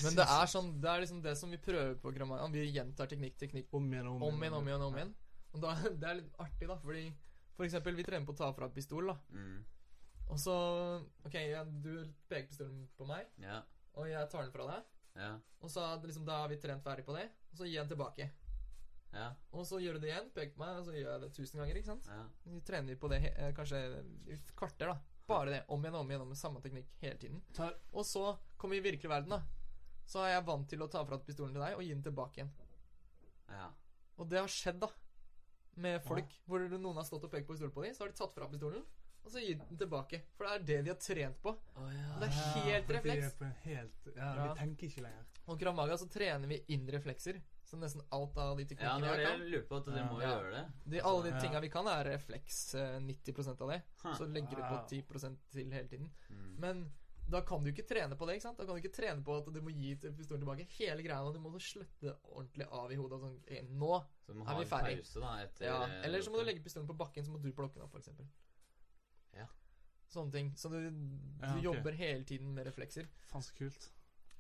[0.04, 2.48] Men det er sånn Det er liksom det som vi prøver på Grammaia.
[2.52, 5.14] Vi gjentar teknikk, teknikk Om igjen, om om igjen, om igjen, om igjen.
[5.54, 7.06] Og da, det er litt artig, da, fordi
[7.54, 9.16] for eksempel, vi trener på å ta fra pistol, da.
[9.30, 9.60] Mm.
[10.34, 10.54] Og så
[11.28, 11.92] OK, ja, du
[12.30, 13.62] peker pistolen på meg, Ja.
[13.94, 14.84] og jeg tar den fra deg.
[15.16, 15.32] Ja.
[15.62, 17.76] Og så er det liksom, da har vi trent ferdig på det, og så gir
[17.78, 18.30] jeg den tilbake.
[19.14, 19.28] Ja.
[19.54, 21.60] Og så gjør du det igjen, peker på meg, og så gjør jeg det tusen
[21.62, 22.08] ganger, ikke sant?
[22.10, 22.24] ja.
[22.50, 23.82] Vi trener på det he- eh, kanskje
[24.28, 24.98] i et kvarter, da.
[25.28, 25.60] Bare det.
[25.70, 27.44] Om igjen, og om igjen, med samme teknikk hele tiden.
[27.54, 29.44] Ta, Og så kommer vi i virkelig verden, da.
[30.06, 32.42] Så er jeg vant til å ta fra pistolen til deg og gi den tilbake
[32.42, 32.52] igjen.
[33.50, 33.70] ja.
[34.18, 34.90] Og det har skjedd, da.
[35.76, 38.18] med folk hvor noen har stått og pekt på pistolen på dem, så har de
[38.18, 38.84] tatt fra pistolen,
[39.26, 40.22] og så gi den tilbake.
[40.38, 41.54] For det er det de har trent på.
[41.74, 42.38] Det er
[42.68, 43.42] helt Ja, refleks.
[43.42, 44.54] er helt, ja, Ja.
[44.54, 45.26] Vi tenker ikke lenger.
[45.48, 47.42] Og Kramaga så trener vi inn reflekser.
[47.66, 49.86] Så nesten alt av de Ja, det teknikkene ja, det jeg kan lurte på, at
[49.86, 50.30] dere må Ja.
[50.40, 50.66] gjøre det.
[50.92, 51.40] de, Alle de Ja.
[51.40, 52.76] tinga vi kan, er refleks.
[52.76, 53.82] eh, 90% av det.
[53.98, 56.12] Så legger du på 10% til hele tiden.
[56.30, 56.60] Mm.
[56.60, 56.92] Men
[57.30, 58.36] da kan du ikke trene på det.
[58.36, 58.58] ikke sant?
[58.58, 60.68] Da kan du ikke trene på at du må gi pistolen tilbake.
[60.78, 63.20] Hele greia, og du må slutte ordentlig av i hodet.
[63.22, 63.40] Sånn,
[63.80, 64.98] nå Så Er vi ferdig?
[65.00, 67.42] pause, da, etter Ja, eh, Eller så må du legge pistolen på bakken, så må
[67.42, 68.10] du plukke den opp, f.eks.
[69.38, 69.48] Ja.
[70.14, 70.52] Sånne ting.
[70.58, 71.62] Så du, du Ja, okay.
[71.66, 73.08] jobber hele tiden med reflekser.
[73.32, 73.90] Faen, så kult.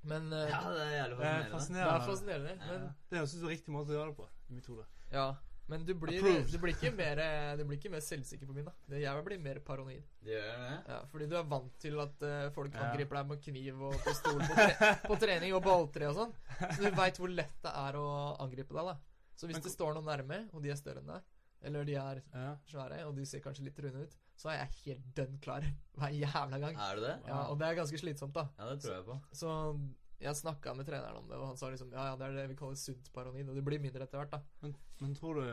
[0.03, 1.87] Men uh, Ja, det er jævlig Det er fascinerende.
[1.87, 2.05] det er fascinerende.
[2.09, 2.53] fascinerende.
[2.59, 2.77] Ja.
[2.77, 4.29] Men, Det høres ut som riktig måte å gjøre det på.
[4.49, 4.85] i mitt hode.
[5.11, 5.27] ja.
[5.71, 6.19] men du blir,
[6.51, 7.15] du blir ikke mer
[7.57, 8.73] Du blir ikke mer selvsikker på min, da.
[8.99, 10.03] Jeg blir mer paranoid.
[10.21, 10.73] Det gjør det?
[10.91, 12.89] Ja, fordi du er vant til at uh, folk Ja.
[12.89, 16.33] angriper deg med kniv og pistol på, tre på trening og balltre og sånn.
[16.75, 18.05] Så du veit hvor lett det er å
[18.43, 18.97] angripe deg, da.
[19.39, 21.23] Så hvis Men det står noen nærme, og de er større enn deg,
[21.63, 22.57] eller de er Ja.
[22.67, 25.65] svære, og de ser kanskje litt runde ut, så er jeg helt dønn klar
[25.97, 26.79] hver jævla gang.
[26.79, 27.17] Er det det?
[27.27, 28.47] Ja, og det er ganske slitsomt, da.
[28.59, 29.19] Ja, det tror jeg på.
[29.31, 29.51] Så
[30.23, 32.47] jeg snakka med treneren om det, og han sa liksom ja, ja, det er det
[32.53, 34.39] vi kaller sunt paranoid, og det blir mindre etter hvert, da.
[34.63, 35.43] Men, men tror du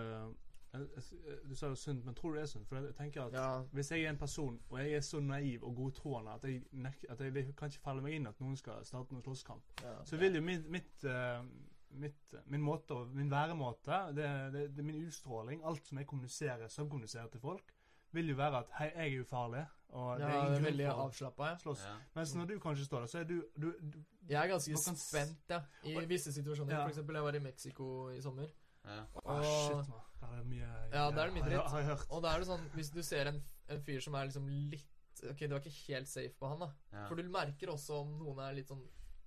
[1.51, 2.69] Du sa er sunt, men tror du det er sunt?
[2.69, 5.65] For jeg tenker at Ja, Hvis jeg er en person, og jeg er så naiv
[5.66, 8.55] og godtroende at jeg, nek at jeg det kan ikke falle meg inn at noen
[8.57, 9.97] skal starte en slåsskamp, ja.
[10.07, 11.43] så vil jo mitt, mitt, eh,
[11.90, 16.70] mitt Min måte og Min væremåte, det, det, det, min utstråling, alt som jeg kommuniserer,
[16.70, 17.74] subkommuniserer til folk,
[18.12, 20.55] vil jo være at hei, jeg er ufarlig, og det er ja, det ingen er
[20.55, 21.57] grunn veldig for avslappa, ja.
[21.59, 21.85] slåss.
[21.87, 21.95] Ja.
[22.15, 24.97] Mens når du kanskje står der, så er du, du, du Jeg er ganske kan
[24.97, 25.61] spent, ja.
[25.85, 26.74] I Og- visse situasjoner.
[26.74, 26.82] Ja.
[26.85, 28.47] For eksempel, jeg var i Mexico i sommer.
[28.85, 29.01] Ja.
[29.15, 30.07] Og, oh, Shit, man.
[30.20, 31.70] Der er det mye Ja, der er det mye dritt.
[31.70, 32.07] Har jeg hørt.
[32.11, 34.87] Og da er det sånn, hvis du ser en, en fyr som er liksom litt
[35.31, 36.70] Ok, du er ikke helt safe på han, da.
[36.93, 37.03] Ja.
[37.09, 38.87] For du merker også om noen er litt sånn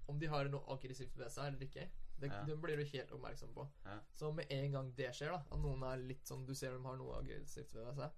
[0.10, 1.90] Om de har noe aggressivt ved seg eller ikke.
[2.20, 2.44] Det, Ja.
[2.48, 3.68] Den blir du helt oppmerksom på.
[3.86, 4.00] Ja.
[4.14, 6.82] Så med en gang det skjer, da, at noen er litt sånn Du ser de
[6.84, 8.12] har noe aggressivt ved seg,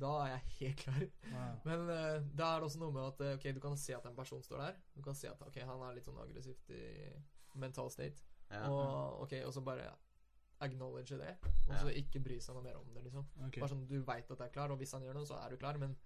[0.00, 1.02] da er jeg helt klar.
[1.32, 1.44] Ja.
[1.64, 4.06] Men uh, da er det også noe med at eh, Ok, du kan se at
[4.08, 4.80] en person står der.
[4.96, 6.82] Du kan se at ok, han er litt sånn aggressivt i
[7.58, 8.22] mental state.
[8.50, 8.64] Ja.
[8.72, 9.88] Og, ok, og så bare
[10.64, 11.34] acknowledge det.
[11.68, 11.80] Og Ja.
[11.84, 13.26] så ikke bry seg noe mer om det, liksom.
[13.46, 13.60] okay.
[13.62, 15.50] Bare sånn, Du veit at det er klar, og hvis han gjør noe, så er
[15.50, 15.78] du klar.
[15.78, 15.96] Men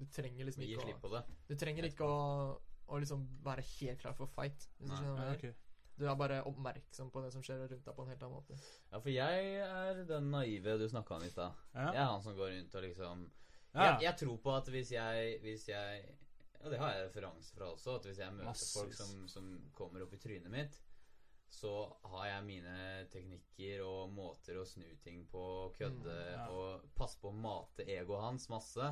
[0.00, 1.22] du trenger liksom Gi ikke slipp å på det.
[1.50, 2.60] Du trenger ikke å,
[2.90, 4.66] å liksom være helt klar for fight.
[4.78, 5.02] Hvis du Nei.
[5.02, 5.66] skjønner hva jeg mener.
[6.00, 8.56] Du er bare oppmerksom på det som skjer rundt deg, på en helt annen måte.
[8.90, 11.52] Ja, for jeg er den naive du snakka om i stad.
[11.74, 11.90] Ja.
[11.92, 13.26] Jeg er han som går rundt og liksom
[13.74, 13.84] Ja.
[13.84, 16.06] jeg, jeg tror på at hvis jeg Hvis jeg
[16.64, 17.94] Og det har jeg referanse fra også.
[18.00, 18.72] At hvis jeg møter Massevis.
[18.76, 20.80] folk som, som kommer opp i trynet mitt,
[21.50, 21.70] så
[22.04, 22.74] har jeg mine
[23.10, 26.44] teknikker og måter å snu ting på, kødde Mm, ja.
[26.50, 28.90] og passe på å mate egoet hans masse.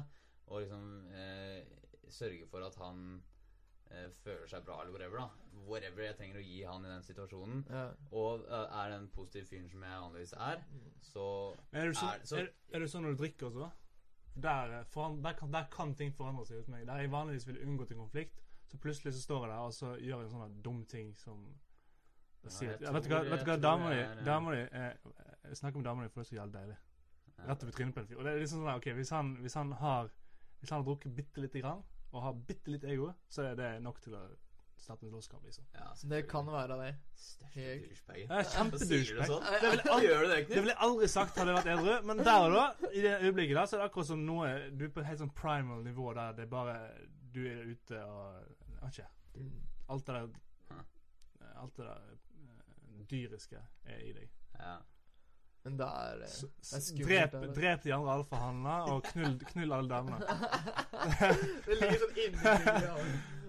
[0.48, 1.64] Og liksom eh,
[2.09, 3.38] sørge for at han eh,
[4.24, 5.19] føler seg bra, eller whatever.
[5.19, 5.28] da
[5.69, 7.65] Whatever jeg trenger å gi han i den situasjonen.
[7.69, 7.86] Ja.
[8.12, 10.62] Og uh, er den positive fyren som jeg vanligvis er,
[11.02, 11.24] så
[11.73, 13.70] Men er du sånn, Er det så- er, er det sånn når du drikker også?
[14.39, 16.86] Der, eh, foran, der, kan, der kan ting forandre seg hos meg.
[16.86, 18.39] Der jeg vanligvis ville unngått en konflikt,
[18.70, 21.40] så plutselig så står jeg der og så gjør jeg en sånn dum ting som
[22.44, 24.60] Ja, sier ja, vet, du hva, vet du hva, jeg dama di eh, dama di,
[24.73, 24.93] eh,
[25.48, 26.77] Jeg snakker med dama di, for det er så jævlig deilig.
[27.48, 28.19] Rett over trynet på en fyr.
[28.19, 30.10] Og det er liksom sånn, ok, hvis han, hvis han har
[30.60, 31.82] Hvis han har drukket bitte lite grann,
[32.12, 34.22] og har bitte litt ego, så er det nok til å
[34.78, 35.64] starte en slåsskamp, liksom.
[35.74, 36.94] Ja, Det kan være det.
[37.18, 38.26] Største Helt- douchebag.
[38.28, 39.26] Hvorfor sier kjempedouchebag.
[39.26, 39.43] sånn?
[39.60, 42.44] Det vil aldri- det, Det ville jeg aldri sagt hadde jeg vært edru, men der
[42.47, 45.01] og da, i det øyeblikket da, så er det akkurat som noe Du er på
[45.01, 46.76] et helt sånn primal nivå der det er bare
[47.35, 48.44] Du er ute og
[48.82, 49.09] vet ikke.
[49.89, 50.28] Alt det der
[51.59, 54.28] Alt det der eh, dyriske er i deg.
[54.59, 54.76] Ja.
[55.69, 56.28] Men det er, det
[56.78, 57.32] er skummelt.
[57.32, 60.20] Drep, drep de andre alfahannene, og knull, knull alle damene.
[61.66, 62.55] det ligger sånn inni.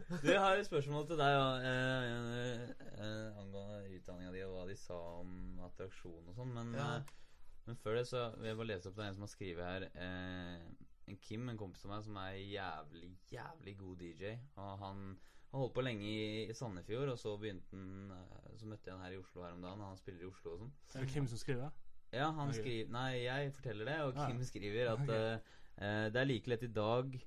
[0.09, 2.61] Du, jeg har et spørsmål til deg ja, eh,
[2.97, 5.31] eh, angående utdanninga di og hva de sa om
[5.67, 6.89] attraksjon og sånn, men, Ja.
[6.97, 9.33] eh, men før det så vil jeg bare lese opp det er en som har
[9.35, 9.87] skrevet her.
[9.93, 10.69] Eh,
[11.13, 14.33] en Kim, en kompis av meg, som er jævlig, jævlig god DJ.
[14.57, 15.03] Og han
[15.49, 18.11] han holdt på lenge i, i Sandefjord, og så begynte han
[18.59, 19.81] Så møtte jeg han her i Oslo her om dagen.
[19.81, 20.73] Han spiller i Oslo og sånn.
[20.93, 21.71] Er det Kim som skriver?
[22.11, 22.61] Ja, han okay.
[22.61, 25.53] skriver Nei, jeg forteller det, og Ah, Kim skriver at okay.
[25.77, 27.19] eh, det er like lett i dag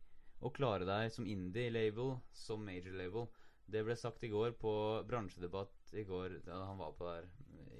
[0.42, 3.28] å klare deg som indie-label som major-label.
[3.72, 4.72] Det ble sagt i går på
[5.08, 7.28] bransjedebatt i går da han var på der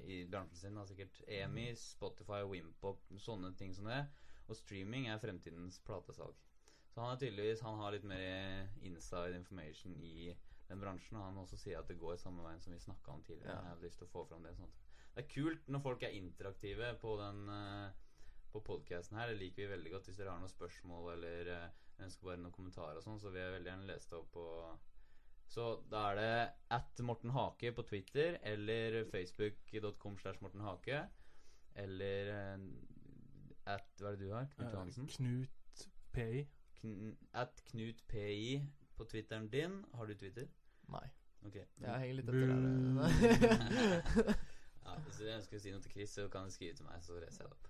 [0.07, 0.79] i bransjen sin.
[0.79, 4.01] Da, sikkert EMI, Spotify, Wimpop, sånne ting som det.
[4.47, 6.39] Og streaming er fremtidens platesalg.
[6.93, 10.33] Så han er tydeligvis Han har litt mer inside information i
[10.69, 11.17] den bransjen.
[11.17, 13.55] Og han også sier at det går samme veien som vi snakka om tidligere.
[13.55, 13.61] Ja.
[13.61, 14.82] Jeg har lyst til å få fram det sånn at
[15.13, 17.91] Det er kult når folk er interaktive på den eh,
[18.53, 19.29] På podcasten her.
[19.29, 20.07] Det liker vi veldig godt.
[20.09, 21.69] Hvis dere har noen spørsmål eller eh,
[22.05, 24.47] ønsker bare noen kommentarer og sånn, så vil jeg veldig gjerne lese det opp på
[25.53, 26.35] Så da er det
[26.77, 31.03] at Morten Hake på Twitter eller facebook.com slash Morten Hake.
[31.85, 32.67] Eller eh,
[33.73, 34.49] at hva er det du har?
[34.55, 35.09] Knut Johansen?
[35.13, 36.45] Knut PI.
[36.79, 38.63] Kn at Knut PI
[38.97, 39.83] på Twitteren din.
[39.93, 40.49] Har du Twitter?
[40.93, 41.05] Nei.
[41.43, 41.65] Okay.
[41.81, 44.33] Jeg henger litt etter etter der.
[44.85, 47.03] ja, hvis du ønsker å si noe til Chris, så kan du skrive til meg,
[47.05, 47.69] så reiser jeg deg opp.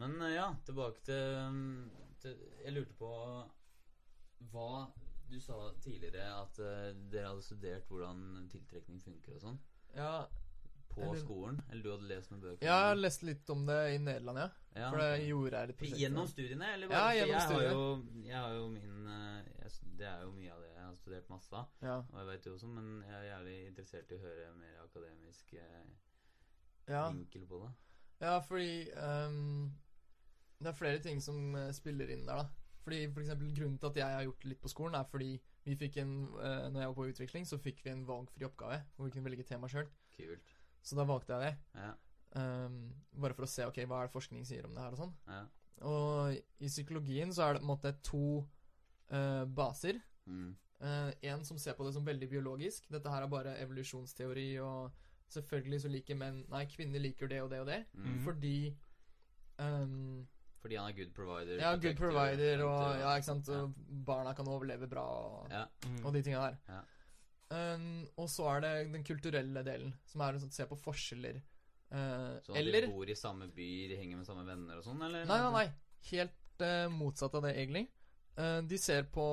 [0.00, 2.34] Men eh, ja, tilbake til, um, til
[2.64, 3.10] Jeg lurte på
[4.52, 4.88] hva
[5.30, 9.56] Du sa tidligere at eh, dere hadde studert hvordan tiltrekning funker og sånn.
[9.96, 10.26] ja,
[10.92, 11.58] På skolen?
[11.70, 12.62] Eller du hadde lest noen bøker?
[12.66, 14.50] jeg har lest litt om det i Nederland, ja.
[14.76, 17.48] Ja, For det gjorde jeg litt prosjekt Gjennom studiene, eller Ja, bare Ja, gjennom jeg
[17.48, 20.84] har, jo, jeg har jo min eh, jeg, Det er jo mye av det jeg
[20.84, 21.70] har studert masse av.
[21.82, 21.96] Ja.
[22.12, 25.54] Og jeg vet jo også, men jeg er jævlig interessert i å høre mer akademisk
[25.56, 25.86] eh,
[26.88, 27.08] ja.
[27.10, 27.72] vinkel på det.
[28.20, 29.72] Ja, fordi um,
[30.58, 32.46] Det er flere ting som eh, spiller inn der, da.
[32.86, 35.34] Fordi for eksempel, Grunnen til at jeg har gjort litt på skolen, er fordi
[35.66, 38.80] vi fikk en uh, Når jeg var på utvikling, så fikk vi en valgfri oppgave
[38.94, 39.88] hvor vi kunne velge tema sjøl.
[40.82, 41.80] Så da valgte jeg det.
[41.82, 41.92] Ja,
[42.36, 45.00] Um, bare for å se ok, hva er det forskning sier om det her og
[45.00, 45.14] sånn.
[45.30, 45.44] ja.
[45.86, 48.26] Og i psykologien så er det på en måte to
[49.12, 49.98] uh, baser.
[50.24, 50.54] Mm.
[50.80, 52.88] Uh, en som ser på det som veldig biologisk.
[52.92, 54.96] Dette her er bare evolusjonsteori, og
[55.32, 57.84] selvfølgelig så liker menn Nei, kvinner liker det og det og det.
[57.94, 58.08] Mm.
[58.08, 58.18] Mhm.
[58.24, 58.56] Fordi
[59.58, 60.26] um,
[60.62, 61.60] Fordi han er good provider.
[61.62, 63.48] Ja, good provider, og og, ja, ikke sant.
[63.48, 63.66] Ja.
[64.06, 65.64] Barna kan overleve bra, og, Ja.
[65.86, 66.04] Mm.
[66.04, 66.56] og de tinga der.
[66.68, 66.80] Ja.
[67.48, 71.38] Um, og så er det den kulturelle delen, som er å sånn, se på forskjeller.
[71.92, 74.82] Uh, så at eller de bor i samme by, de henger med samme venner og
[74.88, 75.24] sånn, eller?
[75.28, 75.66] Nei, nei, nei.
[76.10, 77.84] Helt uh, motsatt av det, egentlig.
[78.36, 79.26] Uh, de ser på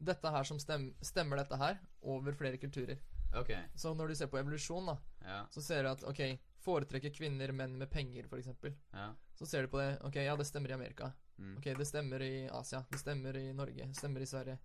[0.00, 2.96] dette her som stem, Stemmer dette her over flere kulturer.
[3.36, 6.22] Ok, Så når du ser på evolusjon, da, ja, så ser du at ok,
[6.64, 8.48] foretrekker kvinner menn med penger, f.eks.
[8.92, 9.10] ja.
[9.38, 9.98] Så ser du på det.
[10.02, 11.12] Ok, ja, det stemmer i Amerika.
[11.38, 11.58] Mm.
[11.58, 12.80] Ok, det stemmer i Asia.
[12.90, 13.86] Det stemmer i Norge.
[13.86, 14.56] Det stemmer i Sverige.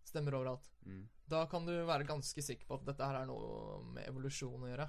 [0.00, 0.70] Det stemmer overalt.
[0.86, 1.02] Mm.
[1.28, 4.70] Da kan du være ganske sikker på at dette her er noe med evolusjon å
[4.70, 4.88] gjøre.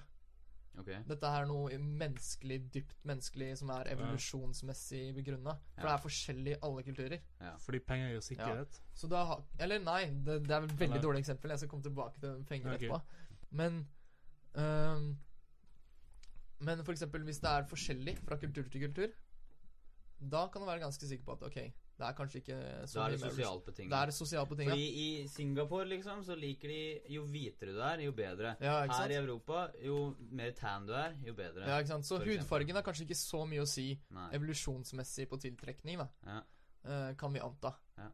[0.80, 5.54] Ok, Dette er noe menneskelig, dypt menneskelig, som er evolusjonsmessig begrunna.
[5.76, 5.88] For Ja.
[5.88, 7.20] det er forskjellig i alle kulturer.
[7.42, 7.56] ja.
[7.58, 8.82] Fordi penger gir sikkerhet.
[8.94, 9.22] Så da
[9.60, 11.50] Eller nei, det, det er et veldig Eller- dårlig eksempel.
[11.50, 12.88] Jeg skal komme tilbake til penger okay.
[12.88, 13.02] etterpå.
[13.52, 13.88] Men
[14.56, 15.18] um,
[16.60, 19.08] Men for eksempel hvis det er forskjellig fra kultur til kultur,
[20.20, 21.58] da kan du være ganske sikker på at ok,
[21.96, 22.58] det er kanskje ikke
[22.92, 23.92] så Da er det sosialt betinget.
[23.92, 24.74] Det er sosialt betinga.
[24.74, 28.56] Fordi i Singapore, liksom, så liker de Jo hvitere du er, jo bedre.
[28.60, 29.16] Ja, Her i?
[29.16, 31.64] Europa, jo mer tan du er, jo bedre.
[31.70, 32.08] Ja, ikke sant?
[32.08, 34.28] Så hudfargen har kanskje ikke så mye å si Nei.
[34.36, 36.10] evolusjonsmessig på tiltrekning, da.
[36.28, 36.42] Ja.
[36.86, 37.76] Eh, kan vi anta.
[37.98, 38.12] Ja.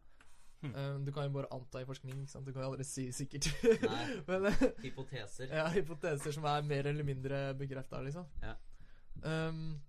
[0.61, 0.73] Hm.
[0.77, 2.45] Eh, du kan jo bare anta i forskning, ikke sant?
[2.45, 3.47] Du kan jo aldri si sikkert.
[3.81, 4.03] Nei.
[4.29, 5.49] Men eh, Hypoteser.
[5.57, 8.29] ja, hypoteser som er mer eller mindre bekrefta, liksom.
[8.45, 8.53] Ja.
[9.25, 9.81] Um,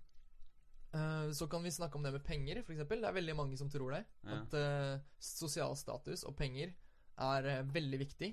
[0.93, 3.01] eh, så kan vi snakke om det med penger, for eksempel.
[3.01, 4.03] Det er veldig mange som tror det.
[4.23, 4.37] Ja.
[4.39, 6.73] At uh, sosial status og penger
[7.21, 8.29] er uh, veldig viktig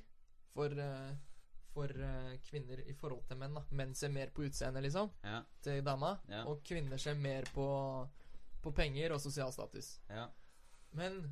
[0.54, 0.74] for,
[1.70, 1.92] for
[2.48, 3.54] kvinner i forhold til menn.
[3.54, 5.42] da Menn ser mer på utseendet, liksom, Ja.
[5.62, 6.16] til dama.
[6.28, 6.42] Ja.
[6.50, 7.66] Og kvinner ser mer på,
[8.62, 10.00] på penger og sosial status.
[10.10, 10.26] Ja.
[10.92, 11.22] Men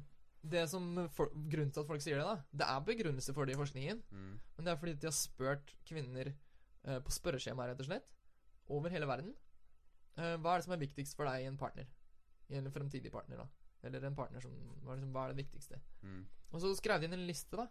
[0.43, 3.57] det som for, grunnen til at folk sier det, da det er begrunnelse for det
[3.57, 4.05] i forskningen.
[4.11, 4.39] Mm.
[4.57, 6.31] Men det er fordi de har spurt kvinner
[7.05, 8.07] på spørreskjema, rett og slett,
[8.71, 9.35] over hele verden.
[10.19, 11.87] Eh, hva er det som er viktigst for deg i en partner?
[12.51, 13.49] I en fremtidig partner, da.
[13.87, 14.51] Eller en partner som
[14.83, 15.79] Hva er, liksom, hva er det viktigste?
[16.03, 16.23] Mm.
[16.51, 17.69] Og så skrev de inn en liste, da.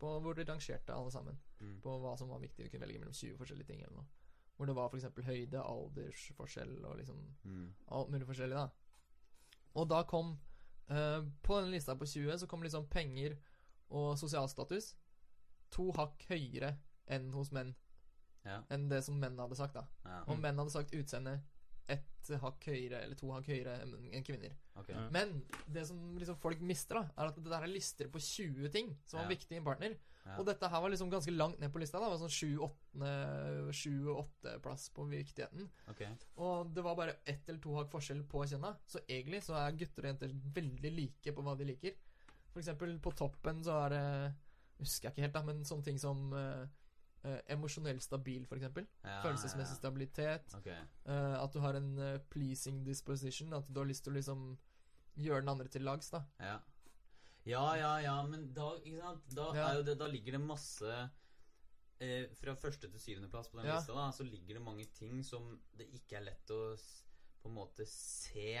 [0.00, 1.36] På hvor de rangerte alle sammen.
[1.60, 1.76] Mm.
[1.84, 2.66] På hva som var viktig.
[2.66, 4.06] Du kunne velge mellom 20 forskjellige ting eller noe.
[4.56, 5.06] Hvor det var f.eks.
[5.26, 7.74] høyde, aldersforskjell og liksom Mm.
[7.88, 8.68] alt mulig forskjellig, da.
[9.74, 10.38] Og da kom
[10.90, 13.36] uh, På den lista på 20 så kom liksom penger
[13.90, 14.94] og sosial status
[15.70, 16.76] to hakk høyere
[17.06, 17.74] enn hos menn.
[18.44, 18.60] Ja.
[18.70, 19.86] Enn det som menn hadde sagt, da.
[20.04, 20.20] ja.
[20.28, 21.40] Og menn hadde sagt utseende
[21.88, 24.54] ett hakk høyere, eller to hakk høyere enn kvinner.
[24.80, 24.96] Okay.
[25.12, 28.70] Men det som liksom folk mister, da, er at det der er lister på 20
[28.72, 29.34] ting som var Ja.
[29.34, 29.96] viktig i en partner.
[30.24, 30.38] Ja.
[30.38, 31.98] Og dette her var liksom ganske langt ned på lista.
[32.00, 32.38] da Det var sånn
[33.70, 35.68] 7-8-plass på viktigheten.
[35.90, 36.08] Okay.
[36.40, 38.74] Og det var bare ett eller to hakk forskjell på kjønna.
[38.86, 41.98] Så egentlig så er gutter og jenter veldig like på hva de liker.
[42.52, 44.06] For eksempel på toppen så er det
[44.74, 46.64] Husker jeg ikke helt, da, men sånne ting som uh,
[47.54, 48.86] emosjonell stabil, eksempel.
[49.02, 49.80] Ja, Følelsesmessig ja.
[49.80, 50.54] stabilitet.
[50.58, 50.76] Okay.
[51.06, 53.52] eh, at du har en eh, pleasing disposition.
[53.56, 54.46] At du har lyst til å liksom
[55.16, 56.24] gjøre den andre til lags, da.
[56.40, 56.58] Ja.
[57.44, 58.70] Ja, ja, ja, men da?
[59.36, 59.82] Da, Ja.
[59.82, 60.94] det, da ligger det masse
[62.00, 65.50] eh, Fra første til syvendeplass på den lista, da, så ligger det mange ting som
[65.76, 66.62] det ikke er lett å
[67.44, 68.56] på en måte se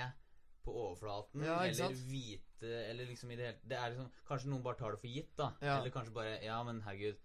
[0.64, 1.44] på overflaten.
[1.44, 4.92] Ja, eller vite Eller liksom i det hele Det er liksom Kanskje noen bare tar
[4.94, 5.50] det for gitt, da.
[5.64, 5.78] Ja.
[5.78, 7.18] Eller kanskje bare Ja, men herregud,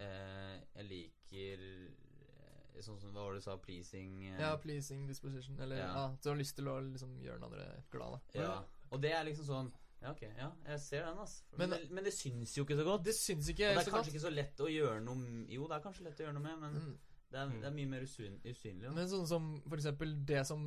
[0.00, 3.56] eh, jeg liker eh, Sånn som Hva var det du sa?
[3.60, 5.58] Pleasing eh, Ja, pleasing disposition.
[5.60, 5.88] Eller ja.
[5.92, 6.04] Ja.
[6.14, 8.40] at du har lyst til å liksom gjøre den andre glad, da.
[8.40, 8.54] ja.
[8.90, 9.68] Og det er liksom sånn
[10.00, 10.22] Ja, ok.
[10.38, 11.42] Ja, jeg ser den, altså.
[11.58, 13.02] Men, Men- det, men det syns jo ikke så godt.
[13.04, 14.14] Det syns ikke Og det er så kanskje godt.
[14.14, 16.58] ikke så lett å gjøre noe Jo, det er kanskje lett å gjøre noe med,
[16.62, 16.94] men Mm.
[17.30, 18.86] det, er, det er mye mer usyn, usynlig.
[18.88, 18.92] Da.
[18.96, 20.64] Men sånn som for eksempel det som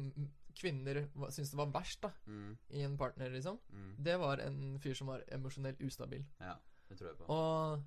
[0.55, 1.01] kvinner
[1.34, 3.95] syntes det var verst da Mm, i en partner, liksom, mm.
[4.05, 6.23] det var en fyr som var emosjonelt ustabil.
[6.39, 6.53] Ja,
[6.89, 7.26] det tror jeg på.
[7.34, 7.81] Og,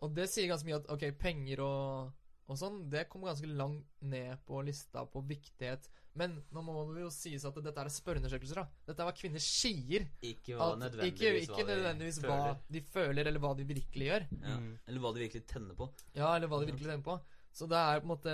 [0.00, 2.10] og det sier ganske mye at ok, penger og,
[2.46, 5.88] og sånn, det kommer ganske langt ned på lista på viktighet.
[6.16, 8.64] Men nå må det jo sies at dette er spørreundersøkelser, da.
[8.88, 10.06] Dette er hva kvinner sier.
[10.24, 12.38] Ikke hva At, nødvendigvis ikke ikke hva de nødvendigvis hva
[12.72, 14.24] de føler, eller hva de virkelig gjør.
[14.40, 14.54] Ja.
[14.62, 14.70] Mm.
[14.86, 15.90] Eller hva de virkelig tenner på.
[16.16, 17.18] Ja, eller hva de virkelig tenner på.
[17.56, 18.32] Så det er på en måte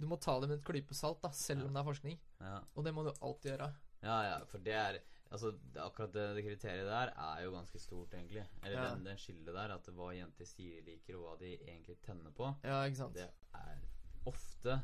[0.00, 1.66] Du må ta det med et klype salt, da, selv Ja.
[1.68, 2.18] om det er forskning.
[2.40, 3.66] Ja, Og det må du alltid gjøre.
[4.02, 4.98] ja, ja for det er
[5.30, 8.42] Altså, det, akkurat det, det kriteriet der er jo ganske stort, egentlig.
[8.64, 8.94] Eller Ja.
[8.94, 12.32] den, den skillet der, at hva jenter sier de liker, og hva de egentlig tenner
[12.34, 13.14] på, Ja, ikke sant.
[13.14, 13.78] det er
[14.26, 14.80] ofte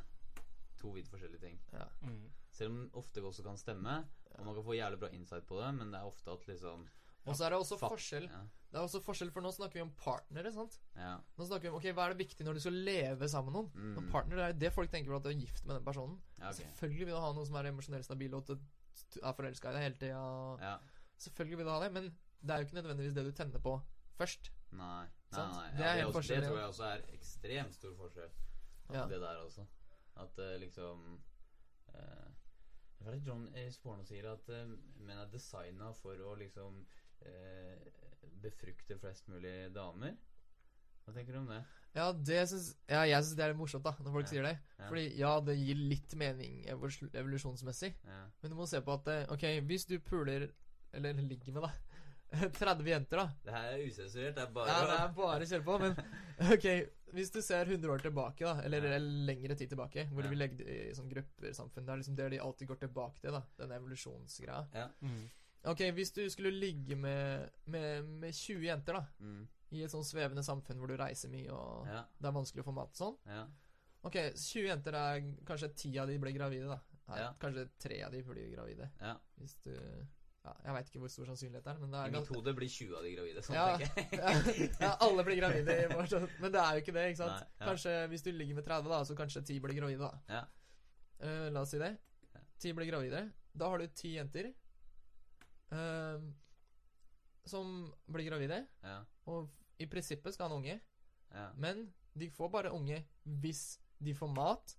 [0.78, 1.58] to vidt forskjellige ting.
[1.72, 1.88] Ja.
[2.02, 2.28] Mm.
[2.52, 3.96] Selv om det ofte også kan stemme,
[4.36, 6.86] og man kan få jævlig bra insight på det, men det er ofte at liksom
[7.26, 8.28] Og så er det også forskjell.
[8.30, 8.40] Ja.
[8.70, 10.78] Det er også forskjell, for nå snakker vi om partnere, sant?
[10.94, 11.16] ja.
[11.38, 13.58] Nå snakker vi om ok, hva er det viktig når du skal leve sammen med
[13.74, 13.96] noen.
[13.98, 14.10] Mm.
[14.12, 16.20] Partner det er jo det folk tenker på at du er gift med den personen.
[16.38, 16.62] ja okay.
[16.62, 18.58] Selvfølgelig vil du ha noe som er emosjonelt stabil, og at
[19.22, 20.22] er forelska i deg hele tida.
[20.62, 20.76] Ja.
[21.24, 22.08] Selvfølgelig vil du ha det, men
[22.40, 23.76] det er jo ikke nødvendigvis det du tenner på
[24.18, 24.52] først.
[24.76, 25.06] Nei.
[25.32, 25.70] Nei, nei.
[25.76, 28.30] Det Ja, er det, også, det tror jeg også er ekstremt stor forskjell.
[28.92, 29.06] Ja.
[29.10, 29.66] Det der også.
[30.16, 31.20] At uh, liksom
[31.88, 32.28] uh,
[32.98, 34.28] Hva er det John i Sporno sier?
[34.32, 36.78] At uh, menn er designa for å liksom
[37.26, 37.88] uh,
[38.42, 40.16] befrukte flest mulig damer.
[41.06, 41.60] Hva tenker du om det?
[41.96, 44.30] Ja, det synes, ja, jeg syns det er litt morsomt, da, når folk Ja.
[44.34, 44.58] sier det.
[44.78, 44.88] Ja.
[44.90, 47.94] Fordi ja, det gir litt mening evolusjonsmessig.
[48.04, 48.24] Ja.
[48.42, 50.50] Men du må se på at eh, ok, hvis du puler
[50.92, 51.72] Eller ligger med, da
[52.58, 53.26] 30 jenter, da.
[53.44, 54.34] Det her er usensurert.
[54.36, 55.96] Det er bare Ja, det er bare å kjøre på, men
[56.56, 56.66] ok
[57.16, 58.94] Hvis du ser 100 år tilbake, da, eller, Ja.
[58.98, 60.30] eller lengre tid tilbake, hvor Ja.
[60.30, 63.30] vi legger det i sånn gruppesamfunn Det er liksom det de alltid går tilbake til,
[63.32, 63.42] da.
[63.58, 64.66] Den evolusjonsgreia.
[64.74, 64.88] Ja.
[65.02, 65.30] Mm.
[65.66, 69.46] Ok, hvis du skulle ligge med, med, med 20 jenter, da, Mm.
[69.72, 72.04] I et sånn svevende samfunn hvor du reiser mye, og Ja.
[72.20, 73.46] det er vanskelig å få mat og sånn Ja.
[74.04, 76.80] Ok, 20 jenter er Kanskje 10 av de blir gravide, da.
[77.08, 77.32] Nei, Ja.
[77.40, 78.90] Kanskje 3 av de blir gravide.
[79.00, 79.16] ja.
[79.40, 79.72] Hvis du
[80.44, 82.34] Ja, jeg veit ikke hvor stor sannsynlighet det er, men det I er mitt ganske
[82.36, 83.42] hode blir 20 av de gravide.
[83.42, 83.76] Sånn Ja.
[83.78, 84.70] tenker jeg.
[84.80, 87.48] ja, alle blir gravide, i vår sånn- men det er jo ikke det, ikke sant?
[87.58, 87.66] Nei.
[87.66, 90.20] Kanskje hvis du ligger med 30, da, så kanskje 10 blir gravide, da.
[90.28, 90.44] Ja.
[91.18, 91.98] Eh, la oss si det.
[92.60, 93.32] Ti 10 blir gravide.
[93.56, 94.54] Da har du 10 jenter
[95.72, 96.20] uh,
[97.44, 99.04] som blir gravide, Ja.
[99.26, 99.48] Og
[99.78, 100.80] i prinsippet skal ha en unge,
[101.34, 101.50] Ja.
[101.56, 104.76] men de får bare unge hvis de får mat,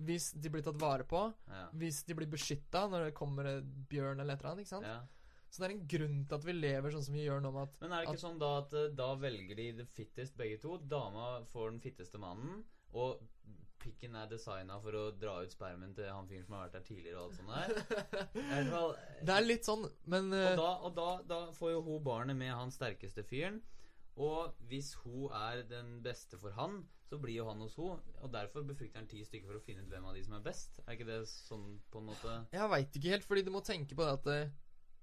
[0.00, 1.68] hvis de blir tatt vare på, Ja.
[1.76, 4.86] hvis de blir beskytta når det kommer bjørn eller et eller annet, ikke sant?
[4.86, 5.00] ja.
[5.50, 7.62] Så det er en grunn til at vi lever sånn som vi gjør nå, med
[7.68, 10.60] at Men er det ikke sånn da at eh, da velger de the fittest begge
[10.62, 10.76] to?
[10.78, 12.64] Dama får den fitteste mannen,
[12.94, 13.18] og
[13.80, 16.86] pikken er designa for å dra ut spermen til han fyren som har vært der
[16.86, 18.70] tidligere og alt sånt der?
[18.70, 18.94] Fall,
[19.24, 22.36] Det er litt sånn, men eh, og da, og da, da får jo hun barnet
[22.36, 23.60] med han sterkeste fyren.
[24.20, 28.00] Og hvis hun er den beste for han, så blir jo han hos hun.
[28.20, 30.44] Og derfor befrukter han ti stykker for å finne ut hvem av de som er
[30.44, 30.80] best.
[30.86, 33.96] Er ikke det sånn på en måte Jeg veit ikke helt, fordi du må tenke
[33.96, 34.52] på det at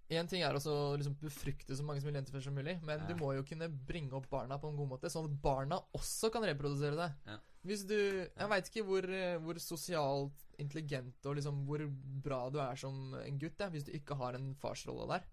[0.07, 3.07] Én ting er å liksom befrukte så mange som mulig jenter som mulig, men Ja.
[3.09, 6.31] du må jo kunne bringe opp barna på en god måte, sånn at barna også
[6.31, 7.11] kan reprodusere seg.
[7.27, 7.37] Ja.
[7.65, 11.83] Hvis du Jeg veit ikke hvor, eh, hvor sosialt intelligent og liksom hvor
[12.23, 15.25] bra du er som en gutt, ja, hvis du ikke har en farsrolle der,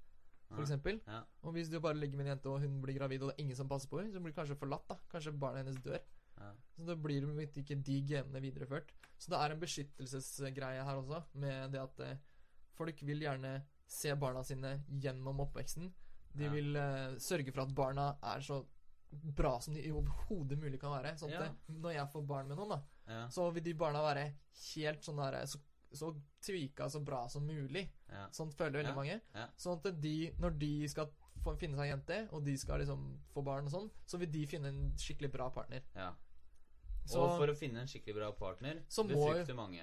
[0.48, 0.60] for
[1.06, 1.22] Ja.
[1.42, 3.42] Og hvis du bare ligger med en jente, og hun blir gravid, og det er
[3.44, 4.96] ingen som passer på henne, så blir hun kanskje forlatt, da.
[5.12, 5.98] Kanskje barnet hennes dør.
[6.38, 6.52] Ja.
[6.76, 8.92] Så da blir ikke de genene videreført.
[9.18, 12.16] Så det er en beskyttelsesgreie her også, med det at eh,
[12.74, 15.92] folk vil gjerne se barna sine gjennom oppveksten.
[16.34, 16.50] De Ja.
[16.50, 18.64] vil eh, sørge for at barna er så
[19.12, 21.16] bra som de overhodet mulig kan være.
[21.16, 22.82] Sånn at eh, når jeg får barn med noen, da,
[23.30, 24.34] så vil de barna være
[24.74, 25.58] helt sånn der Så,
[25.94, 26.12] så
[26.44, 27.88] tvika så bra som mulig.
[28.10, 28.26] Ja.
[28.30, 28.94] Sånn føler veldig Ja.
[28.94, 29.20] mange.
[29.34, 29.46] Ja.
[29.56, 31.10] Sånn at de, når de skal
[31.58, 34.46] finne seg en jente, og de skal liksom få barn og sånn, så vil de
[34.46, 35.82] finne en skikkelig bra partner.
[35.96, 36.12] ja.
[37.06, 39.82] Så, Og for å finne en skikkelig bra partner, Så må- befrukte mange.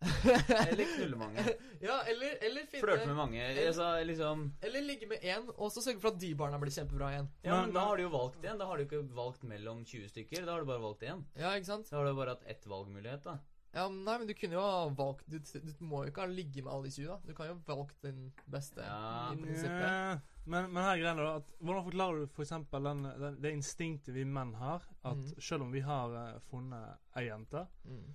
[0.00, 1.42] Eller knulle mange.
[1.80, 3.40] ja, eller, eller finne Flørte med mange.
[3.42, 6.70] Eller, sa liksom Eller ligge med én, og så sørge for at de barna blir
[6.70, 7.28] kjempebra igjen.
[7.42, 8.58] Ja, Men- da har du jo valgt en.
[8.58, 10.44] Da har du ikke valgt mellom 20 stykker.
[10.46, 11.24] Da har du bare valgt én.
[11.34, 11.90] Ja, ikke sant?
[11.90, 13.38] Da har du bare hatt ett valgmulighet, da.
[13.78, 16.64] Ja, Nei, men du kunne jo ha valgt Du, du må jo ikke ha ligge
[16.64, 17.18] med alle de 20, da.
[17.28, 18.82] Du kan jo ha valgt den beste.
[18.82, 19.28] Ja.
[19.32, 19.84] I prinsippet.
[19.84, 20.18] Ja,
[20.48, 23.52] men, men her er greia da at Hvordan forklarer du for eksempel den, den, det
[23.58, 24.86] instinktet vi menn har?
[25.04, 25.36] At mm.
[25.50, 28.08] selv om vi har uh, funnet ei jente, Mm.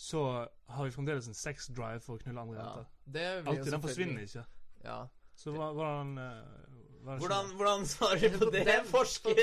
[0.00, 0.24] så
[0.72, 2.66] har vi fremdeles en sex drive for å knulle andre Ja.
[2.68, 2.86] jenter.
[3.04, 3.72] Det Alltid.
[3.74, 4.44] Den forsvinner ikke.
[4.84, 5.00] Ja.
[5.36, 6.70] Så hva, hvordan eh,
[7.04, 9.36] hva Hvordan, hvordan svarer du på det, forsker?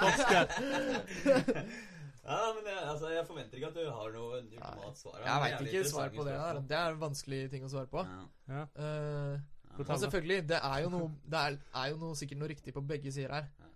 [0.00, 0.46] forsker?
[2.30, 5.22] ja, men jeg, altså, jeg forventer ikke at du har noe ultimat svar.
[5.24, 6.60] Jeg veit ikke svar på det der.
[6.72, 8.04] Det er en vanskelig ting å svare på.
[8.06, 8.20] Ja.
[8.54, 8.66] Ja.
[8.84, 9.40] Eh,
[9.70, 9.84] Ja.
[9.86, 12.82] men selvfølgelig, det er jo noe Det er, er jo noe sikkert noe riktig på
[12.82, 13.44] begge sider her.
[13.60, 13.68] Ja.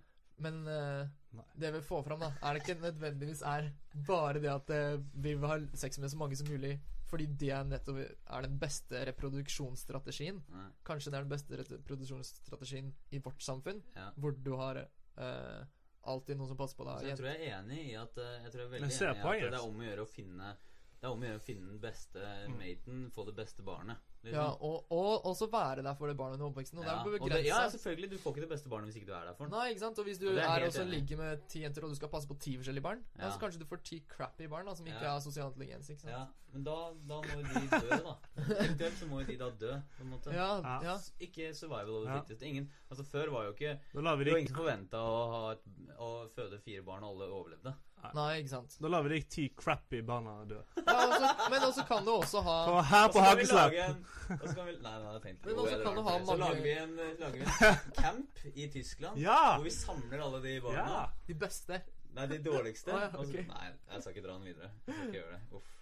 [0.42, 1.06] Men uh,
[1.54, 3.68] det vi får fram, da, er det ikke nødvendigvis er
[4.06, 6.72] bare det at uh, vi vil ha sex med så mange som mulig
[7.06, 10.40] Fordi det er nettopp er den beste reproduksjonsstrategien.
[10.50, 14.08] Nei, Kanskje det er den beste reproduksjonsstrategien i vårt samfunn, ja.
[14.16, 15.60] hvor du har eh,
[16.06, 17.08] alltid noen som passer på Så deg.
[17.08, 18.94] jeg tror jeg er enig i at eh, Jeg tror jeg er veldig Jeg enig
[18.94, 20.56] i at det er om å gjøre å finne
[21.04, 22.54] Det er om å gjøre å finne den beste Mm.
[22.56, 23.98] maten, få det beste barnet.
[24.24, 24.40] liksom.
[24.40, 26.78] Ja, og, og også være der for det barnet under oppveksten.
[26.80, 28.08] Og Ja, det er og det, ja, selvfølgelig.
[28.08, 29.52] Du får ikke det beste barnet hvis ikke du er der for den.
[29.52, 29.98] Nei, ikke sant?
[30.00, 32.26] Og hvis du Og er er også ligger med ti jenter, og du skal passe
[32.26, 33.26] på ti forskjellige barn, ja.
[33.26, 33.30] Ja.
[33.34, 35.12] så kanskje du får ti crappy barn da, som ikke Ja.
[35.12, 35.90] har sosial intelligens.
[35.92, 36.10] ikke sant?
[36.16, 36.24] Ja,
[36.54, 36.78] men da,
[37.12, 38.16] da må jo de dø, da.
[38.64, 40.32] Eventuelt så må jo de da dø, på en måte.
[40.32, 40.80] Ja, Ja.
[40.88, 40.96] ja.
[41.20, 42.42] Ikke survival of the fittest.
[42.48, 45.58] Ingen, altså Før var jo ikke Det var ingen som forventa å,
[46.00, 47.74] å føde fire barn, og alle overlevde.
[48.14, 48.76] Nei, ikke sant.
[48.84, 50.60] da lar vi deg ti crappy barna dø.
[50.80, 54.74] Ja, også, men også kan du også ha Og her på og så kan vi,
[54.80, 56.94] Nei, nei, det er tenkt Men også kan du ha mange Så lager vi en,
[57.20, 59.40] lager vi en camp i Tyskland Ja!
[59.56, 60.84] hvor vi samler alle de barna.
[60.84, 61.02] Ja!
[61.28, 61.80] de beste.
[62.14, 62.92] Nei, de dårligste.
[62.94, 63.42] Ah, ja, okay.
[63.48, 64.70] Nei, jeg skal ikke dra den videre.
[64.86, 65.40] Jeg skal ikke gjøre det.
[65.58, 65.72] Uff.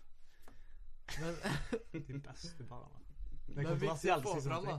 [1.20, 1.34] Men
[2.08, 3.02] De beste barna.
[3.52, 4.78] det er viktig å få fram, da.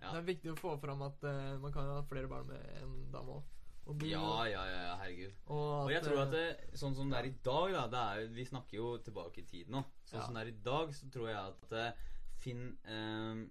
[0.00, 0.12] Ja.
[0.14, 2.94] Det er viktig å få fram at uh, man kan ha flere barn med en
[3.12, 3.56] dame òg.
[3.86, 5.32] Og, Ja, ja, ja, herregud.
[5.46, 8.02] og, Og jeg tror at eh, det, sånn som det er i dag, da det
[8.24, 9.80] er, Vi snakker jo tilbake i tid nå.
[10.04, 10.26] Sånn Ja.
[10.26, 11.92] som det er i dag, så tror jeg at eh,
[12.40, 13.46] Finn eh,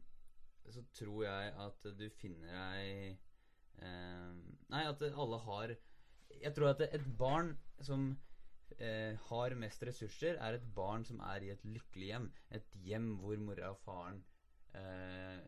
[0.69, 3.18] Så tror jeg at du finner deg
[3.81, 4.34] eh,
[4.69, 5.76] Nei, at alle har
[6.39, 8.18] Jeg tror at et barn som
[8.77, 12.27] eh, har mest ressurser, er et barn som er i et lykkelig hjem.
[12.51, 14.22] Et hjem hvor mora og faren
[14.77, 15.39] eh,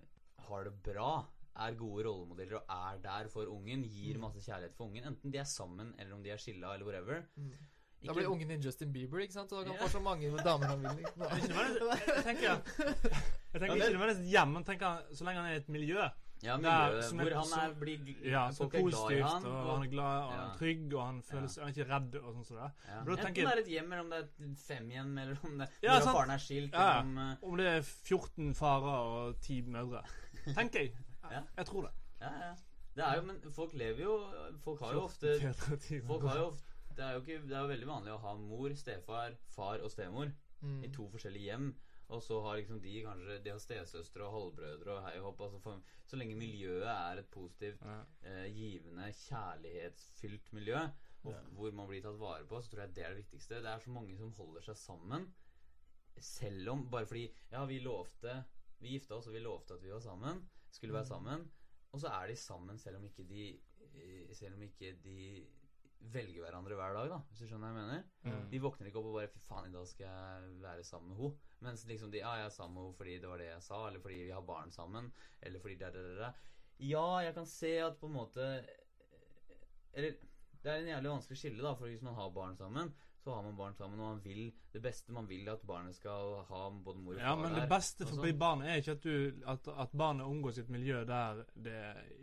[0.48, 1.28] har det bra.
[1.60, 3.84] Er gode rollemodeller og er der for ungen.
[3.84, 4.22] Gir Mm.
[4.22, 5.03] masse kjærlighet for ungen.
[5.03, 7.22] Enten de er sammen, eller om de er skilla, eller whatever.
[7.36, 7.52] mm.
[8.03, 9.52] Da blir ungen din Justin Bieber, ikke sant?
[9.52, 9.86] Og da kan Ja.
[9.86, 11.06] få så mange damer han vil.
[11.06, 11.18] Liksom.
[11.18, 12.61] Jeg tenker,
[13.53, 16.10] jeg tenker det- ikke nødvendigvis hjem, men tenker så lenge han er i et miljø
[16.44, 18.91] Ja, miljø miljøet er som er- hvor han er blir ja, Folk er er glad
[18.91, 19.45] i positivt, han.
[19.45, 21.61] og han er glad, og han er trygg, og han føles ja.
[21.64, 22.72] han er ikke redd og sånn som det.
[22.88, 23.03] ja.
[23.03, 25.69] Da Enten det er et hjem, eller om det er et femhjem, eller om det
[25.84, 26.72] Ja, faren er skilt.
[26.73, 26.99] Ja, ja.
[27.02, 30.02] Om, eh, Om det er 14 farer og 10 mødre.
[30.57, 30.94] Tenker jeg.
[31.32, 31.44] Ja.
[31.58, 31.91] Jeg tror det.
[32.22, 32.56] ja, ja.
[32.95, 34.16] Det er jo, men folk lever jo
[34.60, 37.48] Folk har jo ofte fedre og 10 Folk har jo ofte det er jo, ikke,
[37.48, 40.32] det er jo veldig vanlig å ha mor, stefar, far og stemor
[40.62, 40.84] Mm.
[40.86, 41.72] i to forskjellige hjem.
[42.14, 45.40] Og så har liksom de kanskje De har stesøstre og halvbrødre og hei og hopp.
[45.41, 47.95] Altså for, så lenge miljøet er et positivt, Ja.
[48.22, 49.08] eh, givende,
[49.66, 50.78] kjærlighetsfylt miljø,
[51.24, 51.40] og, Ja.
[51.56, 53.56] hvor man blir tatt vare på, så tror jeg det er det viktigste.
[53.64, 55.34] Det er så mange som holder seg sammen,
[56.20, 58.44] selv om Bare fordi Ja, vi lovte
[58.82, 60.48] Vi gifta oss, og vi lovte at vi var sammen.
[60.72, 61.14] Skulle være Mm.
[61.14, 61.52] sammen.
[61.91, 63.60] Og så er de sammen selv om ikke de
[63.93, 65.45] eh, Selv om ikke de
[66.02, 68.03] velger hverandre hver dag, da, hvis du skjønner hva jeg mener.
[68.23, 68.49] Mm.
[68.52, 71.18] De våkner ikke opp og bare 'fy faen, i dag skal jeg være sammen med
[71.18, 71.38] henne'.
[71.60, 73.88] Mens liksom de 'ja, jeg er sammen med henne fordi det var det jeg sa',
[73.88, 75.11] eller fordi vi har barn sammen,
[75.41, 76.34] eller fordi det, det, det.
[76.80, 78.65] Ja, jeg kan se at på en måte
[79.93, 80.11] Eller
[80.64, 82.93] det er en jævlig vanskelig skille, da, for hvis man har barn sammen,
[83.23, 86.39] så har man barn sammen, og man vil det beste man vil at barnet skal
[86.48, 87.27] ha både mor og far der.
[87.30, 88.39] Ja, men det beste for sånn.
[88.41, 91.77] barnet er ikke at, du, at, at barnet omgås et miljø der det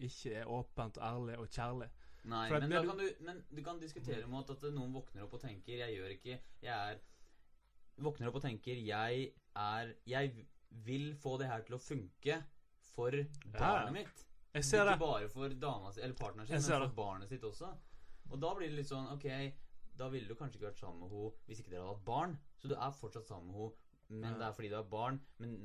[0.08, 1.88] ikke er åpent, ærlig og kjærlig.
[2.28, 5.34] Nei, men, da du- kan du, men du kan diskutere mot at noen våkner opp
[5.38, 6.98] og tenker 'jeg gjør ikke Jeg er
[7.98, 12.42] Våkner opp og tenker 'jeg er Jeg vil få det her til å funke
[12.94, 13.10] for
[13.52, 14.24] barnet mitt'.
[14.54, 14.98] Jeg ser ikke det.
[14.98, 17.70] bare for dama si, eller partneren sin, men for barnet sitt også.
[18.30, 19.24] Og da blir det litt sånn Ok,
[19.98, 22.36] da ville du kanskje ikke vært sammen med henne hvis ikke dere hadde hatt barn.
[22.62, 23.72] Så du er fortsatt sammen med henne,
[24.08, 24.38] men Ja.
[24.38, 25.20] det er fordi du har barn.
[25.38, 25.56] Men,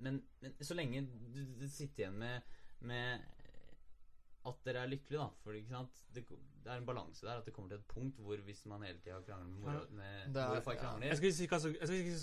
[0.00, 1.04] men, men så lenge
[1.34, 2.42] du, du sitter igjen med,
[2.80, 3.20] med
[4.48, 5.26] at dere er lykkelige, da.
[5.42, 5.52] For?
[6.14, 6.22] Det,
[6.64, 7.40] det er en balanse der.
[7.42, 10.32] At det kommer til et punkt hvor hvis man hele tida krangler med mor, med
[10.34, 10.92] Det er- mor og far ja.
[11.08, 11.74] Jeg skal ikke si hva som,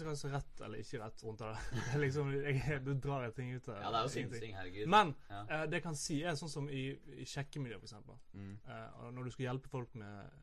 [0.08, 1.52] hva som er rett eller ikke rett rundt det.
[2.06, 4.88] Liksom, jeg, du drar et ting ut av Ja, det er jo synsing, herregud.
[4.96, 5.44] Men Ja.
[5.44, 6.86] uh, det jeg kan si, er sånn som i,
[7.20, 8.18] i sjekkemiljøet, eksempel.
[8.34, 8.56] Mm.
[8.66, 10.42] Uh, når du skal hjelpe folk med,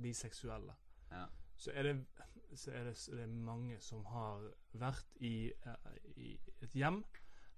[0.00, 0.74] bli seksuelle,
[1.12, 1.26] Ja.
[1.56, 2.06] så, er det,
[2.54, 4.42] så er det, det er mange som har
[4.72, 7.04] vært i, uh, i et hjem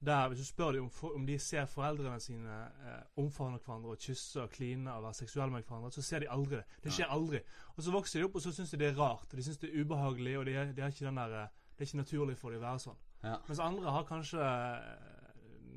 [0.01, 3.91] der hvis du spør dem om, for, om de ser foreldrene sine uh, omfavne hverandre
[3.91, 6.65] og kysse og kline og være seksuelle med hverandre, så ser de aldri det.
[6.85, 7.41] Det skjer aldri.
[7.75, 9.33] Og så vokser de opp, og så syns de det er rart.
[9.33, 12.55] De syns det er ubehagelig, og de, de der, eh, det er ikke naturlig for
[12.55, 13.01] dem å være sånn.
[13.25, 13.37] Ja.
[13.49, 14.53] Mens andre har kanskje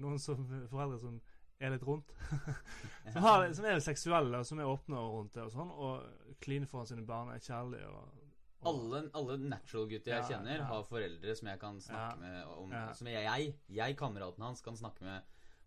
[0.02, 1.18] noen som, foreldre som
[1.62, 2.12] er litt rundt.
[3.14, 6.38] som, har, som er seksuelle, og som er åpne og rundt det og sånn, og
[6.42, 8.22] kliner foran sine barn, er kjærlige og,
[8.62, 10.70] og Alle, alle natural-gutter jeg Ja, kjenner, ja.
[10.70, 12.22] har foreldre som jeg kan snakke Ja.
[12.22, 12.88] med om Ja.
[12.94, 15.22] Som jeg, jeg, kameraten hans, kan snakke med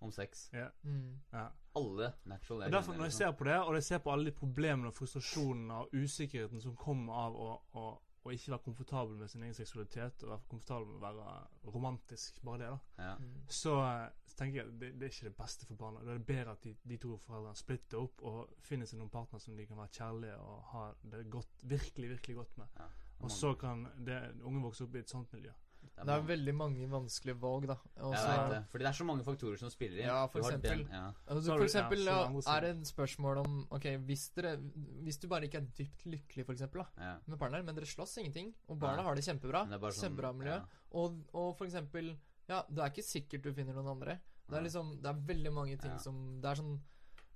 [0.04, 0.48] om sex.
[0.82, 1.20] Mm.
[1.32, 1.48] ja.
[1.74, 3.26] Alle natural Og jeg derfor kjenner, Når jeg liksom.
[3.26, 6.76] ser på det, og jeg ser på alle de problemene og frustrasjonene og usikkerheten som
[6.76, 7.86] kommer av å, å,
[8.24, 12.40] å ikke være komfortabel med sin egen seksualitet, og være komfortabel med å være romantisk,
[12.46, 13.14] bare det, da, ja.
[13.20, 13.34] Mm.
[13.58, 16.04] så, eh, så tenker jeg at det, det er ikke det beste for barna.
[16.06, 19.42] Det er bedre at de, de to foreldrene splitter opp og finner seg noen partner
[19.44, 22.80] som de kan være kjærlige og ha det godt, virkelig, virkelig godt med.
[22.80, 22.88] Ja.
[23.24, 25.52] Og så kan det, unge vokse opp i et sånt miljø.
[25.96, 27.76] Det Det er veldig mange vanskelige valg, da.
[28.00, 28.60] Også, Jeg vet det.
[28.70, 30.06] Fordi det er så mange faktorer som spiller inn.
[30.06, 30.78] Ja, for eksempel.
[30.84, 31.12] den- ja.
[31.28, 34.56] Altså, for eksempel, ja, er det en spørsmål om Ok, hvis dere
[35.04, 37.16] Hvis du bare ikke er dypt lykkelig, for eksempel, da, Ja.
[37.26, 40.54] med partneren, men dere slåss ingenting, og barna har det kjempebra, det sånn, kjempebra miljø,
[40.56, 40.64] ja.
[40.92, 42.16] og, og for eksempel
[42.48, 44.20] Ja, det er ikke sikkert du finner noen andre.
[44.48, 45.96] Det er liksom Det er veldig mange ting Ja.
[45.98, 46.80] som Det er sånn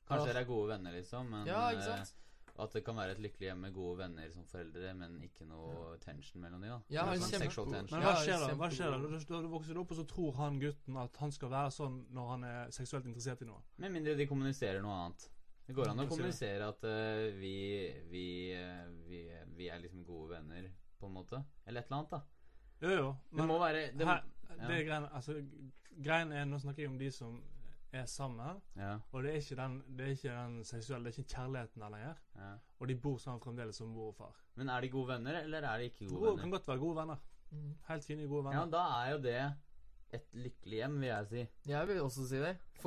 [0.09, 2.15] Kanskje dere er gode venner, liksom, men Ja, ikke eh, sant?
[2.59, 5.97] At det kan være et lykkelig hjem med gode venner som foreldre, men ikke noe
[6.03, 6.85] tension mellom dem.
[6.91, 7.99] Ja, sånn kjempe- sexual tension.
[7.99, 8.49] Men hva skjer da?
[8.59, 9.01] Hva skjer da?
[9.05, 12.33] Du, da vokser opp, og så tror han gutten at han skal være sånn når
[12.33, 13.63] han er seksuelt interessert i noe.
[13.85, 15.29] Med mindre de kommuniserer noe annet.
[15.69, 16.11] Det går an å du?
[16.15, 17.55] kommunisere at uh, vi,
[18.09, 18.27] vi,
[18.57, 19.23] uh, vi,
[19.59, 21.43] vi er liksom gode venner, på en måte.
[21.67, 22.23] Eller et eller annet, da.
[22.81, 23.09] Jo, jo.
[23.37, 24.83] Det må være det, her, det ja.
[24.87, 25.37] greien, altså,
[25.99, 27.39] greien er, Nå snakker jeg om de som
[27.93, 31.19] er sammen, Ja, og det er ikke den, det er ikke den seksuelle, det er
[31.23, 32.15] ikke kjærligheten der lenger.
[32.37, 32.53] ja.
[32.81, 34.35] Og de bor sammen fremdeles som mor og far.
[34.55, 36.97] Men er de gode venner, eller er de ikke gode Gode, kan godt være gode
[36.97, 37.17] venner.
[37.51, 37.75] mm.
[37.89, 38.61] Helt fine, gode venner.
[38.61, 39.55] Ja, da er jo det
[40.13, 41.47] et lykkelig hjem, vil jeg si.
[41.71, 42.57] Jeg vil også si det.